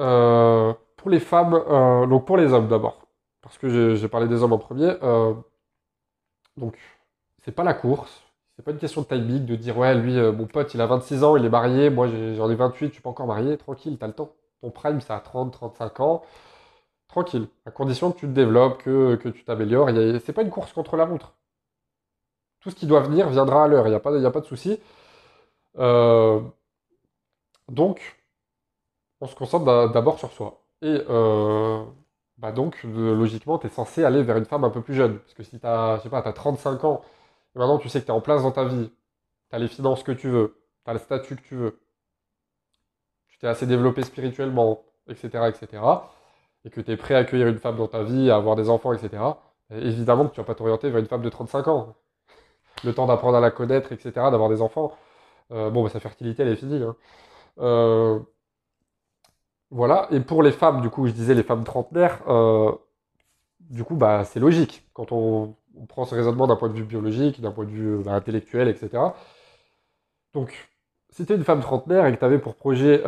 euh, 0.00 0.72
pour 0.96 1.10
les 1.10 1.20
femmes, 1.20 2.08
donc 2.08 2.26
pour 2.26 2.36
les 2.36 2.52
hommes 2.52 2.68
d'abord, 2.68 3.06
parce 3.42 3.58
que 3.58 3.94
j'ai 3.94 4.08
parlé 4.08 4.28
des 4.28 4.42
hommes 4.42 4.52
en 4.52 4.58
premier. 4.58 4.94
donc, 6.56 6.78
c'est 7.44 7.52
pas 7.52 7.64
la 7.64 7.74
course, 7.74 8.25
c'est 8.56 8.64
pas 8.64 8.70
une 8.72 8.78
question 8.78 9.02
de 9.02 9.06
timing, 9.06 9.44
de 9.46 9.56
dire 9.56 9.76
ouais, 9.78 9.94
lui, 9.94 10.14
mon 10.32 10.46
pote, 10.46 10.72
il 10.74 10.80
a 10.80 10.86
26 10.86 11.24
ans, 11.24 11.36
il 11.36 11.44
est 11.44 11.50
marié, 11.50 11.90
moi 11.90 12.08
j'en 12.08 12.50
ai 12.50 12.54
28, 12.54 12.88
je 12.88 12.92
suis 12.94 13.02
pas 13.02 13.10
encore 13.10 13.26
marié, 13.26 13.56
tranquille, 13.58 13.98
t'as 13.98 14.06
le 14.06 14.14
temps. 14.14 14.30
Ton 14.62 14.70
prime, 14.70 15.00
c'est 15.00 15.12
à 15.12 15.20
30, 15.20 15.52
35 15.52 16.00
ans, 16.00 16.22
tranquille, 17.08 17.48
à 17.66 17.70
condition 17.70 18.12
que 18.12 18.18
tu 18.18 18.26
te 18.26 18.32
développes, 18.32 18.82
que, 18.82 19.16
que 19.16 19.28
tu 19.28 19.44
t'améliores. 19.44 19.90
C'est 20.24 20.32
pas 20.32 20.42
une 20.42 20.50
course 20.50 20.72
contre 20.72 20.96
la 20.96 21.06
montre. 21.06 21.34
Tout 22.60 22.70
ce 22.70 22.76
qui 22.76 22.86
doit 22.86 23.00
venir 23.00 23.28
viendra 23.30 23.64
à 23.64 23.68
l'heure, 23.68 23.86
il 23.86 23.90
n'y 23.90 23.96
a, 23.96 24.00
pas, 24.00 24.14
a 24.14 24.30
pas 24.30 24.40
de 24.40 24.46
souci. 24.46 24.78
Euh, 25.78 26.40
donc, 27.68 28.16
on 29.20 29.26
se 29.26 29.34
concentre 29.34 29.92
d'abord 29.92 30.18
sur 30.18 30.32
soi. 30.32 30.62
Et 30.82 31.02
euh, 31.08 31.84
bah 32.38 32.52
donc, 32.52 32.82
logiquement, 32.84 33.58
tu 33.58 33.66
es 33.66 33.70
censé 33.70 34.04
aller 34.04 34.22
vers 34.22 34.36
une 34.36 34.44
femme 34.44 34.64
un 34.64 34.70
peu 34.70 34.82
plus 34.82 34.94
jeune. 34.94 35.18
Parce 35.18 35.34
que 35.34 35.42
si 35.42 35.58
tu 35.58 35.66
as, 35.66 36.00
pas, 36.10 36.18
as 36.20 36.32
35 36.32 36.84
ans, 36.84 37.02
maintenant 37.58 37.78
tu 37.78 37.88
sais 37.88 38.00
que 38.00 38.06
tu 38.06 38.10
es 38.10 38.14
en 38.14 38.20
place 38.20 38.42
dans 38.42 38.52
ta 38.52 38.64
vie, 38.64 38.90
tu 39.50 39.56
as 39.56 39.58
les 39.58 39.68
finances 39.68 40.02
que 40.02 40.12
tu 40.12 40.28
veux, 40.28 40.60
tu 40.84 40.90
as 40.90 40.94
le 40.94 40.98
statut 40.98 41.36
que 41.36 41.42
tu 41.42 41.56
veux, 41.56 41.80
tu 43.28 43.38
t'es 43.38 43.46
assez 43.46 43.66
développé 43.66 44.02
spirituellement, 44.02 44.84
etc., 45.08 45.28
etc., 45.48 45.82
et 46.64 46.70
que 46.70 46.80
tu 46.80 46.90
es 46.90 46.96
prêt 46.96 47.14
à 47.14 47.18
accueillir 47.18 47.48
une 47.48 47.58
femme 47.58 47.76
dans 47.76 47.88
ta 47.88 48.02
vie, 48.02 48.30
à 48.30 48.36
avoir 48.36 48.56
des 48.56 48.70
enfants, 48.70 48.92
etc., 48.92 49.22
évidemment 49.70 50.26
que 50.26 50.34
tu 50.34 50.40
vas 50.40 50.46
pas 50.46 50.54
t'orienter 50.54 50.90
vers 50.90 51.00
une 51.00 51.06
femme 51.06 51.22
de 51.22 51.28
35 51.28 51.68
ans 51.68 51.96
le 52.84 52.94
temps 52.94 53.06
d'apprendre 53.06 53.36
à 53.36 53.40
la 53.40 53.50
connaître, 53.50 53.92
etc., 53.92 54.12
d'avoir 54.14 54.48
des 54.48 54.62
enfants. 54.62 54.92
Euh, 55.52 55.70
bon, 55.70 55.82
bah, 55.84 55.90
sa 55.90 56.00
fertilité, 56.00 56.42
elle 56.42 56.48
est 56.50 56.56
finie. 56.56 56.82
Hein. 56.82 56.96
Euh, 57.58 58.18
voilà. 59.70 60.08
Et 60.10 60.20
pour 60.20 60.42
les 60.42 60.52
femmes, 60.52 60.80
du 60.80 60.90
coup, 60.90 61.06
je 61.06 61.12
disais 61.12 61.34
les 61.34 61.42
femmes 61.42 61.64
trentenaires, 61.64 62.20
euh, 62.28 62.72
du 63.60 63.84
coup, 63.84 63.96
bah, 63.96 64.24
c'est 64.24 64.40
logique. 64.40 64.84
Quand 64.92 65.12
on, 65.12 65.54
prend 65.88 66.04
ce 66.04 66.14
raisonnement 66.14 66.46
d'un 66.46 66.56
point 66.56 66.68
de 66.68 66.74
vue 66.74 66.84
biologique, 66.84 67.40
d'un 67.40 67.52
point 67.52 67.64
de 67.64 67.70
vue 67.70 67.98
bah, 68.02 68.12
intellectuel, 68.12 68.68
etc. 68.68 68.90
Donc, 70.34 70.68
si 71.10 71.26
tu 71.26 71.32
es 71.32 71.36
une 71.36 71.44
femme 71.44 71.60
trentenaire 71.60 72.06
et 72.06 72.12
que 72.14 72.18
tu 72.18 72.24
avais 72.24 72.38
pour 72.38 72.56
projet 72.56 72.98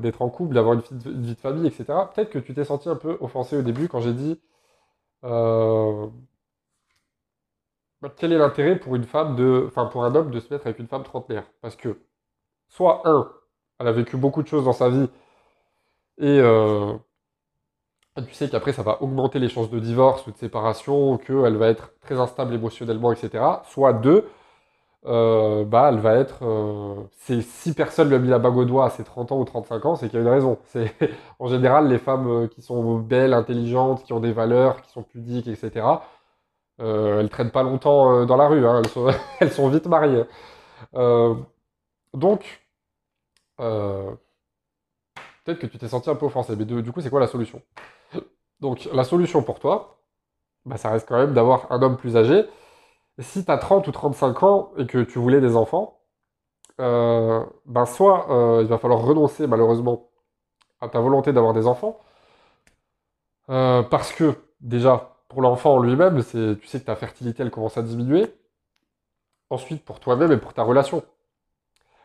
d'être 0.00 0.22
en 0.22 0.30
couple, 0.30 0.54
d'avoir 0.54 0.74
une, 0.74 0.82
vie 1.22 1.34
de 1.34 1.40
famille, 1.40 1.66
etc., 1.66 1.84
peut-être 2.14 2.30
que 2.30 2.38
tu 2.38 2.54
t'es 2.54 2.64
senti 2.64 2.88
un 2.88 2.96
peu 2.96 3.16
offensé 3.20 3.56
au 3.56 3.62
début 3.62 3.88
quand 3.88 4.00
j'ai 4.00 4.12
dit 4.12 4.40
bah, 8.02 8.12
quel 8.16 8.32
est 8.32 8.38
l'intérêt 8.38 8.78
pour 8.78 8.96
une 8.96 9.04
femme 9.04 9.36
de, 9.36 9.64
enfin 9.68 9.86
pour 9.86 10.04
un 10.04 10.14
homme 10.14 10.30
de 10.30 10.40
se 10.40 10.52
mettre 10.52 10.66
avec 10.66 10.78
une 10.80 10.88
femme 10.88 11.04
trentenaire? 11.04 11.44
Parce 11.60 11.76
que 11.76 12.00
soit 12.68 13.02
un, 13.08 13.32
elle 13.78 13.88
a 13.88 13.92
vécu 13.92 14.16
beaucoup 14.16 14.42
de 14.42 14.48
choses 14.48 14.64
dans 14.64 14.72
sa 14.72 14.90
vie 14.90 15.08
et 16.18 16.38
euh, 16.40 16.94
tu 18.16 18.34
sais 18.34 18.48
qu'après 18.48 18.72
ça 18.72 18.82
va 18.82 19.02
augmenter 19.02 19.38
les 19.38 19.48
chances 19.48 19.70
de 19.70 19.78
divorce 19.78 20.26
ou 20.26 20.32
de 20.32 20.36
séparation, 20.36 21.18
qu'elle 21.18 21.56
va 21.56 21.68
être 21.68 21.92
très 22.00 22.18
instable 22.18 22.54
émotionnellement, 22.54 23.12
etc. 23.12 23.44
Soit 23.70 23.92
deux, 23.94 24.28
euh, 25.06 25.64
bah 25.64 25.90
elle 25.92 26.00
va 26.00 26.14
être, 26.16 26.44
euh, 26.44 26.96
si 27.18 27.74
personne 27.74 28.08
lui 28.08 28.16
a 28.16 28.18
mis 28.18 28.28
la 28.28 28.38
bague 28.38 28.56
au 28.56 28.64
doigt 28.64 28.86
à 28.86 28.90
ses 28.90 29.04
30 29.04 29.32
ans 29.32 29.40
ou 29.40 29.44
35 29.44 29.86
ans, 29.86 29.96
c'est 29.96 30.08
qu'il 30.08 30.18
y 30.18 30.22
a 30.22 30.24
une 30.24 30.32
raison. 30.32 30.58
C'est 30.66 30.92
en 31.38 31.48
général 31.48 31.88
les 31.88 31.98
femmes 31.98 32.48
qui 32.50 32.62
sont 32.62 32.98
belles, 32.98 33.34
intelligentes, 33.34 34.04
qui 34.04 34.12
ont 34.12 34.20
des 34.20 34.32
valeurs, 34.32 34.82
qui 34.82 34.90
sont 34.92 35.02
pudiques, 35.02 35.48
etc 35.48 35.98
euh, 36.80 37.20
elles 37.20 37.30
traînent 37.30 37.50
pas 37.50 37.62
longtemps 37.62 38.22
euh, 38.22 38.26
dans 38.26 38.36
la 38.36 38.48
rue, 38.48 38.66
hein. 38.66 38.82
elles, 39.40 39.52
sont, 39.52 39.68
vite 39.68 39.86
mariées. 39.86 40.24
Euh, 40.94 41.34
donc, 42.14 42.62
peut-être 43.56 44.18
que 45.58 45.66
tu 45.66 45.78
t'es 45.78 45.88
senti 45.88 46.10
un 46.10 46.14
peu 46.14 46.26
offensé, 46.26 46.56
mais 46.56 46.64
du 46.64 46.92
coup, 46.92 47.00
c'est 47.00 47.10
quoi 47.10 47.20
la 47.20 47.26
solution? 47.26 47.62
Donc, 48.62 48.88
la 48.92 49.04
solution 49.04 49.42
pour 49.42 49.58
toi, 49.58 49.98
bah, 50.66 50.76
ça 50.78 50.90
reste 50.90 51.08
quand 51.08 51.18
même 51.18 51.34
d'avoir 51.34 51.70
un 51.72 51.82
homme 51.82 51.96
plus 51.96 52.16
âgé. 52.16 52.44
si 53.18 53.44
tu 53.44 53.50
as 53.50 53.58
30 53.58 53.88
ou 53.88 53.92
35 53.92 54.42
ans 54.44 54.72
et 54.78 54.86
que 54.86 54.98
tu 55.02 55.18
voulais 55.18 55.40
des 55.40 55.56
enfants, 55.56 56.00
euh, 56.80 57.44
ben 57.66 57.86
soit 57.86 58.30
euh, 58.30 58.62
il 58.62 58.68
va 58.68 58.78
falloir 58.78 59.00
renoncer 59.02 59.46
malheureusement 59.46 60.08
à 60.80 60.88
ta 60.88 61.00
volonté 61.00 61.32
d'avoir 61.32 61.52
des 61.54 61.66
enfants, 61.66 61.98
euh, 63.50 63.82
parce 63.82 64.12
que 64.12 64.34
déjà 64.60 65.16
pour 65.28 65.42
l'enfant 65.42 65.74
en 65.74 65.78
lui-même, 65.80 66.22
tu 66.24 66.66
sais 66.66 66.80
que 66.80 66.86
ta 66.86 66.96
fertilité 66.96 67.42
elle 67.42 67.50
commence 67.50 67.76
à 67.78 67.82
diminuer. 67.82 68.32
Ensuite 69.50 69.84
pour 69.84 70.00
toi-même 70.00 70.32
et 70.32 70.38
pour 70.38 70.54
ta 70.54 70.62
relation. 70.62 71.02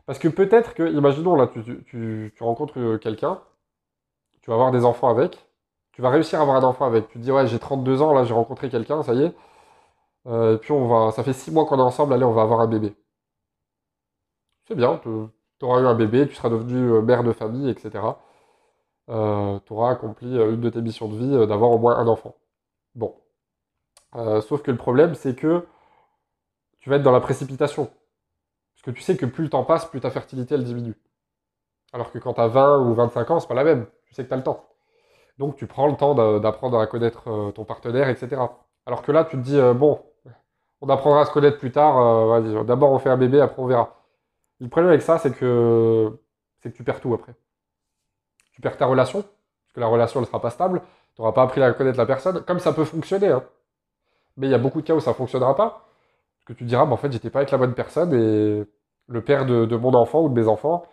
Parce 0.06 0.20
que 0.20 0.28
peut-être 0.28 0.74
que, 0.74 0.84
imaginons 0.84 1.36
là, 1.36 1.48
tu 1.48 2.34
rencontres 2.39 2.98
quelqu'un, 2.98 3.41
tu 4.41 4.50
vas 4.50 4.56
avoir 4.56 4.72
des 4.72 4.86
enfants 4.86 5.10
avec, 5.10 5.47
tu 5.98 6.04
vas 6.04 6.12
réussir 6.12 6.38
à 6.40 6.44
avoir 6.44 6.58
un 6.58 6.64
enfant 6.64 6.86
avec. 6.86 7.08
Tu 7.10 7.18
te 7.18 7.24
dis 7.24 7.32
ouais 7.32 7.48
j'ai 7.48 7.58
32 7.58 8.04
ans, 8.04 8.14
là 8.14 8.24
j'ai 8.24 8.34
rencontré 8.36 8.70
quelqu'un, 8.70 9.02
ça 9.02 9.16
y 9.16 9.24
est. 9.24 9.36
Euh, 10.28 10.56
et 10.56 10.58
puis 10.60 10.72
on 10.74 10.88
va, 10.88 11.12
ça 11.12 11.24
fait 11.24 11.34
6 11.34 11.52
mois 11.52 11.66
qu'on 11.66 11.80
est 11.80 11.82
ensemble, 11.82 12.14
allez 12.14 12.24
on 12.26 12.34
va 12.34 12.44
avoir 12.44 12.62
un 12.62 12.68
bébé. 12.68 12.96
C'est 14.68 14.76
bien, 14.76 15.00
tu 15.00 15.10
auras 15.62 15.82
eu 15.82 15.86
un 15.88 15.96
bébé, 15.96 16.28
tu 16.28 16.36
seras 16.36 16.50
devenu 16.50 16.92
euh, 16.92 17.02
mère 17.02 17.24
de 17.24 17.32
famille, 17.32 17.68
etc. 17.70 18.00
tu 19.08 19.14
auras 19.74 19.92
accompli 19.92 20.38
euh, 20.38 20.54
une 20.54 20.62
de 20.62 20.70
tes 20.70 20.82
missions 20.82 21.08
de 21.10 21.18
vie, 21.18 21.34
euh, 21.34 21.48
d'avoir 21.48 21.72
au 21.72 21.80
moins 21.80 21.98
un 21.98 22.08
enfant. 22.08 22.36
Bon. 22.94 23.16
Euh, 24.16 24.42
sauf 24.42 24.62
que 24.62 24.72
le 24.72 24.78
problème, 24.78 25.16
c'est 25.16 25.36
que 25.36 25.66
tu 26.80 26.90
vas 26.92 26.98
être 26.98 27.04
dans 27.04 27.12
la 27.12 27.22
précipitation. 27.22 27.86
Parce 28.76 28.84
que 28.84 28.92
tu 28.92 29.02
sais 29.02 29.18
que 29.18 29.26
plus 29.26 29.46
le 29.46 29.50
temps 29.50 29.64
passe, 29.66 29.86
plus 29.86 30.02
ta 30.02 30.12
fertilité, 30.12 30.56
elle 30.56 30.64
diminue. 30.64 30.96
Alors 31.94 32.12
que 32.12 32.20
quand 32.20 32.36
tu 32.36 32.42
as 32.42 32.48
20 32.48 32.80
ou 32.88 32.94
25 32.94 33.32
ans, 33.32 33.40
c'est 33.40 33.48
pas 33.48 33.56
la 33.56 33.64
même. 33.64 33.88
Tu 34.06 34.14
sais 34.14 34.24
que 34.24 34.28
tu 34.28 34.34
as 34.34 34.38
le 34.38 34.44
temps. 34.44 34.70
Donc 35.38 35.56
tu 35.58 35.67
prends 35.67 35.88
le 35.88 35.95
temps 35.95 36.15
d'a- 36.15 36.39
d'apprendre 36.39 36.80
à 36.80 36.88
connaître 36.88 37.30
euh, 37.30 37.52
ton 37.52 37.65
partenaire, 37.65 38.10
etc. 38.10 38.60
Alors 38.86 39.02
que 39.04 39.12
là, 39.12 39.26
tu 39.26 39.38
te 39.38 39.41
dis, 39.43 39.58
euh, 39.58 39.73
bon, 39.73 40.02
on 40.82 40.89
apprendra 40.89 41.21
à 41.21 41.26
se 41.26 41.32
connaître 41.32 41.60
plus 41.60 41.71
tard, 41.71 41.97
euh, 42.00 42.63
d'abord 42.63 42.91
on 42.91 43.00
fait 43.00 43.10
un 43.10 43.17
bébé, 43.17 43.41
après 43.41 43.62
on 43.62 43.67
verra. 43.67 43.95
Le 44.62 44.69
problème 44.69 44.89
avec 44.91 45.02
ça, 45.04 45.19
c'est 45.19 45.34
que 45.34 46.12
que 46.62 46.69
tu 46.69 46.84
perds 46.84 47.02
tout 47.02 47.13
après. 47.15 47.36
Tu 48.54 48.62
perds 48.62 48.78
ta 48.78 48.86
relation, 48.86 49.21
parce 49.21 49.73
que 49.73 49.80
la 49.80 49.88
relation 49.88 50.19
ne 50.21 50.26
sera 50.26 50.41
pas 50.41 50.50
stable, 50.50 50.82
tu 51.15 51.21
n'auras 51.21 51.34
pas 51.34 51.43
appris 51.43 51.62
à 51.62 51.71
connaître 51.73 51.97
la 51.97 52.06
personne, 52.06 52.43
comme 52.43 52.60
ça 52.60 52.73
peut 52.73 52.86
fonctionner. 52.86 53.28
hein. 53.30 53.43
Mais 54.38 54.47
il 54.47 54.52
y 54.52 54.56
a 54.56 54.60
beaucoup 54.60 54.82
de 54.82 54.88
cas 54.88 54.95
où 54.95 55.00
ça 55.00 55.12
ne 55.12 55.15
fonctionnera 55.15 55.56
pas, 55.56 55.69
parce 56.38 56.45
que 56.47 56.54
tu 56.54 56.65
diras, 56.65 56.86
bah, 56.86 56.93
en 56.93 56.97
fait, 56.97 57.12
j'étais 57.12 57.30
pas 57.30 57.39
avec 57.39 57.52
la 57.52 57.58
bonne 57.60 57.73
personne, 57.76 58.13
et 58.13 58.65
le 59.08 59.21
père 59.23 59.45
de, 59.45 59.65
de 59.65 59.76
mon 59.78 59.93
enfant 59.95 60.21
ou 60.23 60.30
de 60.30 60.39
mes 60.39 60.47
enfants, 60.47 60.86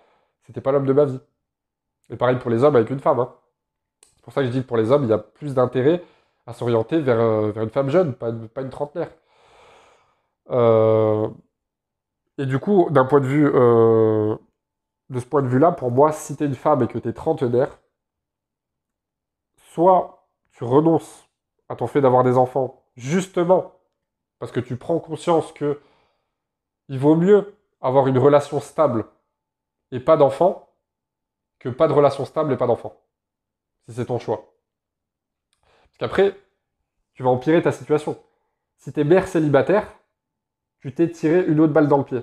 c'était 0.47 0.61
pas 0.61 0.73
l'homme 0.73 0.87
de 0.87 0.93
ma 0.93 1.05
vie. 1.07 1.21
Et 2.11 2.17
pareil 2.17 2.39
pour 2.39 2.51
les 2.51 2.65
hommes 2.65 2.77
avec 2.77 2.91
une 2.91 3.01
femme. 3.01 3.21
hein. 3.21 3.35
C'est 4.25 4.29
pour 4.29 4.33
ça 4.33 4.41
que 4.41 4.47
je 4.47 4.53
dis 4.53 4.63
que 4.63 4.67
pour 4.67 4.79
les 4.79 4.91
hommes, 4.91 5.05
il 5.05 5.11
y 5.11 5.13
a 5.13 5.19
plus 5.19 5.53
d'intérêt 5.53 6.03
à 6.47 6.55
s'orienter 6.55 6.99
vers, 6.99 7.21
euh, 7.21 7.53
vers 7.53 7.63
une 7.63 7.69
femme 7.69 7.91
jeune, 7.91 8.15
pas 8.15 8.31
une, 8.31 8.71
trentenaire. 8.71 9.11
Euh, 10.49 11.29
et 12.39 12.47
du 12.47 12.59
coup, 12.59 12.89
d'un 12.89 13.05
point 13.05 13.21
de 13.21 13.27
vue, 13.27 13.47
euh, 13.47 14.35
de 15.11 15.21
ce 15.21 15.27
point 15.27 15.43
de 15.43 15.49
vue-là, 15.49 15.73
pour 15.73 15.91
moi, 15.91 16.11
si 16.11 16.37
t'es 16.37 16.47
une 16.47 16.55
femme 16.55 16.83
et 16.83 16.87
que 16.87 16.97
t'es 16.97 17.13
trentenaire, 17.13 17.79
soit 19.57 20.27
tu 20.53 20.65
renonces 20.65 21.29
à 21.69 21.77
ton 21.77 21.87
fait 21.87 22.01
d'avoir 22.01 22.25
des 22.25 22.39
enfants, 22.39 22.83
justement, 22.97 23.73
parce 24.39 24.53
que 24.53 24.61
tu 24.61 24.77
prends 24.77 25.01
conscience 25.01 25.53
que 25.53 25.83
il 26.89 26.99
vaut 26.99 27.15
mieux 27.17 27.55
avoir 27.83 28.07
une 28.07 28.17
relation 28.17 28.59
stable 28.59 29.05
et 29.91 30.01
pas 30.01 30.17
d'enfants 30.17 30.71
que 31.59 31.69
pas 31.69 31.89
de 31.89 31.93
relation 31.93 32.25
stable 32.25 32.55
et 32.55 32.57
pas 32.57 32.67
d'enfants. 32.67 32.99
Si 33.87 33.95
c'est 33.95 34.07
ton 34.07 34.19
choix. 34.19 34.55
Parce 35.61 35.99
qu'après, 35.99 36.37
tu 37.15 37.23
vas 37.23 37.31
empirer 37.31 37.63
ta 37.63 37.73
situation. 37.73 38.19
Si 38.79 38.93
t'es 38.93 39.05
mère 39.05 39.29
célibataire, 39.29 39.87
tu 40.81 40.95
t'es 40.95 41.11
tiré 41.11 41.45
une 41.47 41.61
autre 41.61 41.73
balle 41.73 41.89
dans 41.89 41.99
le 41.99 42.05
pied. 42.05 42.23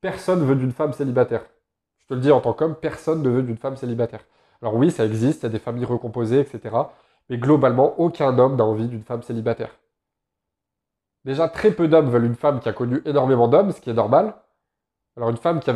Personne 0.00 0.44
veut 0.44 0.56
d'une 0.56 0.72
femme 0.72 0.92
célibataire. 0.92 1.44
Je 1.98 2.06
te 2.08 2.14
le 2.14 2.20
dis 2.20 2.30
en 2.30 2.40
tant 2.40 2.52
qu'homme, 2.52 2.74
personne 2.74 3.22
ne 3.22 3.30
veut 3.30 3.42
d'une 3.42 3.56
femme 3.56 3.76
célibataire. 3.76 4.24
Alors 4.60 4.74
oui, 4.74 4.90
ça 4.90 5.06
existe, 5.06 5.42
il 5.42 5.44
y 5.44 5.46
a 5.46 5.50
des 5.50 5.58
familles 5.58 5.84
recomposées, 5.84 6.40
etc. 6.40 6.76
Mais 7.30 7.38
globalement, 7.38 7.98
aucun 7.98 8.38
homme 8.38 8.56
n'a 8.56 8.64
envie 8.64 8.88
d'une 8.88 9.04
femme 9.04 9.22
célibataire. 9.22 9.70
Déjà, 11.24 11.48
très 11.48 11.70
peu 11.70 11.88
d'hommes 11.88 12.10
veulent 12.10 12.26
une 12.26 12.34
femme 12.34 12.60
qui 12.60 12.68
a 12.68 12.74
connu 12.74 13.00
énormément 13.06 13.48
d'hommes, 13.48 13.72
ce 13.72 13.80
qui 13.80 13.88
est 13.88 13.94
normal. 13.94 14.34
Alors 15.16 15.30
une 15.30 15.38
femme 15.38 15.60
qui 15.60 15.70
a 15.70 15.74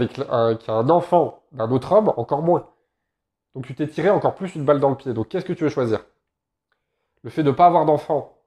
un 0.69 0.91
enfant 0.91 1.43
d'un 1.53 1.71
autre 1.71 1.93
homme, 1.93 2.13
encore 2.17 2.43
moins. 2.43 2.69
Donc 3.55 3.67
tu 3.67 3.75
t'es 3.75 3.89
tiré 3.89 4.11
encore 4.11 4.35
plus 4.35 4.55
une 4.55 4.65
balle 4.65 4.81
dans 4.81 4.91
le 4.91 4.97
pied. 4.97 5.13
Donc 5.13 5.29
qu'est-ce 5.29 5.45
que 5.45 5.53
tu 5.53 5.65
veux 5.65 5.71
choisir? 5.71 6.05
Le 7.23 7.31
fait 7.31 7.43
de 7.43 7.51
ne 7.51 7.55
pas 7.55 7.67
avoir 7.67 7.85
d'enfant 7.85 8.39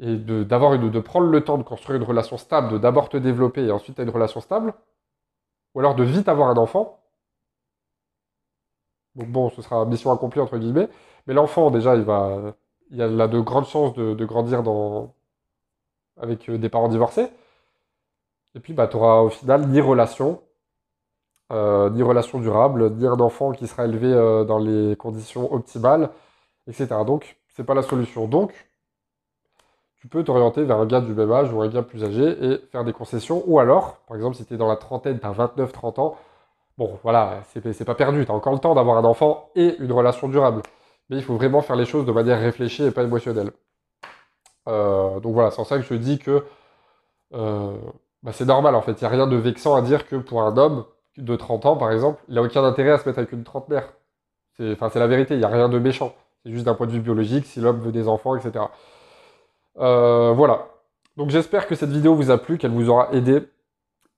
et 0.00 0.16
de, 0.16 0.42
d'avoir 0.42 0.74
une, 0.74 0.90
de 0.90 1.00
prendre 1.00 1.26
le 1.28 1.44
temps 1.44 1.58
de 1.58 1.62
construire 1.62 1.98
une 1.98 2.06
relation 2.06 2.36
stable, 2.38 2.72
de 2.72 2.78
d'abord 2.78 3.08
te 3.08 3.16
développer 3.16 3.62
et 3.64 3.70
ensuite 3.70 4.00
as 4.00 4.02
une 4.02 4.10
relation 4.10 4.40
stable, 4.40 4.74
ou 5.74 5.80
alors 5.80 5.94
de 5.94 6.04
vite 6.04 6.28
avoir 6.28 6.48
un 6.48 6.56
enfant. 6.56 6.98
Donc 9.14 9.28
bon, 9.28 9.50
ce 9.50 9.62
sera 9.62 9.84
mission 9.84 10.10
accomplie 10.12 10.40
entre 10.40 10.58
guillemets, 10.58 10.88
mais 11.26 11.34
l'enfant 11.34 11.70
déjà, 11.70 11.94
il 11.96 12.02
va, 12.02 12.54
il 12.90 13.00
a 13.00 13.28
de 13.28 13.40
grandes 13.40 13.66
chances 13.66 13.94
de, 13.94 14.24
grandir 14.24 14.62
dans, 14.62 15.14
avec 16.16 16.48
euh, 16.48 16.58
des 16.58 16.68
parents 16.68 16.88
divorcés. 16.88 17.28
Et 18.54 18.60
puis 18.60 18.72
bah, 18.74 18.86
tu 18.88 18.96
auras 18.96 19.20
au 19.20 19.30
final 19.30 19.68
ni 19.68 19.80
relation, 19.80 20.42
euh, 21.52 21.90
ni 21.90 22.02
relation 22.02 22.38
durable, 22.38 22.90
ni 22.92 23.06
un 23.06 23.20
enfant 23.20 23.52
qui 23.52 23.66
sera 23.66 23.84
élevé 23.84 24.10
euh, 24.10 24.44
dans 24.44 24.58
les 24.58 24.96
conditions 24.96 25.52
optimales, 25.52 26.08
etc. 26.66 26.88
Donc 27.06 27.36
c'est 27.48 27.64
pas 27.64 27.74
la 27.74 27.82
solution. 27.82 28.26
Donc 28.26 28.52
tu 30.00 30.08
peux 30.08 30.24
t'orienter 30.24 30.64
vers 30.64 30.78
un 30.78 30.86
gars 30.86 31.02
du 31.02 31.12
même 31.12 31.30
âge 31.30 31.52
ou 31.52 31.60
un 31.60 31.68
gars 31.68 31.82
plus 31.82 32.04
âgé 32.04 32.24
et 32.42 32.58
faire 32.70 32.84
des 32.84 32.94
concessions. 32.94 33.42
Ou 33.46 33.60
alors, 33.60 33.96
par 34.08 34.16
exemple, 34.16 34.36
si 34.36 34.46
tu 34.46 34.54
es 34.54 34.56
dans 34.56 34.68
la 34.68 34.76
trentaine, 34.76 35.20
tu 35.20 35.26
as 35.26 35.32
29-30 35.32 36.00
ans, 36.00 36.16
bon, 36.78 36.98
voilà, 37.02 37.42
c'est 37.52 37.84
pas 37.84 37.94
perdu, 37.94 38.24
tu 38.24 38.30
as 38.30 38.34
encore 38.34 38.54
le 38.54 38.58
temps 38.58 38.74
d'avoir 38.74 38.96
un 38.96 39.04
enfant 39.04 39.50
et 39.54 39.76
une 39.78 39.92
relation 39.92 40.28
durable. 40.28 40.62
Mais 41.10 41.16
il 41.16 41.22
faut 41.22 41.36
vraiment 41.36 41.60
faire 41.60 41.76
les 41.76 41.84
choses 41.84 42.06
de 42.06 42.12
manière 42.12 42.40
réfléchie 42.40 42.84
et 42.84 42.90
pas 42.92 43.02
émotionnelle. 43.02 43.50
Euh, 44.68 45.20
donc 45.20 45.34
voilà, 45.34 45.50
c'est 45.50 45.60
en 45.60 45.64
ça 45.64 45.76
que 45.76 45.84
je 45.84 45.94
dis 45.94 46.18
que 46.18 46.44
bah, 47.30 48.32
c'est 48.32 48.46
normal 48.46 48.74
en 48.74 48.80
fait. 48.80 48.92
Il 48.92 49.04
n'y 49.04 49.06
a 49.06 49.10
rien 49.10 49.26
de 49.26 49.36
vexant 49.36 49.74
à 49.74 49.82
dire 49.82 50.08
que 50.08 50.16
pour 50.16 50.42
un 50.42 50.56
homme 50.56 50.84
de 51.16 51.36
30 51.36 51.66
ans, 51.66 51.76
par 51.76 51.92
exemple, 51.92 52.22
il 52.28 52.34
n'a 52.34 52.42
aucun 52.42 52.64
intérêt 52.64 52.90
à 52.90 52.98
se 52.98 53.08
mettre 53.08 53.18
avec 53.18 53.32
une 53.32 53.44
trentenaire. 53.44 53.92
C'est 54.56 54.72
enfin, 54.72 54.90
c'est 54.92 54.98
la 54.98 55.06
vérité, 55.06 55.34
il 55.34 55.38
n'y 55.38 55.44
a 55.44 55.48
rien 55.48 55.68
de 55.68 55.78
méchant. 55.78 56.14
C'est 56.44 56.52
juste 56.52 56.64
d'un 56.64 56.74
point 56.74 56.86
de 56.86 56.92
vue 56.92 57.00
biologique, 57.00 57.46
si 57.46 57.60
l'homme 57.60 57.80
veut 57.80 57.92
des 57.92 58.08
enfants, 58.08 58.36
etc. 58.36 58.64
Euh, 59.78 60.32
voilà. 60.32 60.68
Donc 61.16 61.30
j'espère 61.30 61.66
que 61.66 61.74
cette 61.74 61.90
vidéo 61.90 62.14
vous 62.14 62.30
a 62.30 62.38
plu, 62.38 62.58
qu'elle 62.58 62.70
vous 62.70 62.88
aura 62.88 63.08
aidé. 63.12 63.42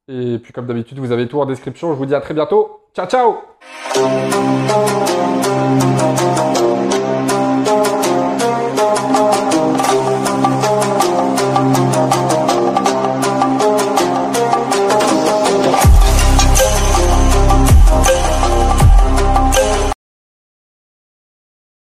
Et 0.08 0.38
puis 0.38 0.52
comme 0.52 0.66
d'habitude, 0.66 0.98
vous 0.98 1.12
avez 1.12 1.28
tout 1.28 1.40
en 1.40 1.46
description. 1.46 1.92
Je 1.92 1.98
vous 1.98 2.06
dis 2.06 2.14
à 2.14 2.20
très 2.20 2.34
bientôt. 2.34 2.80
Ciao 2.94 3.06
ciao 3.06 3.40